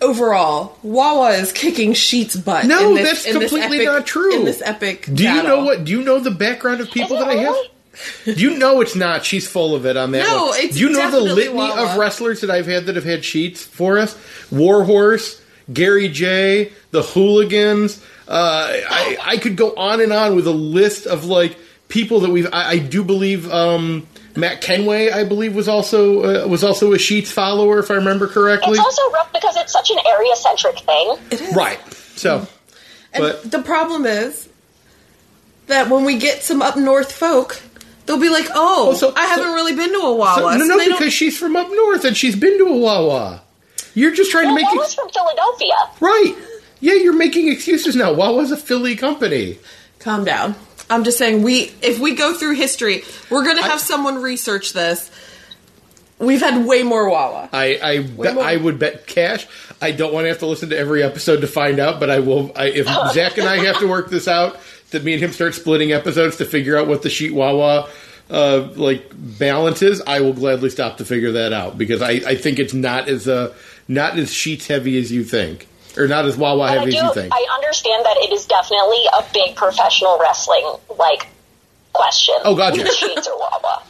overall, 0.01 0.77
Wawa 0.83 1.31
is 1.31 1.51
kicking 1.53 1.93
Sheetz' 1.93 2.43
butt. 2.43 2.65
No, 2.65 2.89
in 2.89 2.95
this, 2.95 3.23
that's 3.23 3.25
in 3.27 3.39
this 3.39 3.51
completely 3.51 3.77
epic- 3.85 3.87
not 3.99 4.05
true. 4.07 4.35
In 4.39 4.45
this 4.45 4.61
epic, 4.61 5.07
Do 5.13 5.23
you 5.23 5.43
know 5.43 5.63
what? 5.63 5.85
Do 5.85 5.91
you 5.91 6.01
know 6.03 6.19
the 6.19 6.31
background 6.31 6.81
of 6.81 6.89
people 6.91 7.17
Is 7.17 7.21
it 7.23 7.25
that 7.25 7.31
I 7.31 7.41
have? 7.41 7.53
really? 7.53 7.67
You 8.25 8.57
know 8.57 8.79
it's 8.81 8.95
not. 8.95 9.25
She's 9.25 9.47
full 9.47 9.75
of 9.75 9.85
it 9.85 9.95
on 9.97 10.11
that 10.11 10.25
No, 10.27 10.45
one. 10.47 10.59
it's 10.59 10.75
Do 10.75 10.81
you 10.81 10.89
know 10.91 11.11
the 11.11 11.19
litany 11.19 11.55
Wawa. 11.55 11.91
of 11.91 11.97
wrestlers 11.97 12.41
that 12.41 12.49
I've 12.49 12.65
had 12.65 12.85
that 12.85 12.95
have 12.95 13.03
had 13.03 13.23
sheets 13.23 13.63
for 13.63 13.97
us? 13.99 14.17
Warhorse, 14.49 15.41
Gary 15.71 16.09
Jay, 16.09 16.71
the 16.91 17.01
Hooligans. 17.03 18.03
Uh, 18.27 18.67
I, 18.89 19.17
I 19.21 19.37
could 19.37 19.55
go 19.57 19.73
on 19.75 19.99
and 20.01 20.13
on 20.13 20.35
with 20.35 20.47
a 20.47 20.51
list 20.51 21.05
of 21.07 21.25
like 21.25 21.57
people 21.89 22.21
that 22.21 22.29
we've. 22.29 22.47
I, 22.53 22.71
I 22.71 22.77
do 22.77 23.03
believe 23.03 23.51
um, 23.51 24.07
Matt 24.35 24.61
Kenway. 24.61 25.09
I 25.11 25.23
believe 25.25 25.53
was 25.55 25.67
also 25.67 26.43
uh, 26.45 26.47
was 26.47 26.63
also 26.63 26.93
a 26.93 26.97
Sheetz 26.97 27.27
follower, 27.27 27.79
if 27.79 27.91
I 27.91 27.95
remember 27.95 28.27
correctly. 28.27 28.71
It's 28.77 28.79
also 28.79 29.11
rough 29.11 29.31
because 29.33 29.57
it's 29.57 29.73
such 29.73 29.91
an 29.91 29.97
area 30.07 30.35
centric 30.35 30.79
thing. 30.79 31.17
It 31.31 31.41
is. 31.41 31.55
right. 31.55 31.79
So, 32.15 32.47
And 33.13 33.21
but 33.23 33.49
the 33.51 33.61
problem 33.61 34.05
is 34.05 34.47
that 35.67 35.89
when 35.89 36.05
we 36.05 36.17
get 36.17 36.43
some 36.43 36.61
up 36.61 36.77
north 36.77 37.11
folk, 37.11 37.61
they'll 38.05 38.19
be 38.19 38.29
like, 38.29 38.45
"Oh, 38.53 38.89
Oh, 38.91 38.93
so- 38.93 39.13
I 39.15 39.25
haven't 39.25 39.45
so- 39.45 39.53
really 39.53 39.75
been 39.75 39.91
to 39.91 39.99
a 39.99 40.13
Wawa." 40.15 40.53
so- 40.53 40.57
no, 40.57 40.65
no, 40.65 40.77
they 40.77 40.85
don't- 40.87 40.97
because 40.99 41.13
she's 41.13 41.37
from 41.37 41.55
up 41.55 41.67
north 41.69 42.05
and 42.05 42.15
she's 42.15 42.35
been 42.35 42.57
to 42.59 42.65
a 42.67 42.77
Wawa. 42.77 43.41
You're 43.93 44.13
just 44.13 44.31
trying 44.31 44.47
to 44.47 44.53
make 44.55 44.65
that 44.65 44.73
it 44.75 44.77
was 44.77 44.93
from 44.93 45.09
Philadelphia. 45.09 45.73
right. 45.99 46.35
Yeah, 46.79 46.93
you're 46.95 47.13
making 47.13 47.47
excuses 47.51 47.95
now. 47.95 48.11
Wawa's 48.13 48.51
a 48.51 48.57
Philly 48.57 48.95
company. 48.95 49.59
calm 49.99 50.23
down. 50.25 50.55
I'm 50.89 51.03
just 51.03 51.17
saying, 51.17 51.43
we 51.43 51.71
if 51.81 51.99
we 51.99 52.15
go 52.15 52.33
through 52.33 52.55
history, 52.55 53.03
we're 53.29 53.45
gonna 53.45 53.61
have 53.63 53.79
someone 53.79 54.21
research 54.21 54.73
this. 54.73 55.11
We've 56.17 56.39
had 56.41 56.65
way 56.65 56.83
more 56.83 57.09
Wawa. 57.09 57.49
I 57.53 57.79
I, 57.81 57.99
bet, 57.99 58.35
more. 58.35 58.43
I 58.43 58.55
would 58.55 58.77
bet 58.79 59.07
cash. 59.07 59.47
I 59.81 59.91
don't 59.91 60.13
want 60.13 60.25
to 60.25 60.29
have 60.29 60.39
to 60.39 60.45
listen 60.47 60.69
to 60.69 60.77
every 60.77 61.01
episode 61.01 61.41
to 61.41 61.47
find 61.47 61.79
out, 61.79 61.99
but 61.99 62.09
I 62.09 62.19
will. 62.19 62.51
I, 62.55 62.65
if 62.67 62.87
Zach 63.13 63.37
and 63.37 63.47
I 63.47 63.57
have 63.65 63.79
to 63.79 63.87
work 63.87 64.09
this 64.09 64.27
out, 64.27 64.59
that 64.91 65.03
me 65.03 65.13
and 65.13 65.21
him 65.21 65.31
start 65.31 65.55
splitting 65.55 65.91
episodes 65.91 66.37
to 66.37 66.45
figure 66.45 66.77
out 66.77 66.87
what 66.87 67.01
the 67.03 67.09
sheet 67.09 67.33
Wawa 67.33 67.89
uh, 68.29 68.69
like 68.75 69.11
balance 69.13 69.81
is, 69.81 70.01
I 70.05 70.21
will 70.21 70.33
gladly 70.33 70.69
stop 70.69 70.97
to 70.97 71.05
figure 71.05 71.33
that 71.33 71.53
out 71.53 71.77
because 71.77 72.01
I, 72.01 72.11
I 72.11 72.35
think 72.35 72.59
it's 72.59 72.73
not 72.73 73.07
as 73.07 73.27
uh, 73.27 73.53
not 73.91 74.17
as 74.17 74.29
Sheetz 74.31 74.67
heavy 74.67 74.97
as 74.97 75.11
you 75.11 75.23
think, 75.23 75.67
or 75.97 76.07
not 76.07 76.25
as 76.25 76.37
Wawa 76.37 76.67
But 76.67 76.79
heavy 76.79 76.91
do 76.91 76.97
as 76.97 77.03
you 77.03 77.13
think. 77.13 77.33
I 77.33 77.45
understand 77.55 78.05
that 78.05 78.17
it 78.17 78.31
is 78.31 78.45
definitely 78.45 79.03
a 79.13 79.23
big 79.33 79.55
professional 79.55 80.17
wrestling 80.19 80.73
like 80.97 81.27
question. 81.93 82.35
Oh, 82.45 82.55
gotcha. 82.55 82.83
Sheetz 82.83 83.27
or 83.27 83.37
Wawa. 83.37 83.83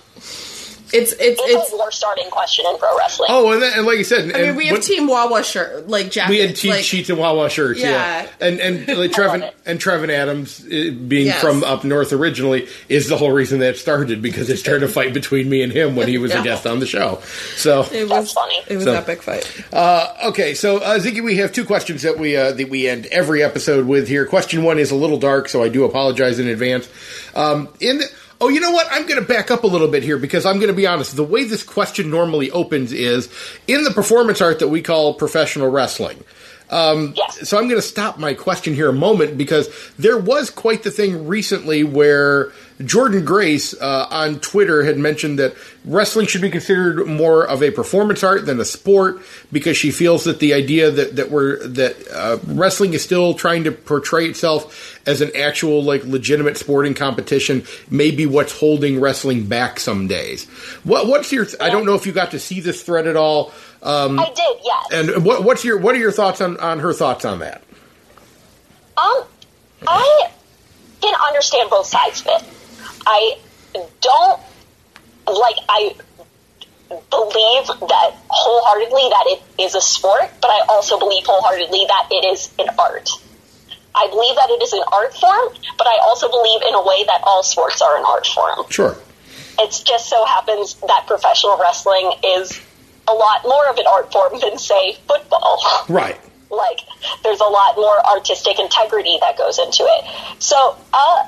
It's 0.93 1.11
it's 1.13 1.21
It's, 1.21 1.41
it's. 1.45 1.73
a 1.73 1.75
war 1.77 1.91
starting 1.91 2.29
question 2.29 2.65
in 2.69 2.77
pro 2.77 2.97
wrestling. 2.97 3.27
Oh, 3.31 3.51
and, 3.51 3.61
then, 3.61 3.73
and 3.77 3.85
like 3.85 3.97
you 3.97 4.03
said, 4.03 4.31
I 4.35 4.41
mean, 4.47 4.55
we 4.55 4.67
have 4.67 4.81
Team 4.81 5.07
Wawa 5.07 5.43
shirt 5.43 5.87
like 5.87 6.11
jackets. 6.11 6.29
We 6.29 6.39
had 6.39 6.55
cheat 6.55 6.71
like, 6.71 6.83
sheets 6.83 7.09
and 7.09 7.17
Wawa 7.19 7.49
shirts, 7.49 7.79
yeah, 7.79 8.23
Yeah. 8.23 8.27
and 8.47 8.59
and 8.59 8.87
like 8.97 9.11
Trevin 9.13 9.51
and 9.65 9.79
Trevin 9.79 10.09
Adams 10.09 10.61
uh, 10.65 10.67
being 11.07 11.27
Yes. 11.27 11.41
from 11.41 11.63
up 11.63 11.83
north 11.83 12.11
originally 12.13 12.67
is 12.89 13.07
the 13.07 13.17
whole 13.17 13.31
reason 13.31 13.59
that 13.59 13.77
started 13.77 14.21
because 14.21 14.49
it 14.49 14.57
started 14.57 14.83
a 14.83 14.87
fight 14.87 15.13
between 15.13 15.49
me 15.49 15.61
and 15.61 15.71
him 15.71 15.95
when 15.95 16.07
he 16.07 16.17
was 16.17 16.33
a 16.33 16.41
guest 16.43 16.65
on 16.67 16.79
the 16.79 16.85
show. 16.87 17.19
So 17.55 17.81
It 17.91 18.01
was 18.03 18.09
That's 18.09 18.31
funny. 18.33 18.55
It 18.67 18.75
was 18.75 18.83
So- 18.85 18.91
an 18.91 18.97
epic 18.97 19.21
fight. 19.21 19.63
Okay, 20.23 20.53
so 20.53 20.77
uh, 20.77 20.99
Ziggy, 20.99 21.23
we 21.23 21.37
have 21.37 21.51
two 21.51 21.65
questions 21.65 22.01
that 22.03 22.17
we 22.19 22.35
uh, 22.35 22.51
that 22.53 22.69
we 22.69 22.87
end 22.87 23.05
every 23.07 23.43
episode 23.43 23.85
with 23.87 24.07
here. 24.07 24.25
Question 24.25 24.63
one 24.63 24.77
is 24.79 24.91
a 24.91 24.95
little 24.95 25.17
dark, 25.17 25.49
so 25.49 25.63
I 25.63 25.69
do 25.69 25.83
apologize 25.83 26.39
in 26.39 26.47
advance. 26.47 26.87
Um, 27.35 27.69
in 27.79 27.97
the, 27.99 28.05
oh, 28.41 28.49
you 28.49 28.59
know 28.59 28.71
what? 28.71 28.87
I'm 28.91 29.05
going 29.05 29.21
to 29.21 29.27
back 29.27 29.51
up 29.51 29.63
a 29.63 29.67
little 29.67 29.87
bit 29.87 30.03
here 30.03 30.17
because 30.17 30.45
I'm 30.45 30.57
going 30.57 30.67
to 30.67 30.73
be 30.73 30.87
honest. 30.87 31.15
The 31.15 31.23
way 31.23 31.43
this 31.43 31.63
question 31.63 32.09
normally 32.09 32.49
opens 32.51 32.91
is 32.91 33.29
in 33.67 33.83
the 33.83 33.91
performance 33.91 34.41
art 34.41 34.59
that 34.59 34.67
we 34.67 34.81
call 34.81 35.13
professional 35.13 35.69
wrestling. 35.69 36.23
Yes. 37.15 37.49
So 37.49 37.57
I'm 37.57 37.65
going 37.67 37.81
to 37.81 37.87
stop 37.87 38.17
my 38.17 38.33
question 38.33 38.73
here 38.73 38.89
a 38.89 38.93
moment 38.93 39.37
because 39.37 39.69
there 39.99 40.17
was 40.17 40.49
quite 40.49 40.83
the 40.83 40.91
thing 40.91 41.27
recently 41.27 41.83
where 41.83 42.51
Jordan 42.85 43.25
Grace 43.25 43.73
uh, 43.79 44.07
on 44.09 44.39
Twitter 44.39 44.83
had 44.83 44.97
mentioned 44.97 45.39
that 45.39 45.55
wrestling 45.85 46.27
should 46.27 46.41
be 46.41 46.49
considered 46.49 47.05
more 47.05 47.45
of 47.45 47.61
a 47.61 47.71
performance 47.71 48.23
art 48.23 48.45
than 48.45 48.59
a 48.59 48.65
sport 48.65 49.21
because 49.51 49.77
she 49.77 49.91
feels 49.91 50.23
that 50.23 50.39
the 50.39 50.53
idea 50.53 50.91
that 50.91 51.15
that 51.15 51.31
we're 51.31 51.65
that 51.67 51.95
uh, 52.11 52.37
wrestling 52.47 52.93
is 52.93 53.03
still 53.03 53.33
trying 53.33 53.63
to 53.65 53.71
portray 53.71 54.27
itself 54.27 54.99
as 55.05 55.21
an 55.21 55.31
actual 55.35 55.83
like 55.83 56.03
legitimate 56.05 56.57
sporting 56.57 56.93
competition 56.93 57.63
may 57.89 58.11
be 58.11 58.25
what's 58.25 58.57
holding 58.57 58.99
wrestling 58.99 59.45
back 59.45 59.79
some 59.79 60.07
days. 60.07 60.45
What 60.83 61.07
what's 61.07 61.31
your 61.31 61.47
I 61.59 61.69
don't 61.69 61.85
know 61.85 61.95
if 61.95 62.05
you 62.05 62.11
got 62.11 62.31
to 62.31 62.39
see 62.39 62.59
this 62.59 62.81
thread 62.81 63.07
at 63.07 63.15
all. 63.15 63.51
Um, 63.83 64.19
I 64.19 64.25
did, 64.25 64.57
yes. 64.63 64.87
and 64.91 65.25
what, 65.25 65.43
what's 65.43 65.63
your 65.63 65.79
what 65.79 65.95
are 65.95 65.99
your 65.99 66.11
thoughts 66.11 66.39
on, 66.39 66.57
on 66.57 66.79
her 66.79 66.93
thoughts 66.93 67.25
on 67.25 67.39
that? 67.39 67.63
Um, 68.97 69.23
I 69.87 70.29
can 71.01 71.15
understand 71.27 71.69
both 71.69 71.87
sides 71.87 72.21
of 72.21 72.27
it. 72.27 72.43
I 73.07 73.37
don't 74.01 74.39
like. 75.25 75.55
I 75.67 75.95
believe 76.89 77.67
that 77.89 78.15
wholeheartedly 78.29 79.09
that 79.09 79.25
it 79.27 79.63
is 79.63 79.75
a 79.75 79.81
sport, 79.81 80.29
but 80.41 80.49
I 80.49 80.65
also 80.69 80.99
believe 80.99 81.23
wholeheartedly 81.25 81.85
that 81.87 82.07
it 82.11 82.25
is 82.33 82.51
an 82.59 82.67
art. 82.77 83.09
I 83.95 84.07
believe 84.07 84.35
that 84.35 84.49
it 84.49 84.61
is 84.61 84.73
an 84.73 84.83
art 84.91 85.13
form, 85.13 85.53
but 85.77 85.87
I 85.87 85.97
also 86.03 86.29
believe 86.29 86.61
in 86.67 86.75
a 86.75 86.85
way 86.85 87.03
that 87.05 87.21
all 87.23 87.43
sports 87.43 87.81
are 87.81 87.97
an 87.97 88.05
art 88.05 88.27
form. 88.27 88.65
Sure. 88.69 88.95
It 89.59 89.83
just 89.85 90.09
so 90.09 90.23
happens 90.25 90.75
that 90.87 91.05
professional 91.07 91.57
wrestling 91.57 92.13
is 92.23 92.61
a 93.11 93.15
lot 93.15 93.43
more 93.43 93.69
of 93.69 93.77
an 93.77 93.85
art 93.87 94.11
form 94.11 94.39
than, 94.39 94.57
say, 94.57 94.97
football. 95.07 95.59
Right. 95.89 96.19
like 96.49 96.79
there's 97.23 97.39
a 97.39 97.45
lot 97.45 97.75
more 97.75 98.05
artistic 98.07 98.59
integrity 98.59 99.17
that 99.21 99.37
goes 99.37 99.57
into 99.59 99.83
it. 99.83 100.41
So, 100.41 100.77
uh, 100.93 101.27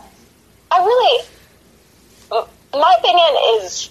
I 0.71 0.77
really, 0.85 2.45
my 2.73 2.95
opinion 2.99 3.61
is 3.61 3.89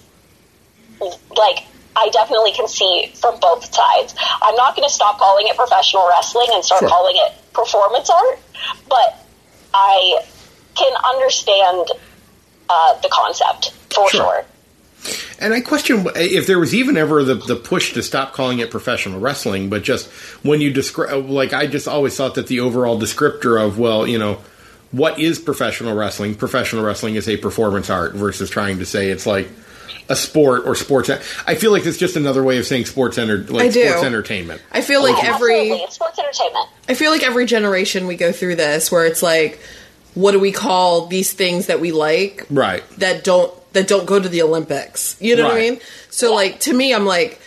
like 1.35 1.65
I 1.95 2.09
definitely 2.09 2.51
can 2.53 2.67
see 2.67 3.11
from 3.15 3.39
both 3.39 3.73
sides. 3.73 4.15
I'm 4.41 4.55
not 4.55 4.75
going 4.75 4.87
to 4.87 4.93
stop 4.93 5.17
calling 5.19 5.47
it 5.47 5.55
professional 5.55 6.07
wrestling 6.09 6.47
and 6.53 6.63
start 6.63 6.79
Sure. 6.79 6.89
calling 6.89 7.15
it 7.17 7.31
performance 7.53 8.09
art, 8.09 8.39
but 8.89 9.25
I 9.73 10.23
can 10.75 10.93
understand 11.13 11.87
uh, 12.69 12.99
the 13.01 13.09
concept 13.09 13.71
for 13.93 14.09
Sure. 14.09 14.21
sure. 14.21 14.45
And 15.39 15.53
I 15.53 15.59
question 15.61 16.07
if 16.15 16.47
there 16.47 16.59
was 16.59 16.73
even 16.73 16.95
ever 16.97 17.23
the, 17.23 17.35
the 17.35 17.55
push 17.55 17.93
to 17.93 18.03
stop 18.03 18.33
calling 18.33 18.59
it 18.59 18.71
professional 18.71 19.19
wrestling, 19.19 19.69
but 19.69 19.83
just 19.83 20.09
when 20.43 20.61
you 20.61 20.71
describe, 20.71 21.29
like, 21.29 21.51
I 21.53 21.67
just 21.67 21.87
always 21.87 22.15
thought 22.15 22.35
that 22.35 22.47
the 22.47 22.61
overall 22.61 22.99
descriptor 22.99 23.61
of, 23.61 23.77
well, 23.77 24.07
you 24.07 24.17
know, 24.17 24.39
what 24.91 25.19
is 25.19 25.39
professional 25.39 25.95
wrestling? 25.95 26.35
Professional 26.35 26.83
wrestling 26.85 27.15
is 27.15 27.27
a 27.27 27.37
performance 27.37 27.89
art 27.89 28.13
versus 28.13 28.49
trying 28.49 28.79
to 28.79 28.85
say 28.85 29.09
it's 29.09 29.25
like 29.25 29.49
a 30.09 30.15
sport 30.15 30.63
or 30.65 30.75
sports. 30.75 31.09
I 31.47 31.55
feel 31.55 31.71
like 31.71 31.85
it's 31.85 31.97
just 31.97 32.15
another 32.15 32.43
way 32.43 32.57
of 32.57 32.65
saying 32.65 32.85
sports 32.85 33.17
enter, 33.17 33.37
like 33.39 33.65
I 33.65 33.69
do. 33.69 33.83
sports 33.87 34.03
entertainment. 34.03 34.61
I 34.71 34.81
feel 34.81 35.01
like 35.01 35.21
Yeah, 35.23 35.33
every 35.35 35.61
absolutely. 35.71 35.91
sports 35.91 36.19
entertainment. 36.19 36.69
I 36.87 36.93
feel 36.93 37.09
like 37.11 37.23
every 37.23 37.45
generation 37.45 38.05
we 38.07 38.15
go 38.15 38.31
through 38.31 38.55
this 38.55 38.91
where 38.91 39.05
it's 39.05 39.23
like, 39.23 39.59
what 40.13 40.33
do 40.33 40.39
we 40.39 40.51
call 40.51 41.07
these 41.07 41.33
things 41.33 41.65
that 41.67 41.79
we 41.79 41.91
like 41.91 42.45
Right. 42.49 42.83
that 42.99 43.23
don't 43.23 43.51
that 43.73 43.87
don't 43.87 44.05
go 44.05 44.19
to 44.19 44.29
the 44.29 44.41
Olympics? 44.41 45.17
You 45.19 45.35
know 45.35 45.45
what 45.45 45.55
I 45.55 45.59
mean? 45.59 45.79
So 46.09 46.33
like 46.33 46.59
to 46.61 46.73
me, 46.73 46.93
I'm 46.93 47.05
like, 47.05 47.39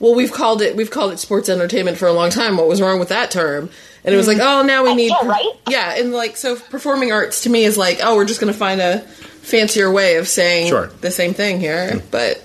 well, 0.00 0.14
we've 0.14 0.32
called 0.32 0.60
it 0.62 0.76
we've 0.76 0.90
called 0.90 1.12
it 1.12 1.18
sports 1.18 1.48
entertainment 1.48 1.98
for 1.98 2.08
a 2.08 2.12
long 2.12 2.30
time. 2.30 2.56
What 2.56 2.68
was 2.68 2.80
wrong 2.82 2.98
with 2.98 3.08
that 3.08 3.30
term? 3.30 3.70
And 4.04 4.14
it 4.14 4.18
was 4.18 4.26
like, 4.26 4.36
mm. 4.36 4.60
oh, 4.60 4.62
now 4.62 4.84
we 4.84 4.90
oh, 4.90 4.94
need, 4.94 5.10
Yeah, 5.10 5.26
right? 5.26 5.52
yeah, 5.68 5.94
and 5.96 6.12
like 6.12 6.36
so, 6.36 6.56
performing 6.56 7.10
arts 7.10 7.44
to 7.44 7.50
me 7.50 7.64
is 7.64 7.78
like, 7.78 8.00
oh, 8.02 8.16
we're 8.16 8.26
just 8.26 8.38
going 8.38 8.52
to 8.52 8.58
find 8.58 8.80
a 8.80 9.00
fancier 9.00 9.90
way 9.90 10.16
of 10.16 10.28
saying 10.28 10.68
Sure. 10.68 10.88
the 11.00 11.10
same 11.10 11.32
thing 11.32 11.58
here, 11.58 11.90
mm. 11.90 12.02
but 12.10 12.44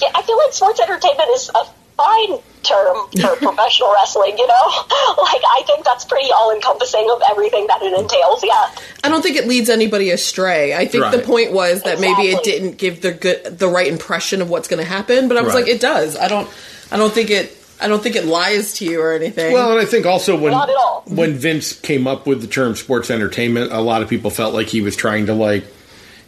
Yeah, 0.00 0.10
I 0.14 0.22
feel 0.22 0.36
like 0.36 0.52
sports 0.52 0.80
entertainment 0.80 1.28
is 1.34 1.50
a 1.52 1.64
fine 2.00 2.38
term 2.62 2.96
for 3.20 3.36
professional 3.46 3.92
wrestling, 3.92 4.36
you 4.38 4.46
know? 4.46 4.66
Like, 5.20 5.42
I 5.56 5.62
think 5.66 5.84
that's 5.84 6.04
pretty 6.04 6.30
all 6.32 6.52
encompassing 6.54 7.08
of 7.10 7.20
everything 7.30 7.66
that 7.66 7.82
it 7.82 7.92
entails, 7.98 8.42
yeah. 8.44 8.70
I 9.04 9.08
don't 9.08 9.22
think 9.22 9.36
it 9.36 9.46
leads 9.46 9.68
anybody 9.68 10.10
astray. 10.10 10.74
I 10.74 10.86
think 10.86 11.10
the 11.12 11.18
point 11.20 11.52
was 11.52 11.82
that 11.82 12.00
maybe 12.00 12.22
it 12.30 12.42
didn't 12.44 12.78
give 12.78 13.02
the 13.02 13.12
good 13.12 13.58
the 13.58 13.68
right 13.68 13.86
impression 13.86 14.40
of 14.42 14.48
what's 14.50 14.68
going 14.68 14.82
to 14.82 14.88
happen, 14.88 15.28
but 15.28 15.36
I 15.36 15.42
was 15.42 15.54
Right. 15.54 15.64
like 15.64 15.68
it 15.74 15.80
does. 15.80 16.16
I 16.16 16.28
don't 16.28 16.48
I 16.90 16.96
don't 16.96 17.12
think 17.12 17.30
it 17.30 17.56
I 17.80 17.88
don't 17.88 18.02
think 18.02 18.14
it 18.16 18.24
lies 18.26 18.74
to 18.74 18.84
you 18.84 19.00
or 19.00 19.12
anything. 19.12 19.52
Well, 19.54 19.72
and 19.72 19.80
I 19.80 19.84
think 19.84 20.04
also 20.06 20.38
when 20.38 20.52
Not 20.52 20.68
at 20.70 20.76
all. 20.76 21.02
when 21.06 21.34
Vince 21.34 21.72
came 21.72 22.06
up 22.06 22.26
with 22.26 22.40
the 22.40 22.46
term 22.46 22.76
sports 22.76 23.10
entertainment, 23.10 23.72
a 23.72 23.80
lot 23.80 24.02
of 24.02 24.08
people 24.08 24.30
felt 24.30 24.52
like 24.54 24.68
he 24.68 24.80
was 24.80 24.96
trying 24.96 25.26
to 25.26 25.34
like 25.34 25.64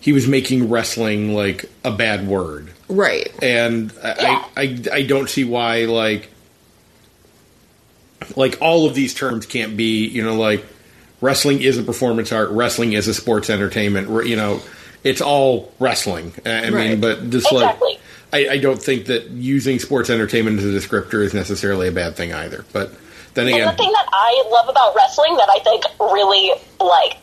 he 0.01 0.13
was 0.13 0.27
making 0.27 0.69
wrestling 0.71 1.35
like 1.35 1.67
a 1.85 1.91
bad 1.93 2.27
word, 2.27 2.71
right. 2.93 3.33
and 3.43 3.93
I 4.03 4.15
Yeah. 4.21 4.45
I, 4.57 4.63
I, 4.63 4.83
I 4.93 5.03
don't 5.03 5.29
see 5.29 5.45
why 5.45 5.85
like 5.87 6.29
like 8.37 8.59
all 8.61 8.87
of 8.87 8.95
these 8.95 9.15
terms 9.15 9.47
can't 9.47 9.77
be 9.77 10.07
you 10.07 10.23
know 10.23 10.35
like 10.37 10.65
wrestling 11.21 11.61
is 11.63 11.79
a 11.79 11.83
performance 11.83 12.33
art, 12.33 12.51
wrestling 12.51 12.93
is 12.93 13.09
a 13.09 13.15
sports 13.15 13.49
entertainment. 13.51 14.27
You 14.27 14.37
know, 14.37 14.61
it's 15.05 15.21
all 15.21 15.73
wrestling. 15.79 16.33
I 16.45 16.51
I 16.51 16.71
mean, 16.71 16.75
Right. 16.75 17.01
but 17.01 17.31
just 17.31 17.51
Exactly. 17.51 17.89
like. 17.93 17.99
I, 18.35 18.55
I 18.55 18.59
don't 18.59 18.81
think 18.81 19.07
that 19.07 19.29
using 19.31 19.79
sports 19.79 20.09
entertainment 20.09 20.59
as 20.59 20.65
a 20.65 20.69
descriptor 20.69 21.23
is 21.23 21.35
necessarily 21.35 21.89
a 21.89 21.93
bad 21.93 22.17
thing 22.17 22.33
either. 22.33 22.65
But 22.73 22.91
then 23.35 23.47
And 23.47 23.55
again, 23.57 23.67
the 23.69 23.77
thing 23.77 23.93
that 23.93 24.09
I 24.11 24.45
love 24.51 24.69
about 24.71 24.95
wrestling 24.97 25.37
that 25.37 25.49
I 25.51 25.59
think 25.59 25.85
really, 26.01 26.51
like, 26.81 27.19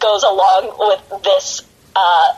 goes 0.00 0.24
along 0.24 0.74
with 0.78 1.22
this 1.22 1.62
uh, 1.94 2.32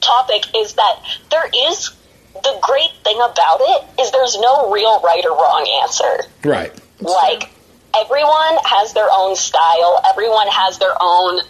topic 0.00 0.44
is 0.56 0.72
that 0.74 0.96
there 1.30 1.50
is 1.68 1.90
the 2.34 2.58
great 2.62 2.90
thing 3.04 3.16
about 3.16 3.60
it 3.60 4.00
is 4.00 4.10
there's 4.10 4.38
no 4.40 4.70
real 4.70 5.00
right 5.00 5.24
or 5.24 5.36
wrong 5.36 5.66
answer. 5.82 6.24
right. 6.44 6.72
Like 7.00 7.50
everyone 7.96 8.58
has 8.64 8.92
their 8.92 9.08
own 9.10 9.36
style, 9.36 10.00
everyone 10.08 10.46
has 10.48 10.78
their 10.78 10.94
own 11.00 11.40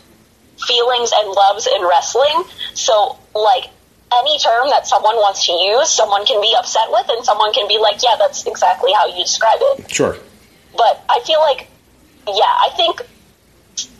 feelings 0.66 1.12
and 1.14 1.28
loves 1.28 1.66
in 1.66 1.83
wrestling. 1.83 2.45
So 2.74 3.18
like 3.35 3.70
any 4.12 4.39
term 4.39 4.70
that 4.70 4.87
someone 4.87 5.16
wants 5.16 5.47
to 5.47 5.53
use, 5.53 5.89
someone 5.89 6.26
can 6.26 6.41
be 6.41 6.55
upset 6.57 6.91
with 6.91 7.09
and 7.11 7.24
someone 7.24 7.53
can 7.53 7.68
be 7.68 7.78
like, 7.78 8.03
yeah, 8.03 8.16
that's 8.18 8.47
exactly 8.47 8.93
how 8.93 9.07
you 9.07 9.22
describe 9.22 9.59
it. 9.61 9.93
Sure. 9.93 10.16
But 10.76 11.05
I 11.09 11.20
feel 11.20 11.41
like 11.41 11.68
yeah, 12.26 12.45
I 12.45 12.70
think 12.76 13.01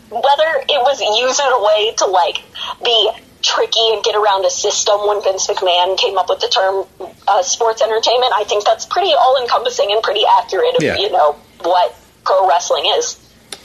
whether 0.09 0.49
it 0.69 0.81
was 0.81 1.01
used 1.01 1.39
in 1.39 1.51
a 1.51 1.63
way 1.63 1.93
to 1.97 2.05
like 2.05 2.43
be 2.83 3.11
tricky 3.43 3.79
and 3.91 4.03
get 4.03 4.15
around 4.15 4.45
a 4.45 4.49
system 4.49 4.95
when 5.05 5.21
Vince 5.21 5.45
McMahon 5.47 5.97
came 5.97 6.17
up 6.17 6.29
with 6.29 6.39
the 6.39 6.47
term 6.47 6.85
uh, 7.27 7.43
sports 7.43 7.81
entertainment, 7.81 8.31
I 8.35 8.43
think 8.45 8.63
that's 8.65 8.85
pretty 8.85 9.11
all 9.13 9.37
encompassing 9.41 9.91
and 9.91 10.01
pretty 10.01 10.23
accurate 10.39 10.75
of 10.77 10.81
Yeah. 10.83 10.97
you 10.97 11.11
know 11.11 11.35
what 11.61 11.93
pro 12.23 12.47
wrestling 12.47 12.85
is. 12.97 13.19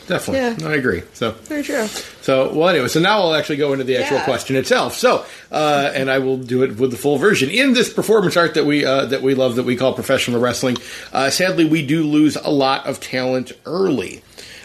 Definitely. 0.08 0.64
Yeah. 0.64 0.70
I 0.70 0.74
agree. 0.76 1.02
So, 1.12 1.32
Very 1.32 1.62
true. 1.62 1.86
so 2.22 2.50
well, 2.54 2.70
anyway, 2.70 2.88
so 2.88 2.98
now 2.98 3.20
I'll 3.20 3.34
actually 3.34 3.56
go 3.58 3.72
into 3.74 3.84
the 3.84 3.98
actual 3.98 4.16
Yeah. 4.18 4.24
question 4.24 4.56
itself. 4.56 4.96
So, 4.96 5.24
uh, 5.52 5.90
and 5.94 6.10
I 6.10 6.18
will 6.18 6.38
do 6.38 6.62
it 6.62 6.76
with 6.78 6.90
the 6.92 6.96
full 6.96 7.18
version 7.18 7.50
in 7.50 7.74
this 7.74 7.92
performance 7.92 8.34
art 8.36 8.54
that 8.54 8.64
we 8.64 8.84
uh, 8.86 9.04
that 9.06 9.22
we 9.22 9.34
love 9.34 9.56
that 9.56 9.64
we 9.64 9.76
call 9.76 9.92
professional 9.92 10.40
wrestling. 10.40 10.78
Uh, 11.12 11.28
sadly, 11.30 11.66
we 11.66 11.86
do 11.86 12.04
lose 12.04 12.36
a 12.36 12.50
lot 12.50 12.86
of 12.86 13.00
talent 13.00 13.52
early. 13.66 14.22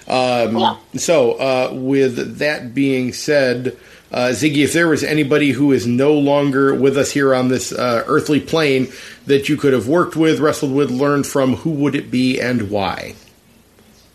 Um, 0.07 0.57
Yeah. 0.57 0.75
So, 0.97 1.33
uh, 1.33 1.69
with 1.73 2.39
that 2.39 2.73
being 2.73 3.11
said, 3.13 3.75
uh, 4.13 4.29
Ziggy, 4.29 4.63
if 4.63 4.73
there 4.73 4.87
was 4.87 5.03
anybody 5.03 5.51
who 5.51 5.71
is 5.71 5.87
no 5.87 6.13
longer 6.13 6.73
with 6.75 6.97
us 6.97 7.11
here 7.11 7.33
on 7.33 7.47
this 7.47 7.71
uh, 7.71 8.03
earthly 8.05 8.39
plane 8.39 8.91
that 9.25 9.49
you 9.49 9.57
could 9.57 9.73
have 9.73 9.87
worked 9.87 10.15
with, 10.15 10.39
wrestled 10.39 10.73
with, 10.73 10.91
learned 10.91 11.25
from, 11.25 11.55
who 11.55 11.71
would 11.71 11.95
it 11.95 12.11
be 12.11 12.39
and 12.39 12.69
why? 12.69 13.15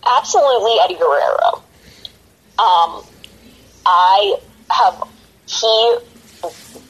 Absolutely 0.06 0.76
Eddie 0.84 0.94
Guerrero. 0.94 1.62
Um, 2.58 3.04
I 3.84 4.38
have 4.70 5.02
he 5.46 5.96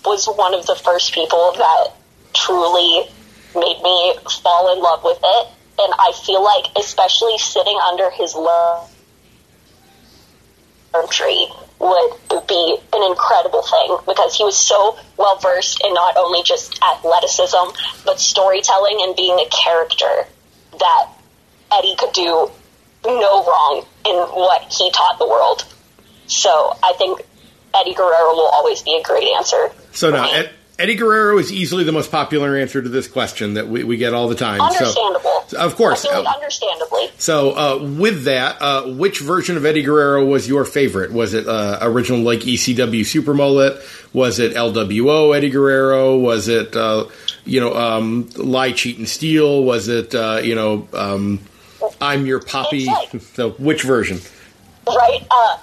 was 0.04 0.26
one 0.26 0.52
of 0.52 0.66
the 0.66 0.74
first 0.74 1.14
people 1.14 1.52
that 1.56 1.92
truly 2.34 3.08
made 3.54 3.82
me 3.82 4.14
fall 4.42 4.74
in 4.74 4.82
love 4.82 5.02
with 5.02 5.18
it. 5.22 5.48
And 5.80 5.94
I 5.98 6.12
feel 6.24 6.42
like, 6.42 6.66
especially 6.76 7.38
sitting 7.38 7.78
under 7.88 8.10
his 8.10 8.34
love 8.34 8.92
tree 11.10 11.48
would 11.80 12.46
be 12.48 12.76
an 12.92 13.10
incredible 13.10 13.62
thing 13.62 13.96
because 14.06 14.34
he 14.34 14.44
was 14.44 14.56
so 14.56 14.98
well 15.16 15.38
versed 15.38 15.80
in 15.84 15.94
not 15.94 16.16
only 16.16 16.42
just 16.42 16.80
athleticism 16.82 17.70
but 18.04 18.18
storytelling 18.18 18.98
and 19.02 19.14
being 19.14 19.38
a 19.38 19.48
character 19.48 20.26
that 20.78 21.08
Eddie 21.72 21.94
could 21.96 22.12
do 22.12 22.50
no 23.04 23.44
wrong 23.44 23.84
in 24.06 24.14
what 24.14 24.62
he 24.72 24.90
taught 24.90 25.18
the 25.18 25.26
world. 25.28 25.64
So 26.26 26.76
I 26.82 26.94
think 26.98 27.20
Eddie 27.74 27.94
Guerrero 27.94 28.32
will 28.32 28.50
always 28.52 28.82
be 28.82 28.96
a 28.96 29.02
great 29.02 29.28
answer. 29.36 29.70
So 29.92 30.10
now. 30.10 30.30
Ed, 30.30 30.50
Eddie 30.78 30.94
Guerrero 30.94 31.38
is 31.38 31.52
easily 31.52 31.82
the 31.82 31.90
most 31.92 32.12
popular 32.12 32.56
answer 32.56 32.80
to 32.80 32.88
this 32.88 33.08
question 33.08 33.54
that 33.54 33.66
we, 33.66 33.82
we 33.82 33.96
get 33.96 34.14
all 34.14 34.28
the 34.28 34.36
time. 34.36 34.60
understandable. 34.60 35.44
So, 35.48 35.58
of 35.58 35.74
course. 35.74 36.06
I 36.06 36.10
uh, 36.20 36.22
understandably. 36.34 37.10
So, 37.18 37.50
uh, 37.56 37.84
with 37.98 38.24
that, 38.24 38.62
uh, 38.62 38.84
which 38.92 39.18
version 39.18 39.56
of 39.56 39.66
Eddie 39.66 39.82
Guerrero 39.82 40.24
was 40.24 40.46
your 40.46 40.64
favorite? 40.64 41.10
Was 41.10 41.34
it 41.34 41.48
uh, 41.48 41.78
original 41.82 42.20
like 42.20 42.40
ECW 42.40 43.04
Super 43.04 43.34
Mullet? 43.34 43.82
Was 44.12 44.38
it 44.38 44.54
LWO 44.54 45.36
Eddie 45.36 45.50
Guerrero? 45.50 46.16
Was 46.16 46.46
it 46.46 46.76
uh, 46.76 47.06
you 47.44 47.58
know 47.60 47.74
um, 47.74 48.28
Lie, 48.36 48.72
Cheat, 48.72 48.98
and 48.98 49.08
Steal? 49.08 49.64
Was 49.64 49.88
it 49.88 50.14
uh, 50.14 50.40
you 50.44 50.54
know 50.54 50.86
um, 50.92 51.40
I'm 52.00 52.24
Your 52.24 52.40
Poppy? 52.40 52.86
Like- 52.86 53.20
so, 53.34 53.50
which 53.52 53.82
version? 53.82 54.20
Right? 54.86 55.26
Uh, 55.28 55.58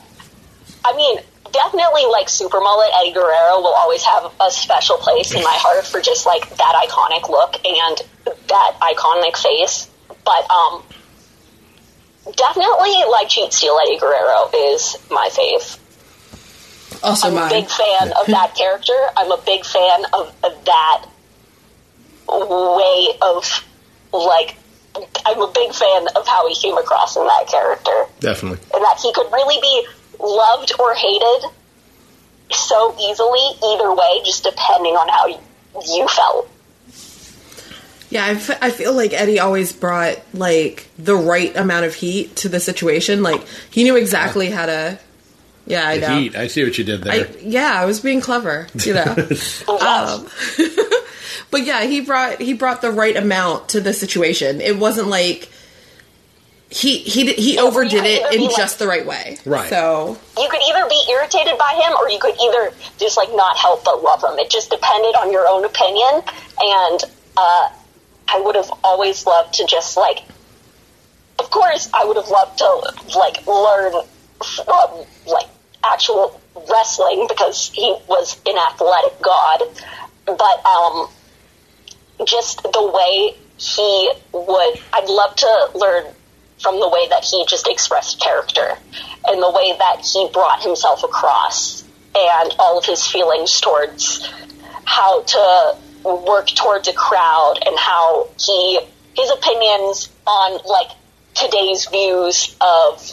I 0.84 0.95
mean, 0.97 1.20
definitely 1.55 2.05
like 2.11 2.27
Super 2.27 2.59
Mullet, 2.59 2.89
Eddie 2.99 3.13
Guerrero 3.13 3.61
will 3.61 3.73
always 3.73 4.03
have 4.03 4.31
a 4.41 4.51
special 4.51 4.97
place 4.97 5.33
in 5.33 5.41
my 5.41 5.55
heart 5.55 5.85
for 5.85 6.01
just 6.01 6.25
like 6.25 6.43
that 6.57 6.75
iconic 6.85 7.29
look 7.29 7.55
and 7.65 8.01
that 8.47 8.71
iconic 8.81 9.37
face. 9.37 9.89
But 10.25 10.49
um, 10.51 10.83
definitely 12.35 12.93
like 13.09 13.29
Cheat 13.29 13.53
Steal 13.53 13.77
Eddie 13.87 13.97
Guerrero 13.97 14.49
is 14.53 14.97
my 15.09 15.29
fave. 15.31 15.79
Also 17.03 17.29
I'm 17.29 17.37
a 17.37 17.49
big 17.49 17.67
fan 17.69 18.13
of 18.13 18.27
that 18.27 18.55
character. 18.55 18.97
I'm 19.15 19.31
a 19.31 19.41
big 19.45 19.65
fan 19.65 20.05
of, 20.13 20.35
of 20.43 20.65
that 20.65 21.05
way 22.27 23.17
of 23.21 23.63
like. 24.11 24.57
I'm 25.25 25.41
a 25.41 25.51
big 25.51 25.73
fan 25.73 26.07
of 26.15 26.25
how 26.25 26.47
he 26.47 26.55
came 26.55 26.77
across 26.77 27.17
in 27.17 27.23
that 27.25 27.47
character 27.51 28.05
Definitely. 28.21 28.59
and 28.73 28.81
that 28.81 28.97
he 29.03 29.11
could 29.11 29.29
really 29.29 29.59
be 29.59 29.85
loved 30.20 30.72
or 30.80 30.93
hated 30.93 31.49
so 32.51 32.95
easily 32.99 33.39
either 33.74 33.93
way, 33.93 34.22
just 34.24 34.43
depending 34.43 34.93
on 34.95 35.07
how 35.09 35.28
you, 35.28 35.39
you 35.95 36.07
felt. 36.07 36.49
Yeah, 38.09 38.24
I, 38.26 38.30
f- 38.32 38.57
I 38.61 38.70
feel 38.70 38.93
like 38.93 39.13
Eddie 39.13 39.39
always 39.39 39.74
brought 39.74 40.20
like 40.34 40.88
the 40.97 41.16
right 41.16 41.55
amount 41.57 41.86
of 41.86 41.95
heat 41.95 42.36
to 42.38 42.49
the 42.49 42.59
situation. 42.59 43.24
Like 43.24 43.45
he 43.72 43.84
knew 43.84 43.95
exactly 43.95 44.49
how 44.49 44.68
to. 44.68 44.99
Yeah, 45.68 45.88
I 45.88 45.97
The 45.97 46.07
know. 46.07 46.20
heat. 46.20 46.36
I 46.36 46.45
see 46.47 46.63
what 46.63 46.78
you 46.78 46.84
did 46.84 47.01
there. 47.03 47.26
I, 47.28 47.36
yeah, 47.41 47.74
I 47.76 47.86
was 47.86 47.99
being 47.99 48.22
clever, 48.22 48.68
you 48.84 48.93
know. 48.93 49.01
um, 49.68 50.28
but 51.51 51.66
yeah, 51.66 51.84
he 51.86 52.01
brought 52.01 52.39
he 52.39 52.53
brought 52.53 52.82
the 52.84 52.91
right 52.91 53.18
amount 53.18 53.70
to 53.70 53.82
the 53.82 53.91
situation. 53.91 54.61
It 54.61 54.78
wasn't 54.78 55.07
like 55.07 55.49
he 56.70 56.97
he 56.99 57.34
he 57.34 57.57
overdid 57.59 58.03
yeah, 58.03 58.09
it 58.11 58.22
it'd 58.28 58.34
in 58.41 58.47
like- 58.47 58.55
just 58.57 58.80
the 58.80 58.88
right 58.88 59.05
way. 59.05 59.38
Right. 59.45 59.70
So 59.70 60.18
You 60.38 60.49
could 60.49 60.61
either 60.68 60.88
be 60.89 61.01
irritated 61.09 61.57
by 61.57 61.80
him 61.84 61.93
or 61.99 62.09
you 62.09 62.20
could 62.20 62.36
either 62.41 62.72
just 62.97 63.18
like 63.18 63.30
not 63.34 63.57
help 63.57 63.84
but 63.86 64.01
love 64.03 64.24
him. 64.24 64.38
It 64.39 64.49
just 64.49 64.70
depended 64.72 65.16
on 65.16 65.32
your 65.32 65.47
own 65.47 65.63
opinion. 65.66 66.24
And 66.59 67.03
uh, 67.38 67.70
I 68.28 68.41
would 68.43 68.55
have 68.55 68.72
always 68.84 69.26
loved 69.26 69.53
to 69.55 69.66
just 69.68 69.95
like, 69.97 70.20
of 71.39 71.49
course, 71.49 71.89
I 71.93 72.05
would 72.05 72.18
have 72.18 72.30
loved 72.30 72.57
to 72.59 72.93
like 73.18 73.45
learn 73.45 74.03
from 74.43 75.05
like 75.28 75.47
actual 75.84 76.39
wrestling 76.70 77.28
because 77.30 77.70
he 77.74 77.95
was 78.07 78.39
an 78.45 78.57
athletic 78.57 79.22
god. 79.22 79.61
But 80.26 80.66
um, 80.66 81.09
just 82.26 82.63
the 82.63 82.91
way 82.91 83.38
he 83.57 84.11
would, 84.34 84.80
I'd 84.93 85.07
love 85.07 85.36
to 85.36 85.70
learn 85.76 86.05
from 86.59 86.79
the 86.79 86.87
way 86.89 87.07
that 87.09 87.23
he 87.23 87.45
just 87.47 87.67
expressed 87.67 88.19
character 88.19 88.77
and 89.27 89.41
the 89.41 89.51
way 89.51 89.75
that 89.77 90.05
he 90.05 90.29
brought 90.33 90.61
himself 90.63 91.03
across 91.03 91.83
and 92.15 92.55
all 92.59 92.77
of 92.77 92.85
his 92.85 93.05
feelings 93.05 93.59
towards 93.59 94.31
how 94.85 95.21
to 95.23 95.77
work 96.03 96.47
towards 96.47 96.87
a 96.87 96.93
crowd 96.93 97.55
and 97.65 97.77
how 97.77 98.29
he 98.39 98.79
his 99.15 99.31
opinions 99.31 100.09
on 100.27 100.59
like 100.65 100.91
today's 101.33 101.87
views 101.87 102.55
of 102.61 103.11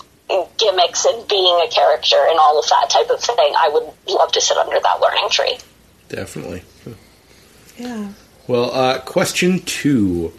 gimmicks 0.57 1.05
and 1.05 1.26
being 1.28 1.61
a 1.64 1.68
character 1.70 2.16
and 2.28 2.38
all 2.38 2.59
of 2.59 2.68
that 2.68 2.88
type 2.90 3.11
of 3.11 3.20
thing 3.20 3.53
i 3.59 3.68
would 3.68 3.84
love 4.14 4.30
to 4.30 4.40
sit 4.40 4.57
under 4.57 4.78
that 4.80 5.01
learning 5.01 5.28
tree 5.30 5.57
Definitely. 6.12 6.62
yeah. 7.78 8.12
Well, 8.47 8.70
uh, 8.74 8.99
question 9.01 9.61
two. 9.61 10.34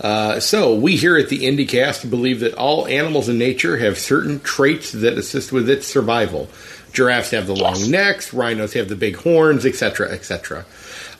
Uh, 0.00 0.40
so, 0.40 0.74
we 0.74 0.96
here 0.96 1.16
at 1.16 1.28
the 1.28 1.40
IndieCast 1.40 2.08
believe 2.10 2.40
that 2.40 2.54
all 2.54 2.86
animals 2.86 3.28
in 3.28 3.38
nature 3.38 3.76
have 3.76 3.98
certain 3.98 4.40
traits 4.40 4.90
that 4.90 5.16
assist 5.16 5.52
with 5.52 5.70
its 5.70 5.86
survival. 5.86 6.48
Giraffes 6.92 7.30
have 7.30 7.46
the 7.46 7.54
long 7.54 7.90
necks, 7.90 8.34
rhinos 8.34 8.72
have 8.72 8.88
the 8.88 8.96
big 8.96 9.16
horns, 9.16 9.64
etc., 9.64 10.10
etc. 10.10 10.64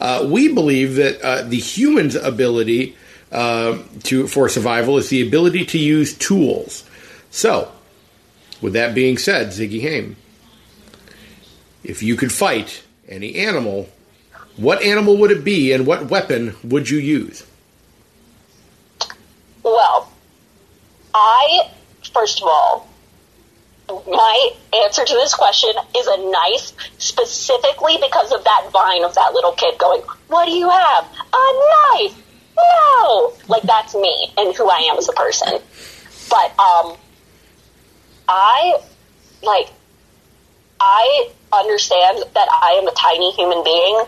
Uh, 0.01 0.27
we 0.29 0.53
believe 0.53 0.97
that 0.97 1.21
uh, 1.23 1.43
the 1.43 1.59
human's 1.59 2.15
ability 2.15 2.97
uh, 3.31 3.79
to 4.03 4.27
for 4.27 4.49
survival 4.49 4.99
is 4.99 5.09
the 5.09 5.27
ability 5.27 5.65
to 5.67 5.79
use 5.79 6.17
tools. 6.17 6.89
So, 7.31 7.73
with 8.61 8.75
that 8.75 8.95
being 8.95 9.17
said, 9.17 9.49
Ziggy 9.49 9.81
Haim, 9.83 10.17
if 11.83 12.03
you 12.03 12.17
could 12.17 12.33
fight 12.33 12.83
any 13.09 13.37
animal, 13.37 13.89
what 14.57 14.83
animal 14.83 15.17
would 15.19 15.31
it 15.31 15.45
be 15.45 15.73
and 15.73 15.87
what 15.87 16.11
weapon 16.11 16.55
would 16.63 16.91
you 16.91 16.99
use? 16.99 17.47
Well, 19.63 20.11
I, 21.15 21.71
first 22.13 22.41
of 22.41 22.49
all, 22.49 22.89
my 24.09 24.51
answer 24.85 25.05
to 25.05 25.15
this 25.15 25.35
question 25.35 25.71
is 25.97 26.07
a 26.07 26.17
knife 26.31 26.73
specifically 26.99 27.99
because 28.01 28.33
of 28.33 28.45
that 28.45 28.71
vine 28.73 29.05
of 29.05 29.15
that 29.15 29.35
little 29.35 29.53
kid 29.53 29.79
going, 29.79 30.01
What 30.29 30.47
do 30.47 30.53
you 30.53 30.69
have? 30.71 31.05
A 31.33 31.99
knife! 31.99 32.23
No! 32.57 33.33
Like, 33.49 33.63
that's 33.63 33.95
me 33.95 34.33
and 34.39 34.55
who 34.55 34.69
I 34.69 34.89
am 34.91 34.99
as 34.99 35.09
a 35.09 35.13
person. 35.13 35.59
But, 36.31 36.51
um, 36.59 36.97
I, 38.29 38.81
like, 39.43 39.69
I 40.81 41.31
understand 41.53 42.25
that 42.35 42.49
I 42.51 42.79
am 42.81 42.89
a 42.89 42.93
tiny 42.93 43.33
human 43.33 43.63
being, 43.65 44.05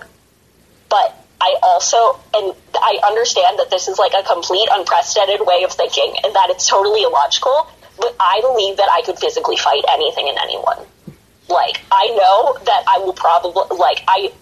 but 0.89 1.27
I 1.41 1.57
also, 1.63 2.19
and 2.35 2.55
I 2.85 3.01
understand 3.07 3.59
that 3.59 3.71
this 3.71 3.89
is 3.89 3.99
like 3.99 4.13
a 4.13 4.23
complete 4.23 4.69
unprecedented 4.71 5.41
way 5.47 5.65
of 5.65 5.73
thinking 5.73 6.15
and 6.23 6.35
that 6.35 6.51
it's 6.51 6.69
totally 6.69 7.03
illogical, 7.03 7.67
but 7.99 8.15
I 8.21 8.41
believe 8.43 8.77
that 8.77 8.89
I 8.93 9.01
could 9.01 9.19
physically 9.19 9.57
fight 9.57 9.83
anything 9.91 10.29
and 10.29 10.37
anyone. 10.37 10.85
Like, 11.49 11.81
I 11.91 12.09
know 12.09 12.59
that 12.65 12.85
I 12.87 12.99
will 12.99 13.15
probably, 13.15 13.77
like, 13.79 14.05
I 14.07 14.33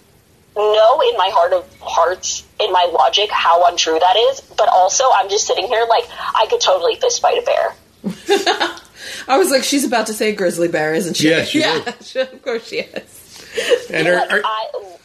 know 0.55 1.01
in 1.09 1.17
my 1.17 1.29
heart 1.33 1.53
of 1.53 1.65
hearts, 1.79 2.45
in 2.59 2.71
my 2.73 2.89
logic, 2.91 3.29
how 3.31 3.65
untrue 3.65 3.97
that 3.97 4.15
is, 4.29 4.41
but 4.41 4.67
also 4.67 5.05
I'm 5.15 5.29
just 5.29 5.47
sitting 5.47 5.67
here 5.67 5.85
like, 5.89 6.03
I 6.35 6.45
could 6.49 6.59
totally 6.59 6.95
fist 6.95 7.21
fight 7.21 7.37
a 7.37 7.45
bear. 7.45 7.75
I 9.27 9.37
was 9.37 9.51
like, 9.51 9.63
she's 9.63 9.85
about 9.85 10.07
to 10.07 10.13
say 10.13 10.33
grizzly 10.35 10.67
bear, 10.67 10.93
isn't 10.93 11.15
she? 11.15 11.29
Yeah, 11.29 11.45
she 11.45 11.59
yeah, 11.61 11.77
of 12.15 12.41
course 12.41 12.67
she 12.67 12.79
is. 12.79 13.87
And 13.89 14.07
are, 14.07 14.15
Like, 14.15 14.31
are, 14.31 14.41
I, 14.43 14.95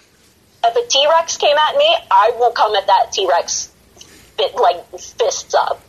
if 0.64 0.76
a 0.76 0.88
T 0.88 1.06
Rex 1.11 1.36
came 1.36 1.56
at 1.56 1.76
me, 1.76 1.96
I 2.11 2.32
will 2.38 2.52
come 2.52 2.74
at 2.74 2.86
that 2.86 3.12
T 3.12 3.26
Rex 3.28 3.70
like 4.61 4.88
fists 4.98 5.54
up. 5.54 5.80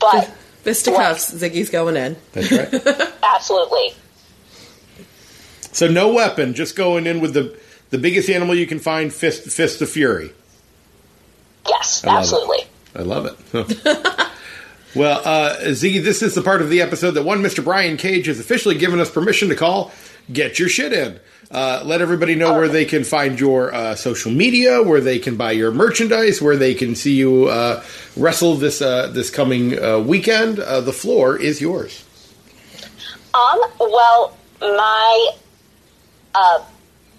But 0.00 0.26
Fisticuffs, 0.62 1.32
Ziggy's 1.34 1.70
going 1.70 1.96
in. 1.96 2.16
that's 2.32 2.50
right. 2.52 3.12
absolutely, 3.34 3.94
So 5.72 5.86
no 5.88 6.12
weapon, 6.12 6.54
just 6.54 6.74
going 6.76 7.06
in 7.06 7.20
with 7.20 7.34
the 7.34 7.56
the 7.90 7.98
biggest 7.98 8.28
animal 8.28 8.54
you 8.54 8.66
can 8.66 8.78
find, 8.80 9.12
fist 9.12 9.44
fist 9.44 9.80
of 9.80 9.88
fury. 9.88 10.32
yes, 11.68 12.04
I 12.04 12.08
love 12.08 12.18
absolutely. 12.18 12.58
I 12.96 13.02
love 13.02 13.26
it. 13.26 13.36
well, 14.96 15.20
uh, 15.24 15.56
Ziggy, 15.66 16.02
this 16.02 16.22
is 16.22 16.34
the 16.34 16.42
part 16.42 16.62
of 16.62 16.68
the 16.68 16.80
episode 16.80 17.12
that 17.12 17.22
one 17.24 17.42
Mr. 17.42 17.62
Brian 17.62 17.96
Cage 17.96 18.26
has 18.26 18.40
officially 18.40 18.76
given 18.76 18.98
us 19.00 19.10
permission 19.10 19.48
to 19.50 19.54
call 19.54 19.92
"Get 20.32 20.58
Your 20.58 20.68
Shit 20.68 20.92
In." 20.92 21.20
Uh, 21.50 21.80
let 21.84 22.00
everybody 22.00 22.34
know 22.34 22.52
where 22.54 22.68
they 22.68 22.84
can 22.84 23.04
find 23.04 23.38
your 23.38 23.72
uh, 23.72 23.94
social 23.94 24.32
media, 24.32 24.82
where 24.82 25.00
they 25.00 25.18
can 25.18 25.36
buy 25.36 25.52
your 25.52 25.70
merchandise, 25.70 26.42
where 26.42 26.56
they 26.56 26.74
can 26.74 26.94
see 26.96 27.14
you 27.14 27.46
uh, 27.46 27.82
wrestle 28.16 28.56
this 28.56 28.82
uh, 28.82 29.08
this 29.08 29.30
coming 29.30 29.78
uh, 29.78 29.98
weekend. 29.98 30.56
The 30.56 30.92
floor 30.92 31.36
is 31.36 31.60
yours. 31.60 32.04
Um, 33.32 33.60
well, 33.78 34.36
my 34.60 35.30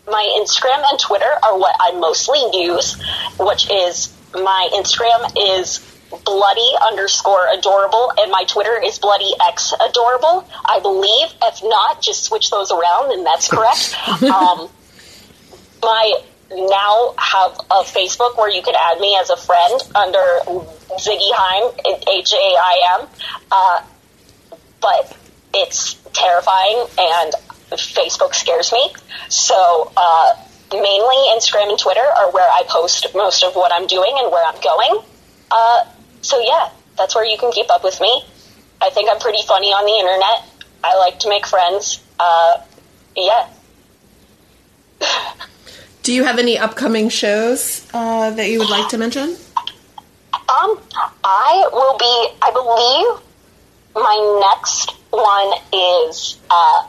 my 0.08 0.40
Instagram 0.42 0.84
and 0.90 1.00
Twitter 1.00 1.32
are 1.44 1.58
what 1.58 1.76
I 1.80 1.92
mostly 2.00 2.40
use, 2.54 3.02
which 3.40 3.70
is 3.72 4.14
my 4.34 4.70
Instagram 4.74 5.58
is 5.60 5.97
bloody 6.26 6.72
underscore 6.86 7.48
adorable 7.54 8.12
and 8.18 8.32
my 8.32 8.44
Twitter 8.48 8.82
is 8.82 9.00
bloody 9.00 9.32
x 9.48 9.74
adorable. 9.74 10.48
I 10.66 10.80
believe. 10.80 11.34
If 11.44 11.62
not, 11.64 12.02
just 12.02 12.24
switch 12.24 12.50
those 12.50 12.72
around 12.72 13.12
and 13.12 13.26
that's 13.26 13.50
correct. 13.50 13.96
um, 14.24 14.70
my 15.82 16.22
now 16.50 17.14
have 17.18 17.60
a 17.72 17.84
Facebook 17.84 18.38
where 18.38 18.50
you 18.50 18.62
can 18.62 18.74
add 18.76 19.00
me 19.00 19.18
as 19.20 19.30
a 19.30 19.38
friend 19.38 19.82
under 19.96 20.40
Ziggy 20.98 21.32
Haim, 21.34 21.74
H 21.86 22.34
A 22.34 22.36
I 22.38 23.00
M. 23.02 23.08
Uh, 23.52 23.82
but 24.82 25.18
it's 25.54 25.96
terrifying 26.14 26.86
and 26.98 27.34
Facebook 27.72 28.34
scares 28.34 28.72
me. 28.72 28.94
So, 29.30 29.92
uh, 29.98 30.36
mainly 30.72 31.16
Instagram 31.36 31.70
and 31.70 31.80
Twitter 31.80 32.02
are 32.02 32.32
where 32.32 32.50
I 32.50 32.64
post 32.68 33.08
most 33.14 33.44
of 33.44 33.56
what 33.56 33.72
I'm 33.74 33.88
doing 33.88 34.14
and 34.18 34.32
where 34.32 34.46
I'm 34.46 34.60
going. 34.62 35.04
Uh, 35.52 35.86
so 36.22 36.40
yeah, 36.40 36.70
that's 36.98 37.16
where 37.16 37.26
you 37.26 37.38
can 37.38 37.52
keep 37.52 37.70
up 37.70 37.84
with 37.84 38.00
me. 38.02 38.24
I 38.82 38.90
think 38.90 39.10
I'm 39.12 39.20
pretty 39.20 39.46
funny 39.48 39.68
on 39.68 39.86
the 39.86 39.92
internet. 39.92 40.68
I 40.84 40.98
like 40.98 41.20
to 41.20 41.30
make 41.30 41.46
friends. 41.46 42.04
Uh, 42.20 42.62
yeah. 43.16 43.50
Do 46.04 46.14
you 46.14 46.24
have 46.24 46.40
any 46.40 46.58
upcoming 46.58 47.10
shows 47.10 47.86
uh, 47.94 48.32
that 48.32 48.50
you 48.50 48.60
would 48.60 48.70
like 48.70 48.90
to 48.90 48.98
mention? 48.98 49.36
Um, 50.34 50.80
I 51.24 51.70
will 51.74 51.98
be. 51.98 52.38
I 52.42 52.52
believe 52.52 53.24
my 53.94 54.56
next 54.56 54.94
one 55.10 55.54
is 55.74 56.38
uh, 56.50 56.88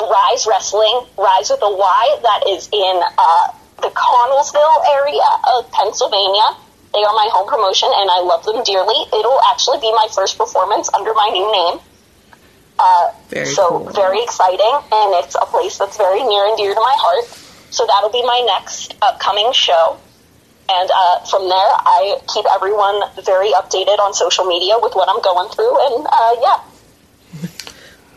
Ryse 0.00 0.46
Wrestling, 0.46 1.06
Rise 1.18 1.50
with 1.50 1.60
a 1.62 1.70
Y. 1.70 2.18
That 2.22 2.44
is 2.48 2.68
in 2.72 3.02
uh, 3.18 3.48
the 3.82 3.88
Connellsville 3.88 4.96
area 4.96 5.28
of 5.56 5.70
Pennsylvania. 5.70 6.56
They 6.92 7.04
are 7.04 7.12
my 7.14 7.28
home 7.32 7.48
promotion, 7.48 7.88
and 7.92 8.10
I 8.10 8.20
love 8.20 8.44
them 8.44 8.64
dearly. 8.64 8.96
It'll 9.12 9.40
actually 9.52 9.78
be 9.80 9.92
my 9.92 10.08
first 10.14 10.38
performance 10.38 10.88
under 10.94 11.12
my 11.14 11.28
new 11.32 11.50
name. 11.52 11.80
Uh, 12.78 13.10
Very 13.28 13.46
so 13.46 13.68
cool. 13.68 13.90
very 13.90 14.22
exciting, 14.22 14.74
and 14.92 15.24
it's 15.24 15.34
a 15.34 15.44
place 15.46 15.78
that's 15.78 15.96
very 15.96 16.22
near 16.22 16.46
and 16.46 16.56
dear 16.56 16.72
to 16.74 16.80
my 16.80 16.94
heart. 16.96 17.26
So 17.70 17.84
that'll 17.86 18.10
be 18.10 18.24
my 18.24 18.40
next 18.46 18.94
upcoming 19.02 19.52
show. 19.52 19.98
And 20.70 20.90
uh, 20.92 21.20
from 21.24 21.48
there, 21.48 21.70
I 21.84 22.20
keep 22.32 22.44
everyone 22.50 23.00
very 23.24 23.52
updated 23.52 23.98
on 23.98 24.14
social 24.14 24.44
media 24.44 24.76
with 24.80 24.94
what 24.94 25.08
I'm 25.08 25.20
going 25.22 25.48
through. 25.50 25.74
And 25.86 26.06
uh, 26.06 26.34
yeah, 26.40 26.58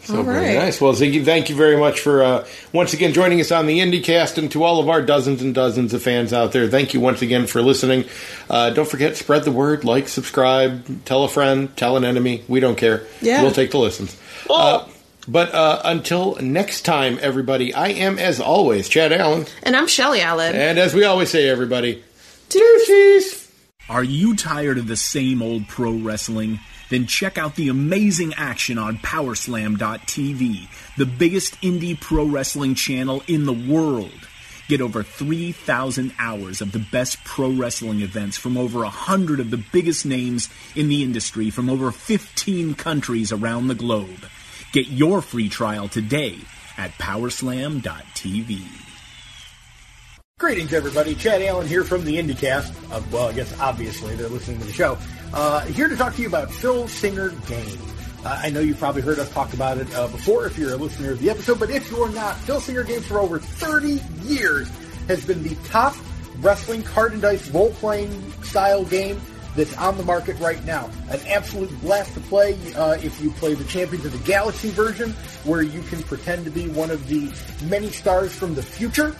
So 0.03 0.17
All 0.17 0.23
very 0.23 0.45
right. 0.47 0.55
nice. 0.57 0.81
Well, 0.81 0.93
Ziggy, 0.93 1.23
thank 1.23 1.49
you 1.49 1.55
very 1.55 1.77
much 1.77 1.99
for 1.99 2.23
uh, 2.23 2.47
once 2.73 2.93
again 2.93 3.13
joining 3.13 3.39
us 3.39 3.51
on 3.51 3.67
the 3.67 3.79
IndieCast, 3.79 4.37
and 4.39 4.51
to 4.51 4.63
all 4.63 4.79
of 4.79 4.89
our 4.89 5.01
dozens 5.01 5.41
and 5.43 5.53
dozens 5.53 5.93
of 5.93 6.01
fans 6.01 6.33
out 6.33 6.51
there, 6.53 6.67
thank 6.67 6.93
you 6.95 6.99
once 6.99 7.21
again 7.21 7.45
for 7.45 7.61
listening. 7.61 8.05
Uh, 8.49 8.71
don't 8.71 8.87
forget, 8.87 9.15
spread 9.15 9.43
the 9.43 9.51
word, 9.51 9.83
like, 9.83 10.07
subscribe, 10.07 11.05
tell 11.05 11.23
a 11.23 11.27
friend, 11.29 11.75
tell 11.77 11.97
an 11.97 12.03
enemy. 12.03 12.43
We 12.47 12.59
don't 12.59 12.77
care. 12.77 13.03
Yeah. 13.21 13.43
we'll 13.43 13.51
take 13.51 13.69
the 13.71 13.77
listens. 13.77 14.19
Uh, 14.49 14.87
but 15.27 15.53
uh, 15.53 15.81
until 15.85 16.35
next 16.37 16.81
time, 16.81 17.19
everybody, 17.21 17.71
I 17.73 17.89
am 17.89 18.17
as 18.17 18.39
always 18.39 18.89
Chad 18.89 19.13
Allen, 19.13 19.45
And 19.61 19.75
I'm 19.75 19.85
Shelly 19.87 20.21
Allen. 20.21 20.55
and 20.55 20.79
as 20.79 20.95
we 20.95 21.03
always 21.03 21.29
say, 21.29 21.47
everybody, 21.47 22.03
Deuces. 22.49 23.51
Are 23.89 24.03
you 24.03 24.35
tired 24.35 24.77
of 24.77 24.87
the 24.87 24.97
same 24.97 25.41
old 25.41 25.67
pro 25.67 25.91
wrestling? 25.93 26.59
Then 26.91 27.07
check 27.07 27.37
out 27.37 27.55
the 27.55 27.69
amazing 27.69 28.33
action 28.35 28.77
on 28.77 28.97
Powerslam.tv, 28.97 30.67
the 30.97 31.05
biggest 31.05 31.59
indie 31.61 31.99
pro 31.99 32.25
wrestling 32.25 32.75
channel 32.75 33.23
in 33.27 33.45
the 33.45 33.53
world. 33.53 34.27
Get 34.67 34.81
over 34.81 35.01
3,000 35.01 36.13
hours 36.19 36.59
of 36.59 36.73
the 36.73 36.85
best 36.91 37.23
pro 37.23 37.49
wrestling 37.49 38.01
events 38.01 38.37
from 38.37 38.57
over 38.57 38.79
100 38.79 39.39
of 39.39 39.51
the 39.51 39.63
biggest 39.71 40.05
names 40.05 40.49
in 40.75 40.89
the 40.89 41.01
industry 41.01 41.49
from 41.49 41.69
over 41.69 41.91
15 41.91 42.75
countries 42.75 43.31
around 43.31 43.69
the 43.69 43.75
globe. 43.75 44.25
Get 44.73 44.87
your 44.87 45.21
free 45.21 45.47
trial 45.47 45.87
today 45.87 46.39
at 46.77 46.91
Powerslam.tv. 46.91 48.67
Greetings, 50.39 50.73
everybody. 50.73 51.15
Chad 51.15 51.41
Allen 51.43 51.67
here 51.67 51.83
from 51.83 52.03
the 52.03 52.17
IndieCast. 52.17 52.73
Uh, 52.91 53.01
well, 53.11 53.29
I 53.29 53.33
guess 53.33 53.57
obviously 53.59 54.15
they're 54.15 54.27
listening 54.27 54.59
to 54.59 54.65
the 54.65 54.73
show. 54.73 54.97
Uh, 55.33 55.61
here 55.67 55.87
to 55.87 55.95
talk 55.95 56.13
to 56.15 56.21
you 56.21 56.27
about 56.27 56.49
Filsinger 56.49 57.31
Games. 57.47 57.77
Uh, 58.25 58.39
I 58.43 58.49
know 58.49 58.59
you've 58.59 58.77
probably 58.77 59.01
heard 59.01 59.17
us 59.17 59.31
talk 59.31 59.53
about 59.53 59.77
it 59.77 59.93
uh, 59.95 60.07
before 60.07 60.45
if 60.45 60.57
you're 60.57 60.73
a 60.73 60.77
listener 60.77 61.11
of 61.11 61.19
the 61.19 61.29
episode, 61.29 61.57
but 61.57 61.69
if 61.69 61.89
you're 61.89 62.11
not, 62.11 62.35
Filsinger 62.35 62.85
Games 62.85 63.05
for 63.05 63.19
over 63.19 63.39
30 63.39 64.01
years 64.23 64.69
has 65.07 65.25
been 65.25 65.41
the 65.41 65.55
top 65.69 65.95
wrestling 66.39 66.83
card 66.83 67.13
and 67.13 67.21
dice 67.21 67.49
role-playing 67.49 68.11
style 68.43 68.83
game 68.83 69.21
that's 69.55 69.75
on 69.77 69.97
the 69.97 70.03
market 70.03 70.37
right 70.39 70.63
now. 70.65 70.89
An 71.09 71.19
absolute 71.27 71.79
blast 71.81 72.13
to 72.15 72.19
play 72.21 72.57
uh, 72.75 72.97
if 73.01 73.21
you 73.21 73.31
play 73.31 73.53
the 73.53 73.63
Champions 73.65 74.05
of 74.05 74.11
the 74.11 74.27
Galaxy 74.27 74.69
version, 74.69 75.11
where 75.45 75.61
you 75.61 75.81
can 75.83 76.03
pretend 76.03 76.43
to 76.43 76.51
be 76.51 76.67
one 76.69 76.91
of 76.91 77.07
the 77.07 77.31
many 77.67 77.89
stars 77.89 78.33
from 78.35 78.53
the 78.53 78.63
future 78.63 79.15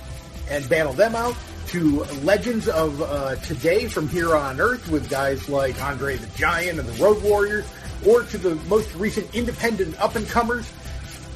and 0.49 0.67
battle 0.67 0.93
them 0.93 1.15
out 1.15 1.35
to 1.67 2.03
legends 2.23 2.67
of 2.67 3.01
uh, 3.01 3.35
today 3.37 3.87
from 3.87 4.07
here 4.09 4.35
on 4.35 4.59
Earth 4.59 4.89
with 4.89 5.09
guys 5.09 5.49
like 5.49 5.81
Andre 5.81 6.17
the 6.17 6.27
Giant 6.37 6.79
and 6.79 6.87
the 6.87 7.03
Road 7.03 7.21
Warriors, 7.23 7.65
or 8.07 8.23
to 8.23 8.37
the 8.37 8.55
most 8.67 8.93
recent 8.95 9.33
independent 9.35 9.99
up 9.99 10.15
and 10.15 10.27
comers. 10.27 10.71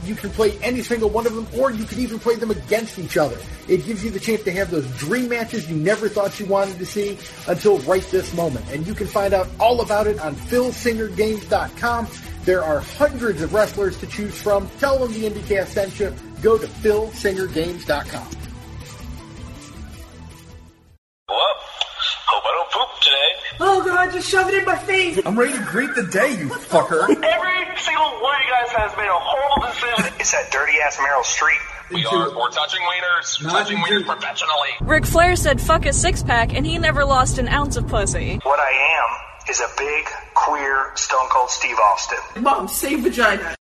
You 0.03 0.15
can 0.15 0.29
play 0.29 0.57
any 0.61 0.83
single 0.83 1.09
one 1.09 1.25
of 1.25 1.33
them, 1.33 1.47
or 1.59 1.71
you 1.71 1.85
can 1.85 1.99
even 1.99 2.19
play 2.19 2.35
them 2.35 2.51
against 2.51 2.99
each 2.99 3.17
other. 3.17 3.37
It 3.67 3.85
gives 3.85 4.03
you 4.03 4.11
the 4.11 4.19
chance 4.19 4.43
to 4.43 4.51
have 4.51 4.69
those 4.69 4.87
dream 4.97 5.29
matches 5.29 5.69
you 5.69 5.75
never 5.75 6.07
thought 6.07 6.39
you 6.39 6.45
wanted 6.45 6.77
to 6.77 6.85
see 6.85 7.17
until 7.47 7.79
right 7.79 8.03
this 8.03 8.33
moment. 8.35 8.65
And 8.71 8.85
you 8.85 8.93
can 8.93 9.07
find 9.07 9.33
out 9.33 9.47
all 9.59 9.81
about 9.81 10.05
it 10.05 10.19
on 10.19 10.35
FilsingerGames.com. 10.35 12.07
There 12.43 12.63
are 12.63 12.81
hundreds 12.81 13.41
of 13.41 13.53
wrestlers 13.53 13.97
to 13.99 14.07
choose 14.07 14.39
from. 14.39 14.69
Tell 14.79 14.99
them 14.99 15.11
the 15.13 15.27
IndieCast 15.27 15.67
sent 15.67 15.99
you. 15.99 16.13
Go 16.41 16.59
to 16.59 16.67
FilsingerGames.com. 16.67 18.27
Well, 21.27 21.37
hope 21.37 22.43
I 22.45 22.51
don't 22.53 22.71
poop 22.71 23.01
today. 23.01 23.57
Oh 23.59 23.83
god, 23.83 24.13
just 24.13 24.29
shove 24.29 24.47
it 24.47 24.53
in 24.53 24.65
my 24.65 24.77
face. 24.77 25.19
I'm 25.25 25.37
ready 25.37 25.53
to 25.53 25.65
greet 25.65 25.95
the 25.95 26.03
day, 26.03 26.37
you 26.37 26.49
fucker. 26.49 27.01
Every 27.01 27.77
single 27.81 28.05
one 28.21 28.35
of 28.35 28.41
you 28.45 28.51
guys 28.51 28.69
has 28.77 28.95
made 28.95 29.09
a 29.09 29.17
horrible 29.17 29.65
decision. 29.65 30.13
It's 30.19 30.31
that 30.33 30.51
dirty 30.51 30.73
ass 30.85 30.97
Meryl 30.97 31.23
Streep. 31.23 31.57
We 31.91 32.05
are 32.05 32.29
we're 32.35 32.49
touching 32.51 32.81
wieners, 32.81 33.41
Not 33.43 33.51
touching 33.53 33.77
wieners 33.77 34.05
professionally. 34.05 34.69
Ric 34.81 35.05
Flair 35.05 35.35
said 35.35 35.59
fuck 35.59 35.87
a 35.87 35.93
six 35.93 36.21
pack 36.21 36.53
and 36.53 36.65
he 36.65 36.77
never 36.77 37.03
lost 37.05 37.39
an 37.39 37.47
ounce 37.47 37.75
of 37.75 37.87
pussy. 37.87 38.39
What 38.43 38.59
I 38.59 38.71
am 38.99 39.49
is 39.49 39.61
a 39.61 39.67
big, 39.79 40.05
queer, 40.35 40.91
stone 40.95 41.27
cold 41.29 41.49
Steve 41.49 41.77
Austin. 41.79 42.43
Mom, 42.43 42.67
save 42.67 42.99
vagina. 42.99 43.55